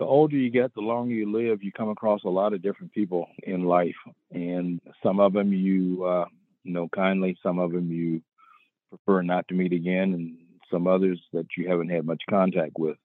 The 0.00 0.04
older 0.04 0.36
you 0.36 0.50
get, 0.50 0.74
the 0.74 0.80
longer 0.80 1.14
you 1.14 1.30
live, 1.30 1.62
you 1.62 1.70
come 1.70 1.90
across 1.90 2.24
a 2.24 2.28
lot 2.28 2.54
of 2.54 2.62
different 2.62 2.92
people 2.92 3.28
in 3.44 3.66
life. 3.66 3.94
And 4.32 4.80
some 5.00 5.20
of 5.20 5.32
them 5.32 5.52
you 5.52 6.04
uh, 6.04 6.24
know 6.64 6.88
kindly, 6.92 7.38
some 7.40 7.60
of 7.60 7.70
them 7.70 7.92
you 7.92 8.20
prefer 8.90 9.22
not 9.22 9.46
to 9.46 9.54
meet 9.54 9.72
again, 9.72 10.12
and 10.12 10.38
some 10.72 10.88
others 10.88 11.20
that 11.32 11.46
you 11.56 11.68
haven't 11.68 11.90
had 11.90 12.04
much 12.04 12.22
contact 12.28 12.72
with. 12.76 12.96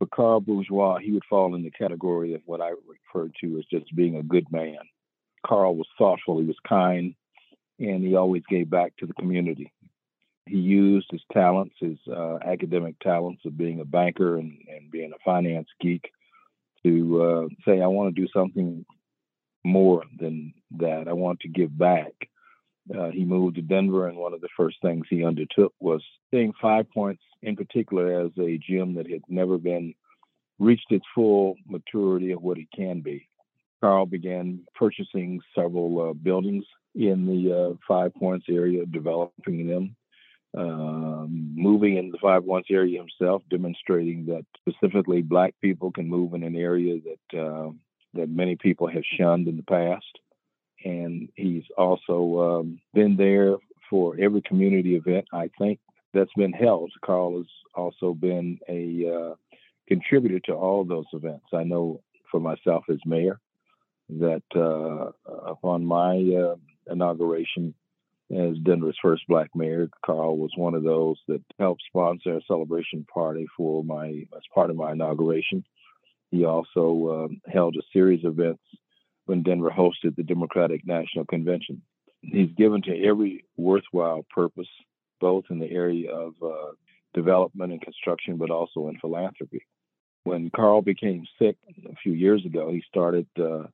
For 0.00 0.06
Carl 0.06 0.40
Bourgeois, 0.40 0.96
he 0.96 1.12
would 1.12 1.26
fall 1.28 1.54
in 1.54 1.62
the 1.62 1.70
category 1.70 2.32
of 2.32 2.40
what 2.46 2.62
I 2.62 2.70
refer 2.70 3.30
to 3.42 3.58
as 3.58 3.66
just 3.70 3.94
being 3.94 4.16
a 4.16 4.22
good 4.22 4.50
man. 4.50 4.78
Carl 5.46 5.76
was 5.76 5.86
thoughtful, 5.98 6.40
he 6.40 6.46
was 6.46 6.56
kind, 6.66 7.14
and 7.78 8.02
he 8.02 8.14
always 8.16 8.42
gave 8.48 8.70
back 8.70 8.96
to 8.96 9.06
the 9.06 9.12
community. 9.12 9.70
He 10.46 10.56
used 10.56 11.08
his 11.10 11.20
talents, 11.34 11.74
his 11.78 11.98
uh, 12.10 12.38
academic 12.38 12.98
talents 13.00 13.42
of 13.44 13.58
being 13.58 13.80
a 13.80 13.84
banker 13.84 14.38
and, 14.38 14.56
and 14.68 14.90
being 14.90 15.12
a 15.12 15.22
finance 15.22 15.68
geek, 15.82 16.10
to 16.82 17.22
uh, 17.22 17.54
say, 17.66 17.82
I 17.82 17.86
want 17.86 18.14
to 18.14 18.18
do 18.18 18.26
something 18.34 18.86
more 19.64 20.04
than 20.18 20.54
that. 20.78 21.08
I 21.08 21.12
want 21.12 21.40
to 21.40 21.48
give 21.48 21.76
back. 21.76 22.29
Uh, 22.96 23.10
he 23.10 23.24
moved 23.24 23.56
to 23.56 23.62
Denver, 23.62 24.08
and 24.08 24.18
one 24.18 24.34
of 24.34 24.40
the 24.40 24.48
first 24.56 24.76
things 24.82 25.06
he 25.08 25.24
undertook 25.24 25.72
was 25.80 26.02
seeing 26.30 26.52
Five 26.60 26.90
Points 26.90 27.22
in 27.42 27.56
particular 27.56 28.20
as 28.20 28.32
a 28.38 28.58
gym 28.58 28.94
that 28.94 29.08
had 29.08 29.22
never 29.28 29.58
been 29.58 29.94
reached 30.58 30.90
its 30.90 31.04
full 31.14 31.56
maturity 31.66 32.32
of 32.32 32.42
what 32.42 32.58
it 32.58 32.68
can 32.74 33.00
be. 33.00 33.28
Carl 33.80 34.06
began 34.06 34.60
purchasing 34.74 35.40
several 35.54 36.10
uh, 36.10 36.12
buildings 36.12 36.64
in 36.94 37.26
the 37.26 37.54
uh, 37.54 37.76
Five 37.86 38.14
Points 38.14 38.46
area, 38.48 38.84
developing 38.84 39.68
them, 39.68 39.96
um, 40.56 41.52
moving 41.56 41.96
into 41.96 42.12
the 42.12 42.18
Five 42.18 42.44
Points 42.44 42.68
area 42.70 43.00
himself, 43.00 43.42
demonstrating 43.48 44.26
that 44.26 44.44
specifically 44.58 45.22
Black 45.22 45.54
people 45.62 45.92
can 45.92 46.08
move 46.08 46.34
in 46.34 46.42
an 46.42 46.56
area 46.56 46.96
that 47.00 47.40
uh, 47.40 47.70
that 48.14 48.28
many 48.28 48.56
people 48.56 48.88
have 48.88 49.04
shunned 49.16 49.46
in 49.46 49.56
the 49.56 49.62
past 49.62 50.18
and 50.84 51.28
he's 51.36 51.64
also 51.76 52.60
um, 52.60 52.80
been 52.94 53.16
there 53.16 53.56
for 53.88 54.16
every 54.20 54.42
community 54.42 54.94
event 54.94 55.26
I 55.32 55.50
think 55.58 55.80
that's 56.14 56.32
been 56.36 56.52
held. 56.52 56.92
Carl 57.04 57.38
has 57.38 57.46
also 57.74 58.14
been 58.14 58.58
a 58.68 59.10
uh, 59.12 59.34
contributor 59.88 60.40
to 60.40 60.52
all 60.52 60.84
those 60.84 61.06
events. 61.12 61.46
I 61.52 61.64
know 61.64 62.00
for 62.30 62.40
myself 62.40 62.84
as 62.88 62.98
mayor 63.04 63.40
that 64.08 64.42
uh, 64.54 65.10
upon 65.46 65.84
my 65.84 66.16
uh, 66.16 66.56
inauguration 66.90 67.74
as 68.32 68.56
Denver's 68.58 68.98
first 69.02 69.22
black 69.28 69.50
mayor, 69.56 69.88
Carl 70.06 70.36
was 70.36 70.52
one 70.56 70.74
of 70.74 70.84
those 70.84 71.16
that 71.26 71.42
helped 71.58 71.82
sponsor 71.88 72.36
a 72.36 72.40
celebration 72.46 73.04
party 73.12 73.46
for 73.56 73.82
my 73.82 74.24
as 74.36 74.42
part 74.54 74.70
of 74.70 74.76
my 74.76 74.92
inauguration. 74.92 75.64
He 76.30 76.44
also 76.44 77.24
um, 77.24 77.40
held 77.52 77.76
a 77.76 77.82
series 77.92 78.24
of 78.24 78.38
events 78.38 78.62
when 79.30 79.44
Denver 79.44 79.70
hosted 79.70 80.16
the 80.16 80.24
Democratic 80.24 80.84
National 80.84 81.24
Convention. 81.24 81.82
He's 82.20 82.50
given 82.58 82.82
to 82.82 83.04
every 83.04 83.44
worthwhile 83.56 84.26
purpose, 84.28 84.66
both 85.20 85.44
in 85.50 85.60
the 85.60 85.70
area 85.70 86.10
of 86.10 86.34
uh, 86.42 86.72
development 87.14 87.70
and 87.70 87.80
construction, 87.80 88.38
but 88.38 88.50
also 88.50 88.88
in 88.88 88.98
philanthropy. 88.98 89.64
When 90.24 90.50
Carl 90.50 90.82
became 90.82 91.22
sick 91.40 91.56
a 91.88 91.94
few 92.02 92.12
years 92.12 92.44
ago, 92.44 92.72
he 92.72 92.82
started 92.88 93.28
uh, 93.40 93.68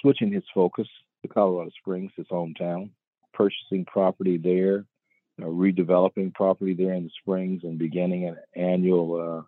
switching 0.00 0.32
his 0.32 0.44
focus 0.54 0.88
to 1.20 1.28
Colorado 1.28 1.70
Springs, 1.78 2.12
his 2.16 2.26
hometown, 2.32 2.88
purchasing 3.34 3.84
property 3.84 4.38
there, 4.38 4.86
redeveloping 5.38 6.32
property 6.32 6.72
there 6.72 6.94
in 6.94 7.04
the 7.04 7.10
Springs, 7.20 7.64
and 7.64 7.78
beginning 7.78 8.28
an 8.28 8.38
annual 8.56 9.14
uh, 9.20 9.42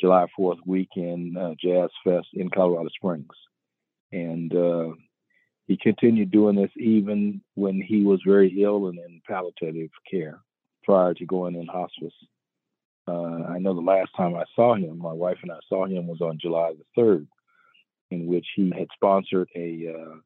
July 0.00 0.26
4th 0.38 0.58
weekend 0.66 1.36
uh, 1.36 1.56
Jazz 1.60 1.90
Fest 2.04 2.28
in 2.34 2.48
Colorado 2.48 2.90
Springs 2.94 3.26
and 4.12 4.54
uh, 4.54 4.94
he 5.66 5.76
continued 5.76 6.30
doing 6.30 6.56
this 6.56 6.70
even 6.76 7.42
when 7.54 7.80
he 7.80 8.02
was 8.02 8.20
very 8.26 8.62
ill 8.62 8.88
and 8.88 8.98
in 8.98 9.20
palliative 9.26 9.90
care 10.10 10.40
prior 10.84 11.14
to 11.14 11.26
going 11.26 11.54
in 11.54 11.66
hospice. 11.66 12.14
Uh, 13.06 13.44
I 13.48 13.58
know 13.58 13.74
the 13.74 13.80
last 13.80 14.10
time 14.16 14.34
I 14.34 14.44
saw 14.54 14.74
him, 14.74 14.98
my 14.98 15.12
wife 15.12 15.38
and 15.42 15.52
I 15.52 15.58
saw 15.68 15.86
him 15.86 16.06
was 16.06 16.20
on 16.20 16.38
July 16.40 16.72
the 16.72 17.00
3rd. 17.00 17.26
in 18.10 18.26
which 18.26 18.46
he 18.56 18.70
had 18.70 18.88
sponsored 18.94 19.48
a 19.54 19.94
uh, 19.94 20.16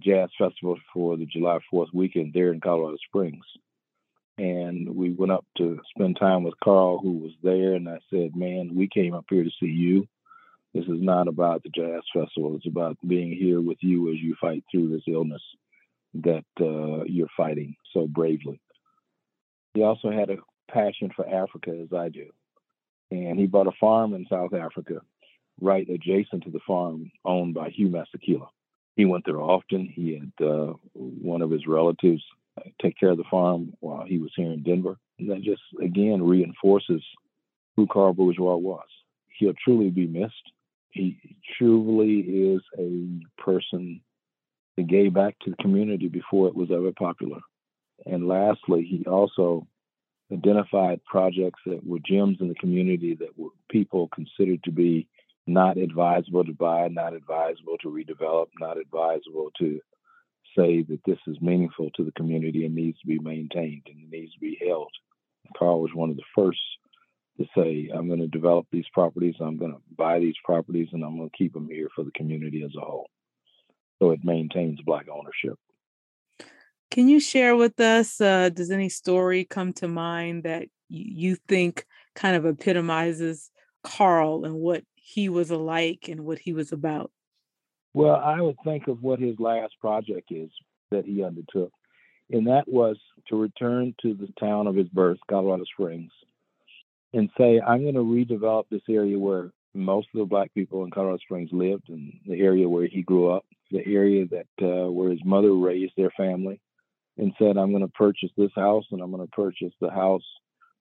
jazz 0.00 0.28
festival 0.38 0.76
for 0.92 1.16
the 1.16 1.26
July 1.26 1.58
4th 1.72 1.92
weekend 1.94 2.32
there 2.34 2.52
in 2.52 2.60
Colorado 2.60 2.98
Springs. 3.06 3.44
And 4.36 4.94
we 4.94 5.12
went 5.12 5.32
up 5.32 5.46
to 5.58 5.80
spend 5.94 6.18
time 6.18 6.42
with 6.42 6.54
Carl, 6.62 6.98
who 6.98 7.12
was 7.18 7.32
there. 7.42 7.74
And 7.74 7.88
I 7.88 8.00
said, 8.10 8.34
Man, 8.34 8.74
we 8.74 8.88
came 8.88 9.14
up 9.14 9.26
here 9.30 9.44
to 9.44 9.50
see 9.60 9.66
you. 9.66 10.06
This 10.74 10.84
is 10.84 11.00
not 11.00 11.28
about 11.28 11.62
the 11.62 11.70
jazz 11.70 12.02
festival. 12.12 12.56
It's 12.56 12.66
about 12.66 12.98
being 13.06 13.32
here 13.32 13.60
with 13.60 13.78
you 13.80 14.12
as 14.12 14.18
you 14.18 14.34
fight 14.40 14.64
through 14.70 14.90
this 14.90 15.04
illness 15.06 15.42
that 16.14 16.44
uh, 16.60 17.04
you're 17.04 17.28
fighting 17.36 17.76
so 17.92 18.06
bravely. 18.06 18.60
He 19.74 19.82
also 19.82 20.10
had 20.10 20.30
a 20.30 20.36
passion 20.70 21.10
for 21.14 21.28
Africa, 21.28 21.70
as 21.70 21.92
I 21.96 22.08
do. 22.08 22.26
And 23.10 23.38
he 23.38 23.46
bought 23.46 23.68
a 23.68 23.72
farm 23.78 24.14
in 24.14 24.26
South 24.28 24.52
Africa, 24.52 25.00
right 25.60 25.88
adjacent 25.88 26.44
to 26.44 26.50
the 26.50 26.60
farm 26.66 27.12
owned 27.24 27.54
by 27.54 27.70
Hugh 27.70 27.88
Masekela. 27.88 28.48
He 28.96 29.04
went 29.04 29.24
there 29.24 29.40
often. 29.40 29.86
He 29.86 30.14
had 30.14 30.46
uh, 30.46 30.74
one 30.94 31.42
of 31.42 31.50
his 31.50 31.66
relatives 31.66 32.22
take 32.80 32.98
care 32.98 33.10
of 33.10 33.16
the 33.16 33.24
farm 33.30 33.74
while 33.80 34.04
he 34.04 34.18
was 34.18 34.32
here 34.36 34.52
in 34.52 34.62
Denver. 34.62 34.96
And 35.18 35.30
that 35.30 35.42
just, 35.42 35.62
again, 35.82 36.22
reinforces 36.22 37.02
who 37.76 37.86
Carl 37.86 38.14
Bourgeois 38.14 38.56
was. 38.56 38.86
He'll 39.38 39.54
truly 39.64 39.90
be 39.90 40.06
missed. 40.06 40.52
He 40.94 41.18
truly 41.58 42.20
is 42.20 42.62
a 42.78 43.20
person 43.42 44.00
that 44.76 44.86
gave 44.86 45.12
back 45.12 45.36
to 45.40 45.50
the 45.50 45.56
community 45.56 46.08
before 46.08 46.46
it 46.48 46.54
was 46.54 46.70
ever 46.70 46.92
popular. 46.92 47.40
And 48.06 48.28
lastly, 48.28 48.86
he 48.88 49.04
also 49.04 49.66
identified 50.32 51.04
projects 51.04 51.60
that 51.66 51.84
were 51.84 51.98
gems 51.98 52.38
in 52.40 52.48
the 52.48 52.54
community 52.54 53.16
that 53.16 53.36
were 53.36 53.50
people 53.68 54.08
considered 54.14 54.62
to 54.64 54.70
be 54.70 55.08
not 55.46 55.76
advisable 55.76 56.44
to 56.44 56.52
buy, 56.52 56.88
not 56.88 57.12
advisable 57.12 57.76
to 57.82 57.88
redevelop, 57.88 58.46
not 58.60 58.78
advisable 58.78 59.50
to 59.58 59.80
say 60.56 60.82
that 60.82 61.00
this 61.04 61.18
is 61.26 61.40
meaningful 61.40 61.90
to 61.96 62.04
the 62.04 62.12
community 62.12 62.64
and 62.64 62.74
needs 62.74 62.98
to 63.00 63.06
be 63.06 63.18
maintained 63.18 63.82
and 63.86 64.10
needs 64.10 64.32
to 64.32 64.40
be 64.40 64.58
held. 64.64 64.90
Carl 65.56 65.80
was 65.80 65.90
one 65.92 66.10
of 66.10 66.16
the 66.16 66.22
first 66.34 66.60
to 67.38 67.46
say, 67.56 67.90
I'm 67.92 68.06
going 68.06 68.20
to 68.20 68.28
develop 68.28 68.66
these 68.70 68.84
properties, 68.92 69.34
I'm 69.40 69.56
going 69.56 69.72
to 69.72 69.80
buy 69.96 70.20
these 70.20 70.36
properties, 70.44 70.88
and 70.92 71.02
I'm 71.04 71.16
going 71.16 71.30
to 71.30 71.36
keep 71.36 71.52
them 71.52 71.68
here 71.68 71.88
for 71.94 72.04
the 72.04 72.12
community 72.12 72.62
as 72.64 72.70
a 72.76 72.84
whole. 72.84 73.08
So 73.98 74.10
it 74.10 74.20
maintains 74.24 74.80
Black 74.82 75.06
ownership. 75.08 75.58
Can 76.90 77.08
you 77.08 77.18
share 77.18 77.56
with 77.56 77.80
us? 77.80 78.20
Uh, 78.20 78.50
does 78.50 78.70
any 78.70 78.88
story 78.88 79.44
come 79.44 79.72
to 79.74 79.88
mind 79.88 80.44
that 80.44 80.68
you 80.88 81.36
think 81.48 81.86
kind 82.14 82.36
of 82.36 82.46
epitomizes 82.46 83.50
Carl 83.82 84.44
and 84.44 84.54
what 84.54 84.84
he 84.94 85.28
was 85.28 85.50
alike 85.50 86.06
and 86.08 86.20
what 86.20 86.38
he 86.38 86.52
was 86.52 86.72
about? 86.72 87.10
Well, 87.94 88.16
I 88.16 88.40
would 88.40 88.56
think 88.64 88.88
of 88.88 89.02
what 89.02 89.18
his 89.18 89.38
last 89.38 89.74
project 89.80 90.30
is 90.30 90.50
that 90.90 91.04
he 91.04 91.24
undertook, 91.24 91.72
and 92.30 92.46
that 92.46 92.68
was 92.68 92.96
to 93.28 93.36
return 93.36 93.94
to 94.02 94.14
the 94.14 94.28
town 94.38 94.66
of 94.66 94.76
his 94.76 94.88
birth, 94.88 95.18
Colorado 95.28 95.64
Springs, 95.64 96.10
and 97.14 97.30
say, 97.38 97.60
I'm 97.60 97.82
going 97.82 97.94
to 97.94 98.00
redevelop 98.00 98.64
this 98.70 98.82
area 98.88 99.18
where 99.18 99.50
most 99.72 100.08
of 100.14 100.18
the 100.18 100.26
black 100.26 100.52
people 100.52 100.84
in 100.84 100.90
Colorado 100.90 101.18
Springs 101.18 101.50
lived, 101.52 101.88
and 101.88 102.12
the 102.26 102.40
area 102.40 102.68
where 102.68 102.86
he 102.86 103.02
grew 103.02 103.30
up, 103.30 103.44
the 103.70 103.84
area 103.86 104.26
that 104.26 104.46
uh, 104.62 104.90
where 104.90 105.10
his 105.10 105.24
mother 105.24 105.54
raised 105.54 105.94
their 105.96 106.10
family, 106.16 106.60
and 107.16 107.32
said, 107.38 107.56
I'm 107.56 107.70
going 107.70 107.86
to 107.86 107.92
purchase 107.92 108.30
this 108.36 108.50
house, 108.56 108.84
and 108.90 109.00
I'm 109.00 109.10
going 109.10 109.26
to 109.26 109.30
purchase 109.30 109.72
the 109.80 109.90
house 109.90 110.24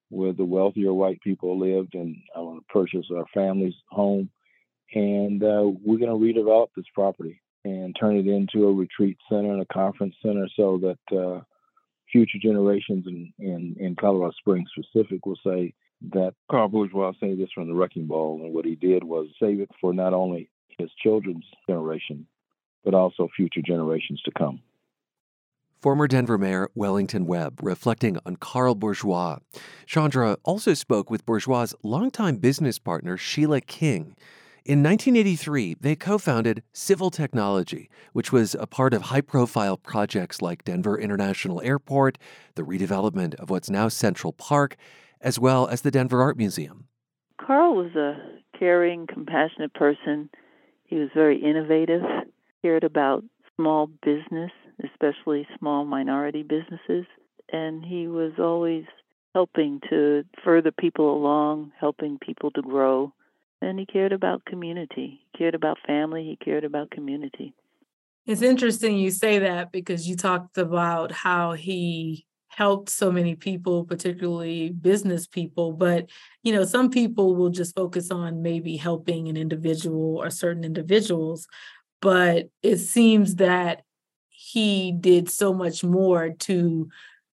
where 0.09 0.33
the 0.33 0.45
wealthier 0.45 0.93
white 0.93 1.19
people 1.21 1.57
lived, 1.57 1.95
and 1.95 2.15
I'm 2.35 2.43
going 2.45 2.59
to 2.59 2.65
purchase 2.73 3.05
our 3.15 3.25
family's 3.33 3.75
home, 3.89 4.29
and 4.93 5.43
uh, 5.43 5.71
we're 5.83 5.97
going 5.97 6.09
to 6.09 6.41
redevelop 6.41 6.67
this 6.75 6.85
property 6.93 7.41
and 7.65 7.95
turn 7.99 8.17
it 8.17 8.27
into 8.27 8.67
a 8.67 8.73
retreat 8.73 9.17
center 9.29 9.53
and 9.53 9.61
a 9.61 9.73
conference 9.73 10.15
center 10.21 10.47
so 10.55 10.79
that 10.79 11.17
uh, 11.17 11.41
future 12.11 12.37
generations 12.41 13.05
in, 13.07 13.33
in, 13.39 13.75
in 13.79 13.95
Colorado 13.95 14.33
Springs 14.37 14.69
specific 14.77 15.25
will 15.25 15.39
say 15.45 15.73
that 16.11 16.33
Carl 16.49 16.67
Bourgeois 16.67 17.13
say 17.19 17.35
this 17.35 17.49
from 17.53 17.67
the 17.67 17.73
wrecking 17.73 18.07
ball, 18.07 18.41
and 18.43 18.53
what 18.53 18.65
he 18.65 18.75
did 18.75 19.03
was 19.03 19.27
save 19.39 19.59
it 19.59 19.69
for 19.79 19.93
not 19.93 20.13
only 20.13 20.49
his 20.77 20.89
children's 21.01 21.45
generation, 21.67 22.27
but 22.83 22.93
also 22.93 23.29
future 23.35 23.61
generations 23.61 24.21
to 24.23 24.31
come. 24.31 24.61
Former 25.81 26.07
Denver 26.07 26.37
Mayor 26.37 26.69
Wellington 26.75 27.25
Webb 27.25 27.59
reflecting 27.61 28.17
on 28.25 28.37
Carl 28.37 28.75
Bourgeois. 28.75 29.39
Chandra 29.85 30.37
also 30.43 30.73
spoke 30.73 31.09
with 31.09 31.25
Bourgeois' 31.25 31.73
longtime 31.83 32.37
business 32.37 32.79
partner 32.79 33.17
Sheila 33.17 33.59
King. 33.59 34.15
In 34.65 34.81
1983, 34.81 35.75
they 35.81 35.97
co 35.97 36.17
founded 36.17 36.63
Civil 36.71 37.11
Technology, 37.11 37.89
which 38.13 38.31
was 38.31 38.55
a 38.55 38.65
part 38.65 38.93
of 38.93 39.01
high 39.01 39.19
profile 39.19 39.75
projects 39.75 40.41
like 40.41 40.63
Denver 40.63 40.97
International 40.97 41.61
Airport, 41.61 42.17
the 42.55 42.63
redevelopment 42.63 43.35
of 43.35 43.49
what's 43.49 43.69
now 43.69 43.89
Central 43.89 44.31
Park, 44.31 44.77
as 45.23 45.39
well 45.39 45.67
as 45.67 45.81
the 45.81 45.91
Denver 45.91 46.21
Art 46.21 46.37
Museum. 46.37 46.87
Carl 47.41 47.75
was 47.75 47.95
a 47.95 48.17
caring, 48.57 49.07
compassionate 49.07 49.73
person. 49.73 50.29
He 50.85 50.97
was 50.97 51.09
very 51.15 51.41
innovative, 51.41 52.01
cared 52.61 52.83
about 52.83 53.23
small 53.55 53.87
business, 54.05 54.51
especially 54.83 55.47
small 55.57 55.85
minority 55.85 56.43
businesses, 56.43 57.05
and 57.51 57.83
he 57.83 58.07
was 58.07 58.33
always 58.37 58.85
helping 59.33 59.79
to 59.89 60.23
further 60.43 60.71
people 60.71 61.15
along, 61.15 61.71
helping 61.79 62.19
people 62.19 62.51
to 62.51 62.61
grow. 62.61 63.11
And 63.61 63.79
he 63.79 63.85
cared 63.85 64.11
about 64.11 64.45
community. 64.45 65.21
He 65.31 65.37
cared 65.37 65.55
about 65.55 65.77
family. 65.87 66.23
He 66.23 66.45
cared 66.45 66.63
about 66.63 66.91
community. 66.91 67.53
It's 68.25 68.41
interesting 68.41 68.97
you 68.97 69.11
say 69.11 69.39
that 69.39 69.71
because 69.71 70.07
you 70.07 70.15
talked 70.15 70.57
about 70.57 71.11
how 71.11 71.53
he 71.53 72.25
helped 72.57 72.89
so 72.89 73.11
many 73.11 73.35
people 73.35 73.83
particularly 73.83 74.69
business 74.69 75.25
people 75.25 75.71
but 75.71 76.09
you 76.43 76.53
know 76.53 76.63
some 76.63 76.89
people 76.89 77.35
will 77.35 77.49
just 77.49 77.75
focus 77.75 78.11
on 78.11 78.41
maybe 78.41 78.77
helping 78.77 79.27
an 79.27 79.37
individual 79.37 80.17
or 80.17 80.29
certain 80.29 80.63
individuals 80.63 81.47
but 82.01 82.49
it 82.61 82.77
seems 82.77 83.35
that 83.35 83.83
he 84.29 84.91
did 84.91 85.29
so 85.29 85.53
much 85.53 85.83
more 85.83 86.31
to 86.31 86.89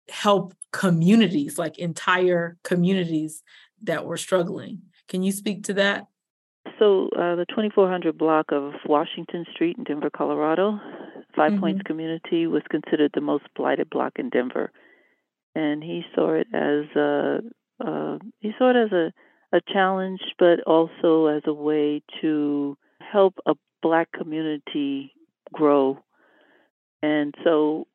help 0.09 0.53
communities 0.73 1.57
like 1.57 1.77
entire 1.79 2.57
communities 2.63 3.43
that 3.83 4.05
were 4.05 4.17
struggling. 4.17 4.81
Can 5.07 5.23
you 5.23 5.31
speak 5.31 5.63
to 5.63 5.73
that? 5.75 6.07
So 6.79 7.07
uh, 7.17 7.35
the 7.35 7.45
2400 7.49 8.17
block 8.17 8.51
of 8.51 8.73
washington 8.85 9.45
street 9.53 9.77
in 9.77 9.85
denver 9.85 10.09
colorado 10.09 10.79
5 11.35 11.51
mm-hmm. 11.51 11.59
points 11.61 11.81
community 11.85 12.45
was 12.45 12.61
considered 12.69 13.11
the 13.13 13.21
most 13.21 13.45
blighted 13.55 13.89
block 13.89 14.13
in 14.19 14.29
denver 14.29 14.71
and 15.57 15.83
he 15.83 16.03
saw 16.13 16.33
it 16.33 16.47
as 16.53 16.85
a 16.95 17.39
uh, 17.83 18.17
he 18.39 18.51
saw 18.57 18.69
it 18.69 18.75
as 18.75 18.91
a 18.91 19.11
a 19.53 19.61
challenge, 19.73 20.19
but 20.37 20.61
also 20.67 21.27
as 21.27 21.41
a 21.45 21.53
way 21.53 22.03
to 22.21 22.77
help 22.99 23.35
a 23.45 23.55
black 23.81 24.11
community 24.11 25.13
grow. 25.53 25.97
And 27.01 27.33
so 27.43 27.87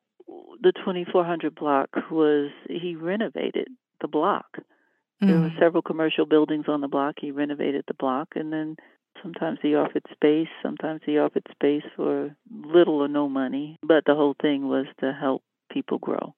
the 0.61 0.71
2400 0.71 1.53
block 1.53 1.89
was 2.09 2.49
he 2.67 2.95
renovated 2.95 3.67
the 4.01 4.07
block. 4.07 4.47
Mm-hmm. 4.57 5.27
There 5.27 5.39
were 5.39 5.49
mm. 5.49 5.59
several 5.59 5.83
commercial 5.83 6.25
buildings 6.25 6.65
on 6.67 6.81
the 6.81 6.87
block. 6.87 7.15
He 7.21 7.31
renovated 7.31 7.85
the 7.87 7.93
block, 7.93 8.29
and 8.35 8.51
then 8.51 8.75
sometimes 9.21 9.59
he 9.61 9.75
offered 9.75 10.03
space. 10.11 10.49
Sometimes 10.63 11.01
he 11.05 11.19
offered 11.19 11.45
space 11.51 11.83
for 11.95 12.35
little 12.51 12.99
or 12.99 13.07
no 13.07 13.29
money. 13.29 13.77
But 13.83 14.05
the 14.05 14.15
whole 14.15 14.35
thing 14.41 14.67
was 14.67 14.87
to 15.01 15.13
help 15.13 15.43
people 15.71 15.99
grow. 15.99 16.33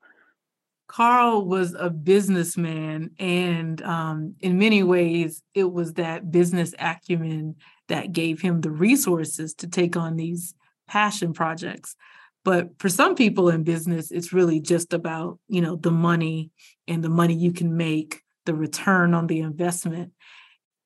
Carl 0.88 1.46
was 1.46 1.76
a 1.78 1.90
businessman, 1.90 3.12
and 3.18 3.82
um, 3.82 4.36
in 4.40 4.60
many 4.60 4.84
ways, 4.84 5.42
it 5.54 5.72
was 5.72 5.94
that 5.94 6.32
business 6.32 6.74
acumen 6.78 7.56
that 7.88 8.12
gave 8.12 8.42
him 8.42 8.62
the 8.62 8.72
resources 8.72 9.54
to 9.56 9.68
take 9.68 9.98
on 9.98 10.16
these 10.16 10.54
passion 10.88 11.34
projects. 11.34 11.96
But 12.44 12.70
for 12.78 12.90
some 12.90 13.16
people 13.16 13.50
in 13.50 13.64
business, 13.64 14.12
it's 14.12 14.32
really 14.32 14.60
just 14.60 14.94
about 14.94 15.40
you 15.48 15.62
know 15.62 15.76
the 15.76 15.92
money 15.92 16.52
and 16.88 17.04
the 17.04 17.10
money 17.10 17.34
you 17.34 17.52
can 17.52 17.76
make, 17.76 18.22
the 18.46 18.54
return 18.54 19.16
on 19.16 19.28
the 19.28 19.40
investment. 19.40 20.12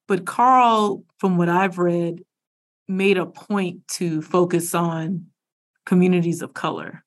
But 0.08 0.26
Carl, 0.26 1.04
from 1.18 1.38
what 1.38 1.50
I've 1.50 1.78
read, 1.78 2.24
made 2.88 3.18
a 3.18 3.26
point 3.26 3.88
to 3.90 4.22
focus 4.22 4.74
on 4.74 5.28
communities 5.86 6.42
of 6.42 6.54
color 6.54 7.04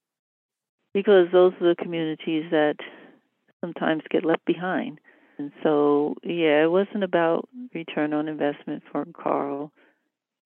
because 0.95 1.28
those 1.32 1.53
are 1.61 1.68
the 1.68 1.82
communities 1.82 2.45
that 2.51 2.76
sometimes 3.61 4.03
get 4.11 4.24
left 4.24 4.45
behind. 4.45 5.01
And 5.38 5.53
so, 5.62 6.14
yeah, 6.22 6.64
it 6.64 6.70
wasn't 6.70 7.05
about 7.05 7.49
return 7.74 8.12
on 8.12 8.28
investment 8.28 8.82
for 8.90 9.05
Carl. 9.12 9.72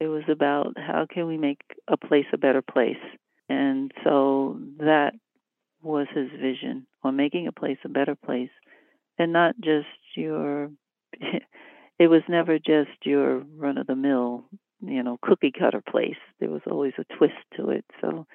It 0.00 0.06
was 0.06 0.24
about 0.30 0.74
how 0.76 1.06
can 1.12 1.26
we 1.26 1.36
make 1.38 1.60
a 1.88 1.96
place 1.96 2.26
a 2.32 2.38
better 2.38 2.62
place. 2.62 2.96
And 3.48 3.92
so 4.04 4.58
that 4.78 5.12
was 5.82 6.06
his 6.14 6.30
vision 6.40 6.86
on 7.02 7.16
making 7.16 7.46
a 7.46 7.52
place 7.52 7.78
a 7.84 7.88
better 7.88 8.16
place 8.16 8.50
and 9.18 9.32
not 9.32 9.54
just 9.60 9.86
your 10.16 10.70
it 11.98 12.08
was 12.08 12.22
never 12.28 12.58
just 12.58 12.90
your 13.04 13.38
run 13.56 13.78
of 13.78 13.86
the 13.86 13.94
mill 13.94 14.44
you 14.80 15.02
know, 15.02 15.18
cookie 15.22 15.52
cutter 15.52 15.82
place. 15.86 16.16
There 16.40 16.50
was 16.50 16.62
always 16.70 16.92
a 16.98 17.16
twist 17.16 17.34
to 17.56 17.70
it, 17.70 17.84
so 18.00 18.26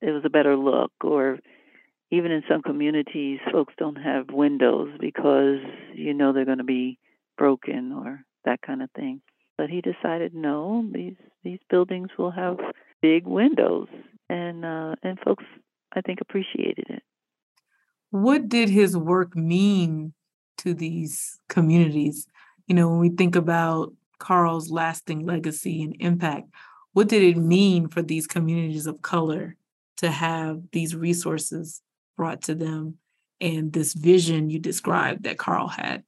it 0.00 0.10
was 0.10 0.22
a 0.24 0.30
better 0.30 0.56
look. 0.56 0.92
Or 1.02 1.38
even 2.10 2.30
in 2.30 2.42
some 2.48 2.62
communities, 2.62 3.38
folks 3.52 3.74
don't 3.78 3.96
have 3.96 4.30
windows 4.30 4.90
because 5.00 5.60
you 5.94 6.14
know 6.14 6.32
they're 6.32 6.44
going 6.44 6.58
to 6.58 6.64
be 6.64 6.98
broken 7.38 7.92
or 7.92 8.24
that 8.44 8.62
kind 8.62 8.82
of 8.82 8.90
thing. 8.92 9.22
But 9.56 9.68
he 9.68 9.80
decided, 9.80 10.34
no, 10.34 10.88
these 10.92 11.16
these 11.44 11.60
buildings 11.68 12.08
will 12.18 12.30
have 12.30 12.56
big 13.02 13.26
windows, 13.26 13.88
and 14.28 14.64
uh, 14.64 14.94
and 15.02 15.18
folks, 15.20 15.44
I 15.92 16.00
think, 16.00 16.20
appreciated 16.20 16.86
it. 16.88 17.02
What 18.10 18.48
did 18.48 18.68
his 18.68 18.96
work 18.96 19.36
mean 19.36 20.14
to 20.58 20.74
these 20.74 21.38
communities? 21.48 22.26
You 22.66 22.74
know, 22.74 22.88
when 22.88 22.98
we 22.98 23.10
think 23.10 23.36
about 23.36 23.92
Carl's 24.18 24.70
lasting 24.70 25.26
legacy 25.26 25.82
and 25.82 25.94
impact, 26.00 26.48
what 26.92 27.08
did 27.08 27.22
it 27.22 27.36
mean 27.36 27.88
for 27.88 28.02
these 28.02 28.26
communities 28.26 28.86
of 28.86 29.02
color 29.02 29.56
to 30.00 30.10
have 30.10 30.62
these 30.72 30.94
resources 30.94 31.82
brought 32.16 32.42
to 32.42 32.54
them 32.54 32.96
and 33.40 33.72
this 33.72 33.94
vision 33.94 34.50
you 34.50 34.58
described 34.58 35.24
that 35.24 35.38
Carl 35.38 35.68
had? 35.68 36.02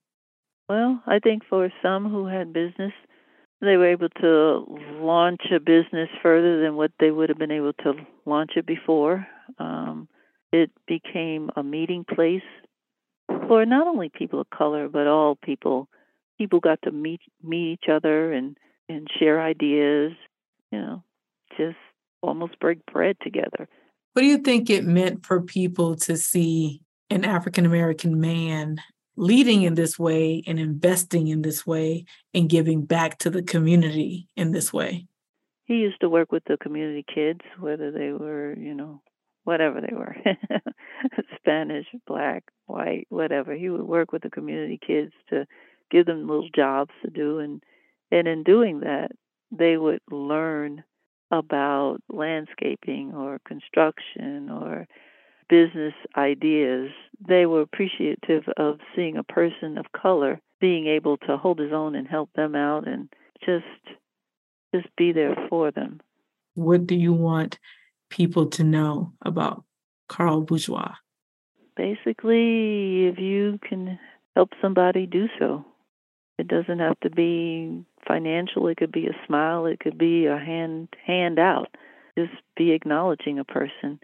Well, 0.68 1.02
I 1.06 1.18
think 1.18 1.42
for 1.48 1.70
some 1.82 2.08
who 2.08 2.26
had 2.26 2.52
business, 2.52 2.92
they 3.60 3.76
were 3.76 3.90
able 3.90 4.08
to 4.20 4.64
launch 5.00 5.42
a 5.54 5.60
business 5.60 6.08
further 6.22 6.60
than 6.62 6.76
what 6.76 6.92
they 6.98 7.10
would 7.10 7.28
have 7.28 7.38
been 7.38 7.50
able 7.50 7.72
to 7.84 7.94
launch 8.26 8.52
it 8.56 8.66
before. 8.66 9.26
Um, 9.58 10.08
it 10.52 10.70
became 10.86 11.50
a 11.56 11.62
meeting 11.62 12.04
place 12.04 12.42
for 13.48 13.64
not 13.64 13.86
only 13.86 14.08
people 14.08 14.40
of 14.40 14.50
color 14.50 14.88
but 14.88 15.06
all 15.06 15.36
people. 15.36 15.88
People 16.38 16.60
got 16.60 16.80
to 16.82 16.90
meet 16.90 17.20
meet 17.42 17.74
each 17.74 17.88
other 17.90 18.32
and 18.32 18.56
and 18.88 19.06
share 19.18 19.40
ideas. 19.40 20.12
You 20.70 20.80
know, 20.80 21.04
just 21.56 21.76
almost 22.22 22.58
break 22.58 22.84
bread 22.86 23.16
together. 23.22 23.68
What 24.12 24.22
do 24.22 24.28
you 24.28 24.38
think 24.38 24.68
it 24.68 24.84
meant 24.84 25.24
for 25.24 25.40
people 25.40 25.96
to 25.96 26.16
see 26.16 26.82
an 27.08 27.24
African 27.24 27.64
American 27.64 28.20
man 28.20 28.76
leading 29.16 29.62
in 29.62 29.74
this 29.74 29.98
way 29.98 30.42
and 30.46 30.58
investing 30.58 31.28
in 31.28 31.42
this 31.42 31.66
way 31.66 32.04
and 32.34 32.48
giving 32.48 32.84
back 32.84 33.18
to 33.18 33.30
the 33.30 33.42
community 33.42 34.28
in 34.36 34.52
this 34.52 34.72
way? 34.72 35.06
He 35.64 35.74
used 35.74 36.00
to 36.00 36.10
work 36.10 36.30
with 36.30 36.44
the 36.44 36.58
community 36.58 37.04
kids, 37.14 37.40
whether 37.58 37.90
they 37.90 38.12
were, 38.12 38.54
you 38.58 38.74
know, 38.74 39.00
whatever 39.44 39.80
they 39.80 39.94
were 39.94 40.16
Spanish, 41.36 41.86
black, 42.06 42.44
white, 42.66 43.06
whatever. 43.08 43.54
He 43.54 43.68
would 43.68 43.82
work 43.82 44.12
with 44.12 44.22
the 44.22 44.30
community 44.30 44.78
kids 44.84 45.12
to 45.30 45.46
give 45.90 46.06
them 46.06 46.28
little 46.28 46.48
jobs 46.54 46.92
to 47.02 47.10
do. 47.10 47.38
And, 47.38 47.62
and 48.10 48.28
in 48.28 48.42
doing 48.42 48.80
that, 48.80 49.12
they 49.50 49.76
would 49.76 50.00
learn 50.10 50.84
about 51.32 51.98
landscaping 52.08 53.12
or 53.14 53.40
construction 53.46 54.50
or 54.50 54.86
business 55.48 55.94
ideas, 56.16 56.90
they 57.26 57.46
were 57.46 57.62
appreciative 57.62 58.44
of 58.56 58.78
seeing 58.94 59.16
a 59.16 59.24
person 59.24 59.78
of 59.78 59.86
color 59.92 60.40
being 60.60 60.86
able 60.86 61.16
to 61.16 61.36
hold 61.36 61.58
his 61.58 61.72
own 61.72 61.96
and 61.96 62.06
help 62.06 62.30
them 62.34 62.54
out 62.54 62.86
and 62.86 63.08
just 63.44 63.64
just 64.74 64.86
be 64.96 65.12
there 65.12 65.34
for 65.50 65.70
them. 65.70 66.00
What 66.54 66.86
do 66.86 66.94
you 66.94 67.12
want 67.12 67.58
people 68.08 68.46
to 68.46 68.64
know 68.64 69.12
about 69.22 69.64
Carl 70.08 70.42
Bourgeois? 70.42 70.94
Basically, 71.76 73.06
if 73.06 73.18
you 73.18 73.58
can 73.68 73.98
help 74.34 74.50
somebody 74.60 75.06
do 75.06 75.28
so. 75.38 75.64
It 76.38 76.48
doesn't 76.48 76.78
have 76.78 76.98
to 77.00 77.10
be 77.10 77.84
financial, 78.06 78.68
it 78.68 78.76
could 78.76 78.92
be 78.92 79.06
a 79.06 79.26
smile, 79.26 79.66
it 79.66 79.80
could 79.80 79.98
be 79.98 80.26
a 80.26 80.38
hand 80.38 80.88
hand 81.06 81.38
out. 81.38 81.76
Just 82.18 82.34
be 82.56 82.72
acknowledging 82.72 83.38
a 83.38 83.44
person 83.44 83.98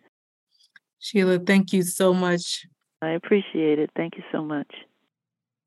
Sheila, 1.00 1.38
thank 1.38 1.72
you 1.72 1.82
so 1.82 2.12
much. 2.12 2.66
I 3.00 3.10
appreciate 3.10 3.78
it. 3.78 3.90
Thank 3.96 4.16
you 4.16 4.24
so 4.32 4.42
much. 4.42 4.72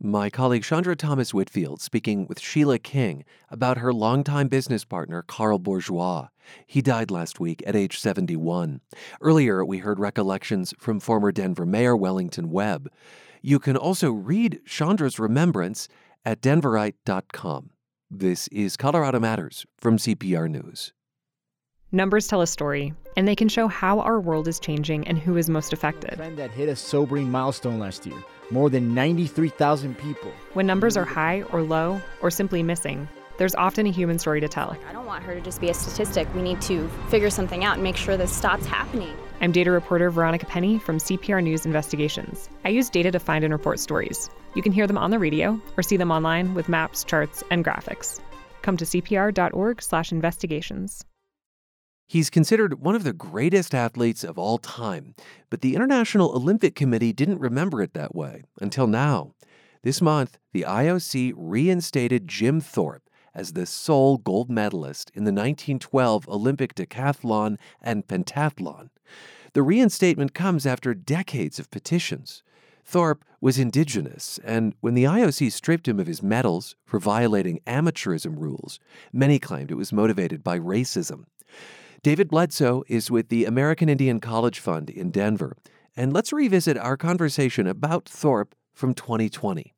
My 0.04 0.30
colleague 0.30 0.64
Chandra 0.64 0.96
Thomas 0.96 1.34
Whitfield 1.34 1.80
speaking 1.82 2.26
with 2.28 2.40
Sheila 2.40 2.80
King 2.80 3.24
about 3.50 3.78
her 3.78 3.94
longtime 3.94 4.48
business 4.48 4.84
partner, 4.84 5.22
Carl 5.22 5.60
Bourgeois. 5.60 6.28
He 6.66 6.82
died 6.82 7.12
last 7.12 7.40
week 7.40 7.64
at 7.66 7.76
age 7.76 8.00
71. 8.00 8.82
Earlier, 9.22 9.64
we 9.64 9.78
heard 9.78 10.00
recollections 10.00 10.74
from 10.80 11.00
former 11.00 11.32
Denver 11.32 11.66
Mayor 11.66 11.96
Wellington 11.96 12.50
Webb. 12.50 12.90
You 13.42 13.60
can 13.60 13.78
also 13.78 14.12
read 14.12 14.60
Chandra's 14.66 15.20
remembrance 15.20 15.88
at 16.26 16.42
denverite.com. 16.42 17.71
This 18.14 18.50
is 18.50 18.76
Colorado 18.76 19.22
Matters 19.22 19.66
from 19.78 19.96
CPR 19.96 20.50
News. 20.50 20.92
Numbers 21.94 22.28
tell 22.28 22.42
a 22.42 22.48
story, 22.48 22.94
and 23.16 23.26
they 23.26 23.38
can 23.38 23.48
show 23.48 23.70
how 23.70 24.02
our 24.02 24.20
world 24.20 24.50
is 24.50 24.60
changing 24.60 25.08
and 25.08 25.18
who 25.18 25.38
is 25.38 25.50
most 25.50 25.72
affected. 25.72 26.16
trend 26.16 26.38
that 26.38 26.52
hit 26.52 26.68
a 26.68 26.76
sobering 26.76 27.32
milestone 27.32 27.80
last 27.80 28.06
year 28.06 28.18
more 28.50 28.70
than 28.70 28.94
93,000 28.94 29.98
people. 29.98 30.30
When 30.52 30.68
numbers 30.68 30.98
are 30.98 31.06
high 31.06 31.44
or 31.54 31.62
low 31.62 32.02
or 32.22 32.30
simply 32.30 32.62
missing, 32.62 33.08
there's 33.38 33.56
often 33.56 33.88
a 33.88 33.92
human 33.92 34.20
story 34.20 34.42
to 34.42 34.50
tell. 34.50 34.76
I 34.90 34.92
don't 34.92 35.06
want 35.06 35.24
her 35.24 35.34
to 35.34 35.40
just 35.40 35.62
be 35.62 35.70
a 35.70 35.74
statistic. 35.74 36.28
We 36.36 36.42
need 36.42 36.60
to 36.64 36.90
figure 37.08 37.30
something 37.30 37.64
out 37.64 37.76
and 37.76 37.84
make 37.84 37.96
sure 37.96 38.18
this 38.18 38.36
stops 38.36 38.66
happening. 38.66 39.16
I'm 39.42 39.52
data 39.52 39.72
reporter 39.72 40.10
Veronica 40.12 40.46
Penney 40.46 40.78
from 40.78 41.00
CPR 41.00 41.42
News 41.42 41.66
Investigations. 41.66 42.48
I 42.64 42.70
use 42.70 42.92
data 42.92 43.10
to 43.10 43.18
find 43.18 43.44
and 43.44 43.52
report 43.52 43.80
stories. 43.80 44.30
You 44.54 44.62
can 44.62 44.72
hear 44.72 44.86
them 44.86 45.00
on 45.00 45.10
the 45.10 45.18
radio 45.18 45.60
or 45.76 45.82
see 45.82 45.98
them 45.98 46.12
online 46.12 46.54
with 46.54 46.70
maps, 46.70 47.04
charts, 47.04 47.44
and 47.50 47.66
graphics. 47.66 48.20
Come 48.62 48.78
to 48.78 48.86
cpr.org/investigations. 48.86 51.06
He's 52.08 52.30
considered 52.30 52.82
one 52.82 52.94
of 52.94 53.04
the 53.04 53.14
greatest 53.14 53.74
athletes 53.74 54.24
of 54.24 54.38
all 54.38 54.60
time, 54.60 55.16
but 55.50 55.62
the 55.62 55.74
International 55.74 56.36
Olympic 56.36 56.76
Committee 56.76 57.12
didn't 57.12 57.40
remember 57.40 57.82
it 57.82 57.96
that 57.96 58.14
way 58.14 58.44
until 58.60 58.86
now. 58.86 59.34
This 59.82 60.04
month, 60.04 60.38
the 60.54 60.66
IOC 60.68 61.34
reinstated 61.36 62.28
Jim 62.28 62.62
Thorpe 62.62 63.10
as 63.34 63.54
the 63.54 63.66
sole 63.66 64.20
gold 64.20 64.52
medalist 64.52 65.10
in 65.16 65.24
the 65.24 65.32
1912 65.32 66.30
Olympic 66.30 66.76
decathlon 66.76 67.58
and 67.82 68.06
pentathlon. 68.06 68.91
The 69.54 69.64
reinstatement 69.64 70.34
comes 70.34 70.66
after 70.66 70.94
decades 70.94 71.60
of 71.60 71.70
petitions. 71.72 72.42
Thorpe 72.86 73.26
was 73.42 73.60
indigenous, 73.60 74.40
and 74.44 74.74
when 74.80 74.94
the 74.94 75.04
IOC 75.04 75.52
stripped 75.52 75.88
him 75.88 76.00
of 76.00 76.08
his 76.08 76.24
medals 76.24 76.76
for 76.86 77.00
violating 77.00 77.60
amateurism 77.68 78.40
rules, 78.40 78.80
many 79.12 79.40
claimed 79.40 79.72
it 79.72 79.76
was 79.76 79.92
motivated 79.92 80.44
by 80.44 80.58
racism. 80.58 81.26
David 82.02 82.30
Bledsoe 82.30 82.84
is 82.88 83.12
with 83.12 83.30
the 83.30 83.46
American 83.46 83.90
Indian 83.90 84.20
College 84.20 84.60
Fund 84.60 84.90
in 84.90 85.12
Denver, 85.12 85.58
and 85.96 86.14
let's 86.14 86.32
revisit 86.32 86.78
our 86.78 86.96
conversation 86.96 87.68
about 87.68 88.08
Thorpe 88.08 88.56
from 88.74 88.94
2020. 88.94 89.74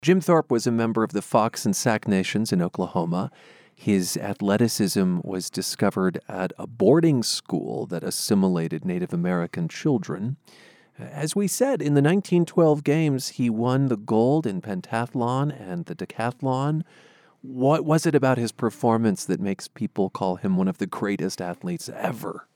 Jim 0.00 0.20
Thorpe 0.20 0.50
was 0.50 0.66
a 0.66 0.72
member 0.72 1.04
of 1.04 1.12
the 1.12 1.22
Fox 1.22 1.64
and 1.64 1.76
Sac 1.76 2.08
Nations 2.08 2.52
in 2.52 2.62
Oklahoma. 2.62 3.30
His 3.82 4.16
athleticism 4.16 5.18
was 5.24 5.50
discovered 5.50 6.20
at 6.28 6.52
a 6.56 6.68
boarding 6.68 7.24
school 7.24 7.84
that 7.86 8.04
assimilated 8.04 8.84
Native 8.84 9.12
American 9.12 9.66
children. 9.66 10.36
As 10.96 11.34
we 11.34 11.48
said, 11.48 11.82
in 11.82 11.94
the 11.94 12.00
1912 12.00 12.84
games, 12.84 13.30
he 13.30 13.50
won 13.50 13.88
the 13.88 13.96
gold 13.96 14.46
in 14.46 14.60
pentathlon 14.60 15.50
and 15.50 15.86
the 15.86 15.96
decathlon. 15.96 16.84
What 17.40 17.84
was 17.84 18.06
it 18.06 18.14
about 18.14 18.38
his 18.38 18.52
performance 18.52 19.24
that 19.24 19.40
makes 19.40 19.66
people 19.66 20.10
call 20.10 20.36
him 20.36 20.56
one 20.56 20.68
of 20.68 20.78
the 20.78 20.86
greatest 20.86 21.42
athletes 21.42 21.88
ever? 21.88 22.46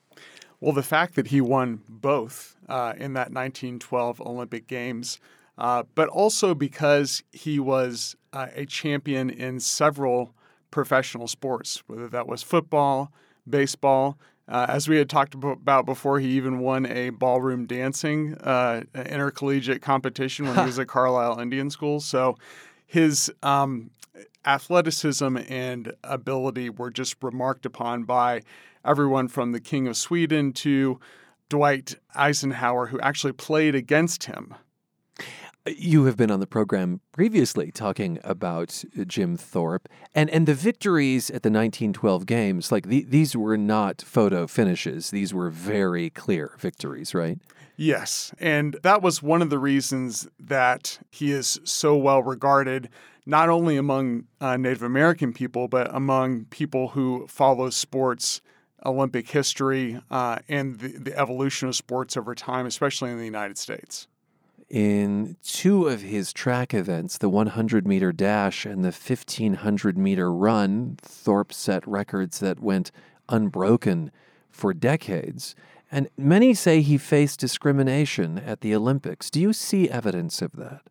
Well, 0.61 0.74
the 0.74 0.85
fact 0.85 1.16
that 1.16 1.27
he 1.27 1.41
won 1.41 1.81
both 1.89 2.55
uh, 2.68 2.93
in 2.97 3.14
that 3.14 3.33
1912 3.33 4.20
Olympic 4.20 4.68
Games, 4.68 5.18
uh, 5.59 5.83
but 5.97 6.09
also 6.09 6.55
because 6.55 7.24
he 7.33 7.59
was 7.59 8.14
uh, 8.33 8.47
a 8.55 8.64
champion 8.64 9.29
in 9.29 9.59
several 9.59 10.36
professional 10.71 11.29
sports, 11.29 11.83
whether 11.87 12.09
that 12.09 12.27
was 12.27 12.43
football, 12.43 13.12
baseball. 13.49 14.19
Uh, 14.49 14.67
as 14.69 14.89
we 14.89 14.97
had 14.97 15.11
talked 15.11 15.35
about 15.35 15.85
before, 15.87 16.21
he 16.21 16.29
even 16.29 16.61
won 16.61 16.87
a 16.87 17.11
ballroom 17.11 17.67
dancing 17.67 18.35
uh, 18.35 18.83
intercollegiate 18.95 19.83
competition 19.83 20.47
when 20.47 20.57
he 20.57 20.62
was 20.67 20.79
at 20.79 20.87
Carlisle 20.87 21.41
Indian 21.41 21.69
School. 21.69 21.99
So 21.99 22.37
his 22.87 23.33
um, 23.43 23.91
athleticism 24.45 25.37
and 25.49 25.93
ability 26.05 26.71
were 26.71 26.91
just 26.91 27.17
remarked 27.23 27.67
upon 27.67 28.05
by 28.05 28.43
everyone 28.85 29.27
from 29.27 29.51
the 29.51 29.61
King 29.61 29.89
of 29.89 29.97
Sweden 29.97 30.53
to 30.53 31.01
Dwight 31.49 31.97
Eisenhower, 32.14 32.87
who 32.87 33.01
actually 33.01 33.33
played 33.33 33.75
against 33.75 34.25
him. 34.25 34.55
You 35.67 36.05
have 36.05 36.17
been 36.17 36.31
on 36.31 36.41
the 36.41 36.47
program 36.47 37.01
previously 37.12 37.73
talking 37.73 38.19
about 38.23 38.85
Jim 39.07 39.37
Thorpe 39.37 39.89
and, 40.14 40.31
and 40.31 40.47
the 40.47 40.55
victories 40.55 41.29
at 41.29 41.43
the 41.43 41.51
1912 41.51 42.25
games. 42.25 42.71
Like 42.71 42.87
the, 42.87 43.03
these 43.03 43.37
were 43.37 43.57
not 43.57 44.01
photo 44.03 44.47
finishes; 44.47 45.11
these 45.11 45.35
were 45.35 45.51
very 45.51 46.11
clear 46.11 46.57
victories, 46.59 47.14
right? 47.14 47.39
Yes. 47.77 48.33
And 48.39 48.77
that 48.83 49.03
was 49.03 49.23
one 49.23 49.43
of 49.43 49.51
the 49.51 49.59
reasons 49.59 50.27
that 50.41 50.99
he 51.11 51.31
is 51.31 51.61
so 51.64 51.97
well 51.97 52.23
regarded, 52.23 52.89
not 53.27 53.49
only 53.49 53.77
among 53.77 54.25
uh, 54.41 54.57
Native 54.57 54.83
American 54.83 55.33
people, 55.33 55.69
but 55.69 55.95
among 55.95 56.47
people 56.47 56.89
who 56.89 57.27
follow 57.27 57.71
sports, 57.71 58.41
Olympic 58.85 59.29
history, 59.29 60.01
uh, 60.11 60.39
and 60.49 60.79
the, 60.79 60.89
the 60.89 61.19
evolution 61.19 61.69
of 61.69 61.77
sports 61.77 62.17
over 62.17 62.35
time, 62.35 62.67
especially 62.67 63.11
in 63.11 63.19
the 63.19 63.25
United 63.25 63.59
States. 63.59 64.09
In 64.69 65.37
two 65.45 65.87
of 65.87 66.03
his 66.03 66.33
track 66.33 66.75
events, 66.75 67.19
the 67.19 67.29
100 67.29 67.87
meter 67.87 68.12
dash 68.12 68.67
and 68.67 68.83
the 68.83 68.89
1500 68.89 69.97
meter 69.97 70.33
run, 70.33 70.97
Thorpe 71.01 71.53
set 71.53 71.87
records 71.87 72.41
that 72.41 72.59
went 72.59 72.91
unbroken 73.29 74.11
for 74.51 74.75
decades. 74.75 75.55
And 75.91 76.09
many 76.17 76.53
say 76.53 76.81
he 76.81 76.99
faced 76.99 77.39
discrimination 77.39 78.39
at 78.39 78.61
the 78.61 78.75
Olympics. 78.75 79.31
Do 79.31 79.41
you 79.41 79.53
see 79.53 79.89
evidence 79.89 80.43
of 80.43 80.53
that? 80.53 80.83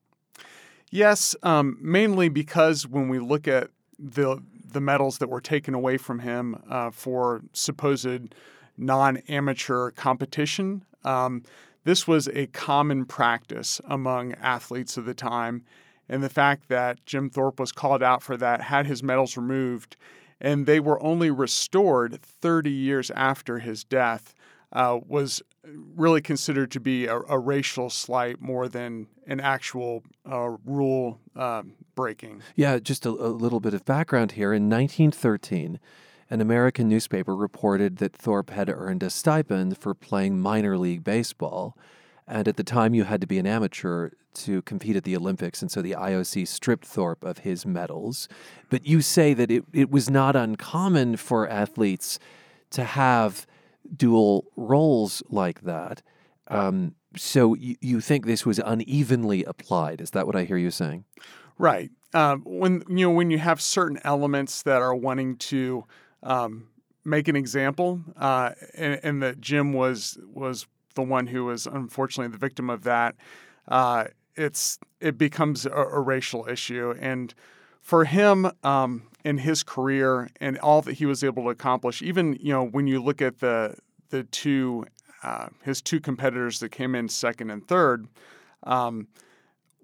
Yes, 0.90 1.36
um, 1.44 1.78
mainly 1.82 2.30
because 2.30 2.88
when 2.88 3.10
we 3.10 3.20
look 3.20 3.48
at 3.48 3.72
the 4.00 4.42
the 4.66 4.82
medals 4.82 5.20
that 5.20 5.30
were 5.30 5.42
taken 5.42 5.74
away 5.74 5.96
from 5.98 6.20
him 6.20 6.62
uh, 6.70 6.92
for 6.92 7.42
supposed 7.54 8.36
non-amateur 8.78 9.92
competition, 9.92 10.84
um, 11.06 11.44
this 11.86 12.08
was 12.08 12.28
a 12.28 12.48
common 12.48 13.06
practice 13.06 13.80
among 13.86 14.34
athletes 14.34 14.98
of 14.98 15.06
the 15.06 15.14
time, 15.14 15.64
and 16.10 16.22
the 16.22 16.30
fact 16.30 16.68
that 16.68 17.06
Jim 17.06 17.30
Thorpe 17.30 17.60
was 17.60 17.72
called 17.72 18.04
out 18.04 18.22
for 18.22 18.36
that, 18.38 18.62
had 18.62 18.86
his 18.86 19.02
medals 19.02 19.38
removed, 19.38 19.96
and 20.42 20.66
they 20.66 20.80
were 20.80 21.02
only 21.02 21.32
restored 21.32 22.22
30 22.22 22.70
years 22.70 23.10
after 23.12 23.60
his 23.60 23.84
death, 23.84 24.34
uh, 24.74 25.00
was 25.08 25.42
really 25.96 26.22
considered 26.22 26.72
to 26.72 26.80
be 26.80 27.06
a, 27.06 27.18
a, 27.18 27.40
racial 27.40 27.90
slight 27.90 28.42
more 28.42 28.68
than 28.68 29.08
an 29.26 29.40
actual 29.40 30.04
uh, 30.30 30.52
rule 30.66 31.20
uh, 31.36 31.64
breaking. 31.96 32.42
Yeah, 32.56 32.80
just 32.80 33.06
a, 33.06 33.10
a 33.10 33.30
little 33.30 33.60
bit 33.60 33.74
of 33.74 33.86
background 33.86 34.34
here. 34.34 34.54
In 34.54 34.70
1913, 34.70 35.80
an 36.30 36.42
American 36.42 36.90
newspaper 36.90 37.36
reported 37.36 37.98
that 37.98 38.16
Thorpe 38.16 38.50
had 38.50 38.70
earned 38.70 39.04
a 39.04 39.10
stipend 39.10 39.78
for 39.78 39.94
playing 39.94 40.40
minor 40.40 40.78
league 40.78 41.04
baseball. 41.04 41.78
And 42.28 42.48
at 42.48 42.58
the 42.58 42.64
time, 42.64 42.96
you 42.96 43.04
had 43.04 43.22
to 43.22 43.28
be 43.28 43.38
an 43.38 43.46
amateur 43.46 44.10
to 44.34 44.62
compete 44.64 44.96
at 44.96 45.04
the 45.04 45.16
Olympics. 45.16 45.62
And 45.62 45.72
so 45.72 45.82
the 45.82 45.92
IOC 45.92 46.48
stripped 46.48 46.86
Thorpe 46.86 47.24
of 47.24 47.40
his 47.40 47.66
medals. 47.66 48.28
But 48.70 48.86
you 48.86 49.02
say 49.02 49.34
that 49.36 49.52
it, 49.52 49.64
it 49.72 49.92
was 49.92 50.10
not 50.10 50.36
uncommon 50.36 51.18
for 51.18 51.48
athletes 51.48 52.18
to 52.72 52.84
have 52.84 53.46
dual 53.96 54.46
roles 54.56 55.22
like 55.30 55.62
that. 55.62 56.02
Um, 56.48 56.96
so 57.16 57.54
you, 57.54 57.76
you 57.82 58.02
think 58.02 58.26
this 58.26 58.46
was 58.46 58.60
unevenly 58.60 59.44
applied? 59.44 60.02
Is 60.02 60.12
that 60.12 60.26
what 60.26 60.36
I 60.36 60.44
hear 60.44 60.58
you 60.58 60.72
saying? 60.72 61.06
Right. 61.58 61.92
Uh, 62.14 62.38
when 62.44 62.84
you 62.88 63.08
know 63.08 63.12
when 63.12 63.30
you 63.30 63.38
have 63.38 63.62
certain 63.62 64.00
elements 64.04 64.64
that 64.64 64.82
are 64.82 64.96
wanting 64.96 65.38
to 65.38 65.86
um, 66.26 66.68
make 67.06 67.28
an 67.28 67.36
example, 67.36 68.02
uh, 68.18 68.52
and, 68.74 69.00
and, 69.04 69.24
that 69.24 69.40
Jim 69.40 69.72
was 69.72 70.18
was 70.34 70.68
the 70.96 71.04
one 71.04 71.28
who 71.28 71.46
was 71.46 71.68
unfortunately 71.68 72.32
the 72.32 72.38
victim 72.38 72.70
of 72.70 72.84
that. 72.84 73.16
Uh, 73.68 74.06
it's 74.36 74.80
it 75.00 75.18
becomes 75.18 75.66
a, 75.66 75.72
a, 75.72 76.02
racial 76.02 76.48
issue, 76.50 76.96
and 77.00 77.34
for 77.80 78.06
him 78.06 78.52
um, 78.64 79.04
in 79.24 79.38
his 79.38 79.64
career 79.64 80.30
and 80.42 80.58
all 80.58 80.82
that 80.82 80.94
he 80.94 81.06
was 81.06 81.24
able 81.24 81.44
to 81.44 81.50
accomplish, 81.50 82.02
even 82.02 82.38
you 82.42 82.52
know 82.52 82.66
when 82.66 82.88
you 82.88 83.02
look 83.02 83.22
at 83.22 83.40
the 83.40 83.78
the 84.10 84.24
two 84.24 84.86
uh, 85.24 85.48
his 85.64 85.82
two 85.82 86.00
competitors 86.00 86.60
that 86.60 86.70
came 86.70 86.96
in 86.96 87.08
second 87.08 87.52
and 87.52 87.68
third, 87.68 88.08
um, 88.64 89.08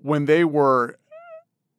when 0.01 0.25
they 0.25 0.43
were 0.43 0.97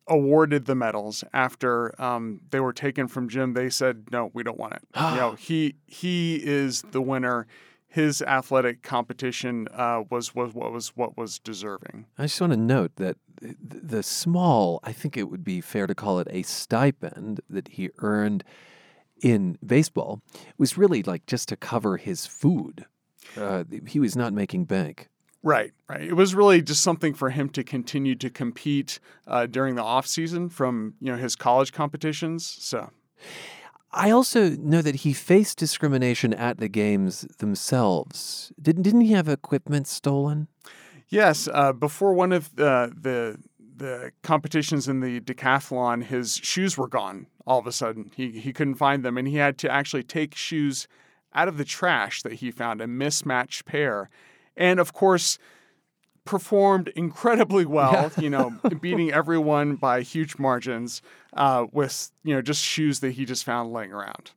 awarded 0.07 0.67
the 0.67 0.75
medals 0.75 1.25
after 1.33 2.01
um, 2.01 2.41
they 2.51 2.61
were 2.61 2.73
taken 2.73 3.09
from 3.09 3.29
Jim, 3.29 3.55
they 3.55 3.71
said, 3.71 4.05
"No, 4.11 4.31
we 4.35 4.43
don't 4.43 4.59
want 4.59 4.75
it." 4.75 4.83
you 4.95 5.17
know, 5.17 5.33
he 5.39 5.75
he 5.87 6.37
is 6.37 6.83
the 6.91 7.03
winner. 7.03 7.47
His 7.87 8.23
athletic 8.23 8.83
competition 8.83 9.69
uh, 9.75 10.05
was 10.11 10.35
was 10.35 10.55
what 10.55 10.73
was 10.73 10.89
what 10.97 11.17
was 11.17 11.39
deserving. 11.39 12.07
I 12.17 12.23
just 12.23 12.41
want 12.41 12.53
to 12.55 12.59
note 12.59 12.97
that 12.97 13.17
the 13.61 14.03
small, 14.03 14.81
I 14.83 14.93
think 14.93 15.17
it 15.17 15.25
would 15.25 15.45
be 15.45 15.61
fair 15.61 15.87
to 15.87 15.95
call 15.95 16.19
it 16.19 16.29
a 16.31 16.43
stipend 16.43 17.41
that 17.51 17.69
he 17.69 17.91
earned 17.99 18.45
in 19.21 19.59
baseball 19.65 20.21
was 20.59 20.79
really 20.79 21.03
like 21.03 21.27
just 21.27 21.49
to 21.49 21.57
cover 21.57 21.97
his 21.97 22.27
food. 22.27 22.87
Uh, 23.37 23.65
he 23.87 24.01
was 24.01 24.17
not 24.17 24.33
making 24.33 24.65
bank. 24.65 25.09
Right, 25.43 25.73
right. 25.89 26.03
It 26.03 26.15
was 26.15 26.35
really 26.35 26.63
just 26.63 26.83
something 26.83 27.15
for 27.15 27.31
him 27.31 27.49
to 27.51 27.65
continue 27.65 28.15
to 28.17 28.31
compete 28.31 29.01
uh, 29.27 29.47
during 29.47 29.75
the 29.75 29.83
off 29.83 30.07
season 30.07 30.49
from 30.49 30.95
you 31.01 31.11
know 31.11 31.19
his 31.19 31.35
college 31.35 31.73
competitions. 31.73 32.47
So, 32.47 32.91
I 33.91 34.11
also 34.11 34.51
know 34.51 34.83
that 34.83 34.97
he 34.97 35.13
faced 35.13 35.59
discrimination 35.59 36.33
at 36.33 36.59
the 36.59 36.69
games 36.69 37.23
themselves. 37.39 38.53
Didn't 38.61 38.83
didn't 38.83 39.03
he 39.03 39.13
have 39.13 39.29
equipment 39.29 39.89
stolen? 39.89 40.47
Yes, 41.09 41.49
uh, 41.53 41.73
before 41.73 42.15
one 42.15 42.33
of 42.33 42.51
uh, 42.59 42.89
the 42.99 43.37
the 43.77 44.13
competitions 44.23 44.87
in 44.87 45.01
the 45.01 45.21
decathlon, 45.21 46.05
his 46.05 46.37
shoes 46.37 46.79
were 46.79 46.89
gone. 46.89 47.27
All 47.47 47.59
of 47.59 47.67
a 47.67 47.73
sudden, 47.73 48.13
he 48.15 48.31
he 48.31 48.53
couldn't 48.53 48.77
find 48.77 49.05
them, 49.05 49.19
and 49.19 49.27
he 49.27 49.37
had 49.37 49.59
to 49.59 49.71
actually 49.71 50.05
take 50.05 50.37
shoes 50.37 50.87
out 51.35 51.49
of 51.49 51.59
the 51.59 51.65
trash 51.65 52.23
that 52.23 52.35
he 52.35 52.51
found 52.51 52.81
a 52.81 52.87
mismatched 52.87 53.65
pair 53.65 54.09
and 54.57 54.81
of 54.81 54.93
course 54.93 55.39
performed 56.25 56.89
incredibly 56.95 57.65
well, 57.65 58.13
yeah. 58.17 58.23
you 58.23 58.31
know, 58.31 58.51
beating 58.81 59.13
everyone 59.13 59.77
by 59.77 60.03
huge 60.03 60.39
margins 60.39 61.03
uh, 61.35 61.67
with, 61.73 62.13
you 62.23 62.35
know, 62.35 62.43
just 62.43 62.63
shoes 62.63 63.01
that 63.01 63.13
he 63.13 63.25
just 63.25 63.45
found 63.45 63.73
laying 63.73 63.93
around. 63.93 64.31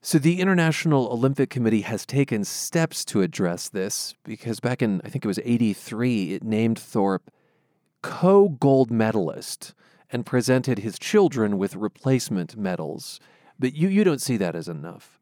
So 0.00 0.18
the 0.18 0.40
International 0.40 1.08
Olympic 1.08 1.50
Committee 1.50 1.80
has 1.80 2.06
taken 2.06 2.44
steps 2.44 3.04
to 3.06 3.22
address 3.22 3.68
this 3.68 4.14
because 4.22 4.60
back 4.60 4.80
in, 4.80 5.00
I 5.04 5.08
think 5.08 5.24
it 5.24 5.28
was 5.28 5.40
83, 5.44 6.34
it 6.34 6.44
named 6.44 6.78
Thorpe 6.78 7.30
co 8.02 8.50
gold 8.50 8.90
medalist 8.90 9.74
and 10.12 10.24
presented 10.24 10.78
his 10.78 10.96
children 10.96 11.58
with 11.58 11.74
replacement 11.74 12.56
medals. 12.56 13.18
But 13.58 13.74
you, 13.74 13.88
you 13.88 14.04
don't 14.04 14.22
see 14.22 14.36
that 14.36 14.54
as 14.54 14.68
enough. 14.68 15.15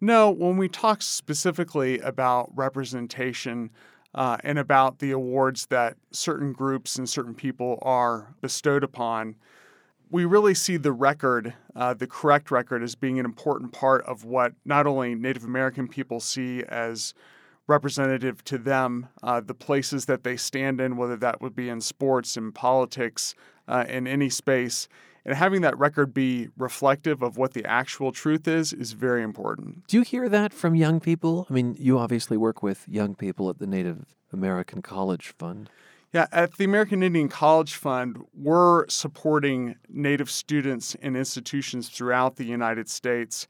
No, 0.00 0.30
when 0.30 0.58
we 0.58 0.68
talk 0.68 1.00
specifically 1.00 1.98
about 2.00 2.50
representation 2.54 3.70
uh, 4.14 4.36
and 4.44 4.58
about 4.58 4.98
the 4.98 5.10
awards 5.10 5.66
that 5.66 5.96
certain 6.10 6.52
groups 6.52 6.96
and 6.96 7.08
certain 7.08 7.34
people 7.34 7.78
are 7.80 8.34
bestowed 8.42 8.84
upon, 8.84 9.36
we 10.10 10.24
really 10.24 10.54
see 10.54 10.76
the 10.76 10.92
record, 10.92 11.54
uh, 11.74 11.94
the 11.94 12.06
correct 12.06 12.50
record, 12.50 12.82
as 12.82 12.94
being 12.94 13.18
an 13.18 13.24
important 13.24 13.72
part 13.72 14.04
of 14.04 14.24
what 14.24 14.52
not 14.64 14.86
only 14.86 15.14
Native 15.14 15.44
American 15.44 15.88
people 15.88 16.20
see 16.20 16.62
as 16.64 17.14
representative 17.66 18.44
to 18.44 18.58
them, 18.58 19.08
uh, 19.22 19.40
the 19.40 19.54
places 19.54 20.04
that 20.06 20.24
they 20.24 20.36
stand 20.36 20.80
in, 20.80 20.96
whether 20.96 21.16
that 21.16 21.40
would 21.40 21.56
be 21.56 21.68
in 21.68 21.80
sports, 21.80 22.36
in 22.36 22.52
politics, 22.52 23.34
uh, 23.66 23.84
in 23.88 24.06
any 24.06 24.28
space, 24.28 24.88
and 25.26 25.34
having 25.34 25.60
that 25.62 25.76
record 25.76 26.14
be 26.14 26.48
reflective 26.56 27.20
of 27.20 27.36
what 27.36 27.52
the 27.52 27.64
actual 27.66 28.12
truth 28.12 28.46
is 28.46 28.72
is 28.72 28.92
very 28.92 29.24
important. 29.24 29.86
Do 29.88 29.98
you 29.98 30.04
hear 30.04 30.28
that 30.28 30.52
from 30.52 30.76
young 30.76 31.00
people? 31.00 31.46
I 31.50 31.52
mean, 31.52 31.76
you 31.78 31.98
obviously 31.98 32.36
work 32.36 32.62
with 32.62 32.88
young 32.88 33.16
people 33.16 33.50
at 33.50 33.58
the 33.58 33.66
Native 33.66 34.06
American 34.32 34.82
College 34.82 35.34
Fund. 35.36 35.68
Yeah, 36.12 36.28
at 36.30 36.56
the 36.56 36.64
American 36.64 37.02
Indian 37.02 37.28
College 37.28 37.74
Fund, 37.74 38.24
we're 38.32 38.88
supporting 38.88 39.74
Native 39.88 40.30
students 40.30 40.96
and 41.02 41.16
institutions 41.16 41.88
throughout 41.88 42.36
the 42.36 42.44
United 42.44 42.88
States. 42.88 43.48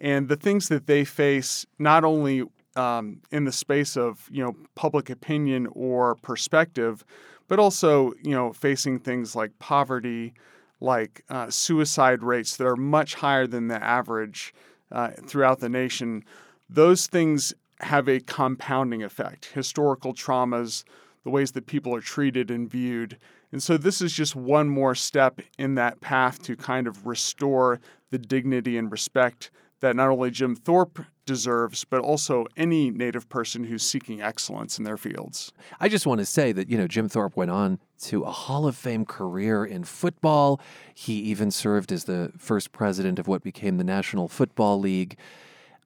And 0.00 0.28
the 0.28 0.36
things 0.36 0.68
that 0.68 0.86
they 0.86 1.04
face, 1.04 1.66
not 1.78 2.04
only 2.04 2.44
um, 2.74 3.20
in 3.30 3.44
the 3.44 3.52
space 3.52 3.98
of 3.98 4.28
you 4.30 4.42
know 4.42 4.56
public 4.76 5.10
opinion 5.10 5.68
or 5.72 6.14
perspective, 6.14 7.04
but 7.48 7.58
also 7.58 8.12
you 8.22 8.30
know 8.30 8.54
facing 8.54 8.98
things 8.98 9.36
like 9.36 9.58
poverty, 9.58 10.32
like 10.80 11.24
uh, 11.28 11.50
suicide 11.50 12.22
rates 12.22 12.56
that 12.56 12.66
are 12.66 12.76
much 12.76 13.14
higher 13.14 13.46
than 13.46 13.68
the 13.68 13.82
average 13.82 14.54
uh, 14.92 15.10
throughout 15.26 15.60
the 15.60 15.68
nation, 15.68 16.24
those 16.68 17.06
things 17.06 17.52
have 17.80 18.08
a 18.08 18.20
compounding 18.20 19.02
effect. 19.02 19.46
Historical 19.54 20.14
traumas, 20.14 20.84
the 21.24 21.30
ways 21.30 21.52
that 21.52 21.66
people 21.66 21.94
are 21.94 22.00
treated 22.00 22.50
and 22.50 22.70
viewed. 22.70 23.18
And 23.52 23.62
so 23.62 23.76
this 23.76 24.00
is 24.00 24.12
just 24.12 24.36
one 24.36 24.68
more 24.68 24.94
step 24.94 25.40
in 25.58 25.74
that 25.76 26.00
path 26.00 26.42
to 26.42 26.56
kind 26.56 26.86
of 26.86 27.06
restore 27.06 27.80
the 28.10 28.18
dignity 28.18 28.76
and 28.76 28.90
respect 28.90 29.50
that 29.80 29.96
not 29.96 30.08
only 30.08 30.30
Jim 30.30 30.56
Thorpe 30.56 31.00
deserves, 31.24 31.84
but 31.84 32.00
also 32.00 32.46
any 32.56 32.90
Native 32.90 33.28
person 33.28 33.64
who's 33.64 33.82
seeking 33.82 34.20
excellence 34.20 34.78
in 34.78 34.84
their 34.84 34.96
fields. 34.96 35.52
I 35.78 35.88
just 35.88 36.06
want 36.06 36.20
to 36.20 36.26
say 36.26 36.52
that, 36.52 36.68
you 36.68 36.78
know, 36.78 36.88
Jim 36.88 37.08
Thorpe 37.08 37.36
went 37.36 37.50
on 37.50 37.78
to 38.02 38.22
a 38.24 38.30
Hall 38.30 38.66
of 38.66 38.76
Fame 38.76 39.04
career 39.04 39.64
in 39.64 39.84
football. 39.84 40.60
He 40.94 41.14
even 41.14 41.50
served 41.50 41.92
as 41.92 42.04
the 42.04 42.32
first 42.38 42.72
president 42.72 43.18
of 43.18 43.28
what 43.28 43.42
became 43.42 43.76
the 43.76 43.84
National 43.84 44.26
Football 44.26 44.80
League. 44.80 45.16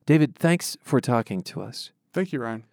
David, 0.06 0.36
thanks 0.36 0.76
for 0.82 1.00
talking 1.00 1.42
to 1.42 1.60
us. 1.60 1.90
Thank 2.12 2.32
you, 2.32 2.40
Ryan. 2.40 2.64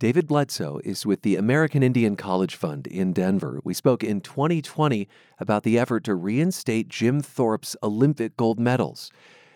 David 0.00 0.26
Bledsoe 0.26 0.80
is 0.84 1.06
with 1.06 1.22
the 1.22 1.36
American 1.36 1.82
Indian 1.82 2.16
College 2.16 2.56
Fund 2.56 2.86
in 2.88 3.12
Denver. 3.12 3.60
We 3.64 3.74
spoke 3.74 4.02
in 4.02 4.20
2020 4.20 5.08
about 5.38 5.62
the 5.62 5.78
effort 5.78 6.04
to 6.04 6.14
reinstate 6.14 6.88
Jim 6.88 7.22
Thorpe's 7.22 7.76
Olympic 7.82 8.36
gold 8.36 8.58
medals. 8.58 9.10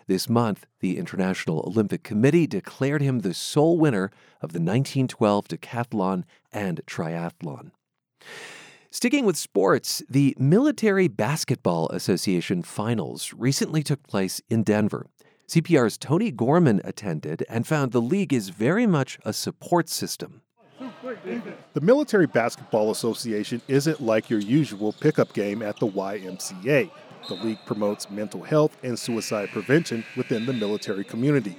This 0.08 0.26
month, 0.26 0.64
the 0.80 0.96
International 0.96 1.62
Olympic 1.66 2.02
Committee 2.02 2.46
declared 2.46 3.02
him 3.02 3.18
the 3.18 3.34
sole 3.34 3.78
winner 3.78 4.10
of 4.40 4.54
the 4.54 4.58
1912 4.58 5.48
decathlon 5.48 6.24
and 6.50 6.80
triathlon. 6.86 7.72
Sticking 8.90 9.26
with 9.26 9.36
sports, 9.36 10.02
the 10.08 10.34
Military 10.38 11.08
Basketball 11.08 11.90
Association 11.90 12.62
finals 12.62 13.34
recently 13.36 13.82
took 13.82 14.02
place 14.06 14.40
in 14.48 14.62
Denver. 14.62 15.08
CPR's 15.46 15.98
Tony 15.98 16.30
Gorman 16.30 16.80
attended 16.84 17.44
and 17.46 17.66
found 17.66 17.92
the 17.92 18.00
league 18.00 18.32
is 18.32 18.48
very 18.48 18.86
much 18.86 19.18
a 19.26 19.34
support 19.34 19.90
system. 19.90 20.40
The 21.74 21.80
Military 21.82 22.26
Basketball 22.26 22.90
Association 22.92 23.60
isn't 23.68 24.00
like 24.00 24.30
your 24.30 24.40
usual 24.40 24.94
pickup 24.94 25.34
game 25.34 25.60
at 25.60 25.78
the 25.78 25.86
YMCA. 25.86 26.90
The 27.28 27.34
league 27.34 27.58
promotes 27.66 28.10
mental 28.10 28.42
health 28.42 28.78
and 28.82 28.98
suicide 28.98 29.50
prevention 29.50 30.02
within 30.16 30.46
the 30.46 30.54
military 30.54 31.04
community. 31.04 31.58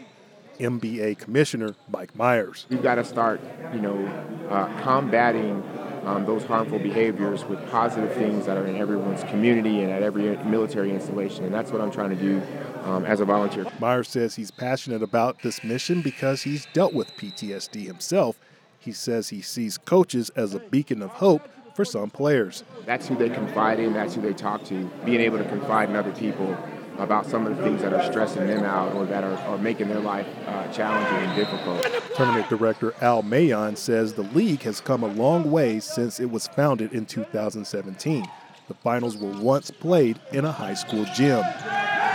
MBA 0.60 1.20
Commissioner 1.20 1.76
Mike 1.92 2.16
Myers. 2.16 2.66
We've 2.70 2.82
got 2.82 2.96
to 2.96 3.06
start, 3.06 3.40
you 3.74 3.80
know, 3.80 4.04
uh, 4.50 4.66
combating 4.82 5.64
um, 6.06 6.26
those 6.26 6.44
harmful 6.44 6.80
behaviors 6.80 7.46
with 7.46 7.60
positive 7.70 8.12
things 8.14 8.48
that 8.48 8.58
are 8.58 8.66
in 8.66 8.78
everyone's 8.78 9.24
community 9.26 9.82
and 9.82 9.92
at 9.92 10.02
every 10.02 10.36
military 10.38 10.92
installation. 10.92 11.46
And 11.46 11.54
that's 11.54 11.72
what 11.72 11.82
I'm 11.82 11.92
trying 11.92 12.10
to 12.10 12.16
do 12.16 12.42
um, 12.84 13.06
as 13.06 13.20
a 13.20 13.26
volunteer. 13.26 13.68
Myers 13.80 14.10
says 14.10 14.36
he's 14.36 14.52
passionate 14.52 15.04
about 15.04 15.44
this 15.44 15.64
mission 15.64 16.02
because 16.02 16.42
he's 16.42 16.66
dealt 16.74 16.94
with 16.94 17.16
PTSD 17.16 17.86
himself. 17.86 18.40
He 18.80 18.92
says 18.92 19.30
he 19.30 19.42
sees 19.42 19.78
coaches 19.78 20.32
as 20.32 20.56
a 20.56 20.60
beacon 20.60 21.04
of 21.04 21.12
hope 21.12 21.48
for 21.80 21.86
some 21.86 22.10
players. 22.10 22.66
That's 22.86 23.08
who 23.08 23.16
they 23.16 23.30
confide 23.30 23.80
in, 23.80 23.94
that's 23.94 24.14
who 24.14 24.22
they 24.22 24.34
talk 24.34 24.66
to. 24.66 24.92
Being 25.06 25.22
able 25.22 25.38
to 25.38 25.46
confide 25.46 25.90
in 25.90 25.96
other 25.96 26.12
people 26.12 26.58
about 26.98 27.26
some 27.26 27.48
of 27.48 27.56
the 27.56 27.64
things 27.64 27.82
that 27.84 27.94
are 27.94 28.04
stressing 28.12 28.48
them 28.48 28.66
out 28.66 28.94
or 28.96 29.06
that 29.06 29.24
are, 29.24 29.38
are 29.48 29.58
making 29.58 29.88
their 29.88 30.02
life 30.02 30.28
uh, 30.46 30.68
challenging 30.74 31.30
and 31.30 31.36
difficult. 31.38 31.82
Tournament 32.18 32.50
director 32.50 32.94
Al 33.00 33.24
Mayon 33.24 33.78
says 33.78 34.12
the 34.12 34.24
league 34.24 34.64
has 34.64 34.82
come 34.82 35.04
a 35.04 35.08
long 35.08 35.52
way 35.52 35.80
since 35.80 36.20
it 36.20 36.30
was 36.30 36.50
founded 36.50 36.92
in 36.92 37.06
2017. 37.06 38.28
The 38.68 38.74
finals 38.74 39.16
were 39.16 39.32
once 39.40 39.72
played 39.72 40.20
in 40.34 40.44
a 40.44 40.52
high 40.52 40.74
school 40.74 41.06
gym. 41.16 41.46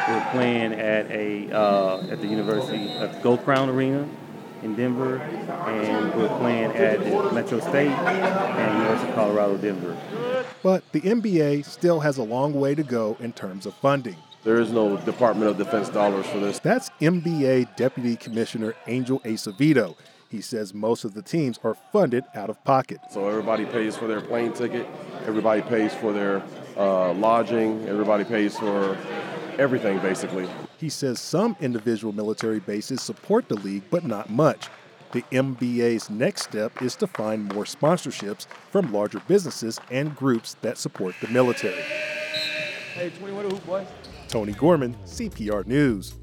We're 0.09 0.29
playing 0.33 0.75
at 0.75 1.11
a 1.11 1.51
uh, 1.51 2.07
at 2.11 2.21
the 2.21 2.27
University 2.27 2.91
at 2.91 3.15
the 3.15 3.21
Gold 3.21 3.43
Crown 3.45 3.71
Arena 3.71 4.07
in 4.65 4.75
Denver, 4.75 5.19
and 5.19 6.15
we're 6.15 6.29
playing 6.39 6.73
at 6.73 7.01
Metro 7.33 7.61
State 7.61 7.89
and 7.89 8.79
University 8.79 9.09
of 9.11 9.15
Colorado 9.15 9.57
Denver. 9.59 9.97
But 10.63 10.91
the 10.93 11.03
MBA 11.03 11.65
still 11.67 12.01
has 12.01 12.17
a 12.17 12.23
long 12.23 12.55
way 12.55 12.75
to 12.75 12.83
go 12.83 13.17
in 13.21 13.33
terms 13.33 13.67
of 13.67 13.75
funding. 13.75 14.17
There 14.43 14.61
is 14.61 14.73
no 14.73 14.97
Department 14.97 15.51
of 15.51 15.59
Defense 15.59 15.89
dollars 15.89 16.27
for 16.27 16.39
this. 16.39 16.59
That's 16.59 16.91
MBA 17.01 17.77
Deputy 17.77 18.17
Commissioner 18.17 18.75
Angel 18.87 19.21
Acevedo. 19.21 19.97
He 20.29 20.41
says 20.41 20.75
most 20.75 21.05
of 21.05 21.15
the 21.15 21.23
teams 21.23 21.61
are 21.63 21.75
funded 21.93 22.25
out 22.35 22.51
of 22.51 22.63
pocket. 22.65 22.99
So 23.11 23.29
everybody 23.29 23.67
pays 23.67 23.97
for 23.97 24.07
their 24.07 24.21
plane 24.21 24.53
ticket, 24.53 24.87
everybody 25.27 25.63
pays 25.63 25.95
for 25.95 26.13
their 26.13 26.43
uh, 26.77 27.13
lodging, 27.13 27.87
everybody 27.89 28.25
pays 28.25 28.59
for 28.59 28.99
everything 29.59 29.99
basically. 30.01 30.49
He 30.79 30.89
says 30.89 31.21
some 31.21 31.57
individual 31.61 32.13
military 32.13 32.61
bases 32.61 33.03
support 33.03 33.49
the 33.49 33.57
league, 33.57 33.83
but 33.91 34.05
not 34.05 34.31
much. 34.31 34.69
The 35.13 35.23
MBA's 35.31 36.11
next 36.11 36.43
step 36.43 36.83
is 36.83 36.97
to 36.97 37.07
find 37.07 37.53
more 37.55 37.65
sponsorships 37.65 38.47
from 38.71 38.93
larger 38.93 39.21
businesses 39.29 39.79
and 39.91 40.15
groups 40.17 40.57
that 40.63 40.77
support 40.77 41.15
the 41.21 41.29
military. 41.29 41.83
Hey, 42.95 43.11
21 43.11 43.51
Hoop 43.51 43.65
Boys. 43.65 43.87
Tony 44.29 44.53
Gorman, 44.53 44.95
CPR 45.05 45.67
News. 45.67 46.15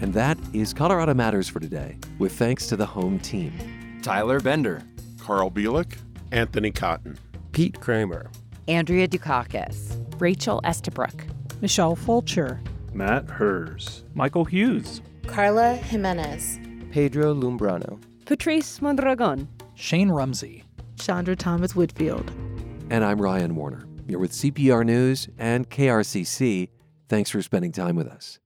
And 0.00 0.14
that 0.14 0.38
is 0.52 0.72
Colorado 0.72 1.14
Matters 1.14 1.48
for 1.48 1.58
today, 1.58 1.98
with 2.18 2.32
thanks 2.32 2.66
to 2.68 2.76
the 2.76 2.86
home 2.86 3.18
team 3.18 3.52
Tyler 4.02 4.40
Bender, 4.40 4.82
Carl 5.20 5.50
Bielek, 5.50 5.98
Anthony 6.30 6.70
Cotton, 6.70 7.18
Pete 7.50 7.80
Kramer, 7.80 8.30
Andrea 8.68 9.08
Dukakis, 9.08 9.98
Rachel 10.20 10.60
Estabrook, 10.64 11.24
Michelle 11.60 11.94
Fulcher, 11.94 12.58
Matt 12.94 13.28
Hers, 13.28 14.04
Michael 14.14 14.46
Hughes, 14.46 15.02
Carla 15.26 15.76
Jimenez, 15.76 16.58
Pedro 16.90 17.34
Lumbrano, 17.34 18.00
Patrice 18.24 18.80
Mondragon, 18.80 19.46
Shane 19.74 20.10
Rumsey, 20.10 20.64
Chandra 20.98 21.36
Thomas 21.36 21.76
Whitfield. 21.76 22.30
And 22.88 23.04
I'm 23.04 23.20
Ryan 23.20 23.54
Warner. 23.56 23.84
You're 24.08 24.20
with 24.20 24.32
CPR 24.32 24.86
News 24.86 25.28
and 25.38 25.68
KRCC. 25.68 26.70
Thanks 27.08 27.28
for 27.30 27.42
spending 27.42 27.72
time 27.72 27.94
with 27.94 28.08
us. 28.08 28.38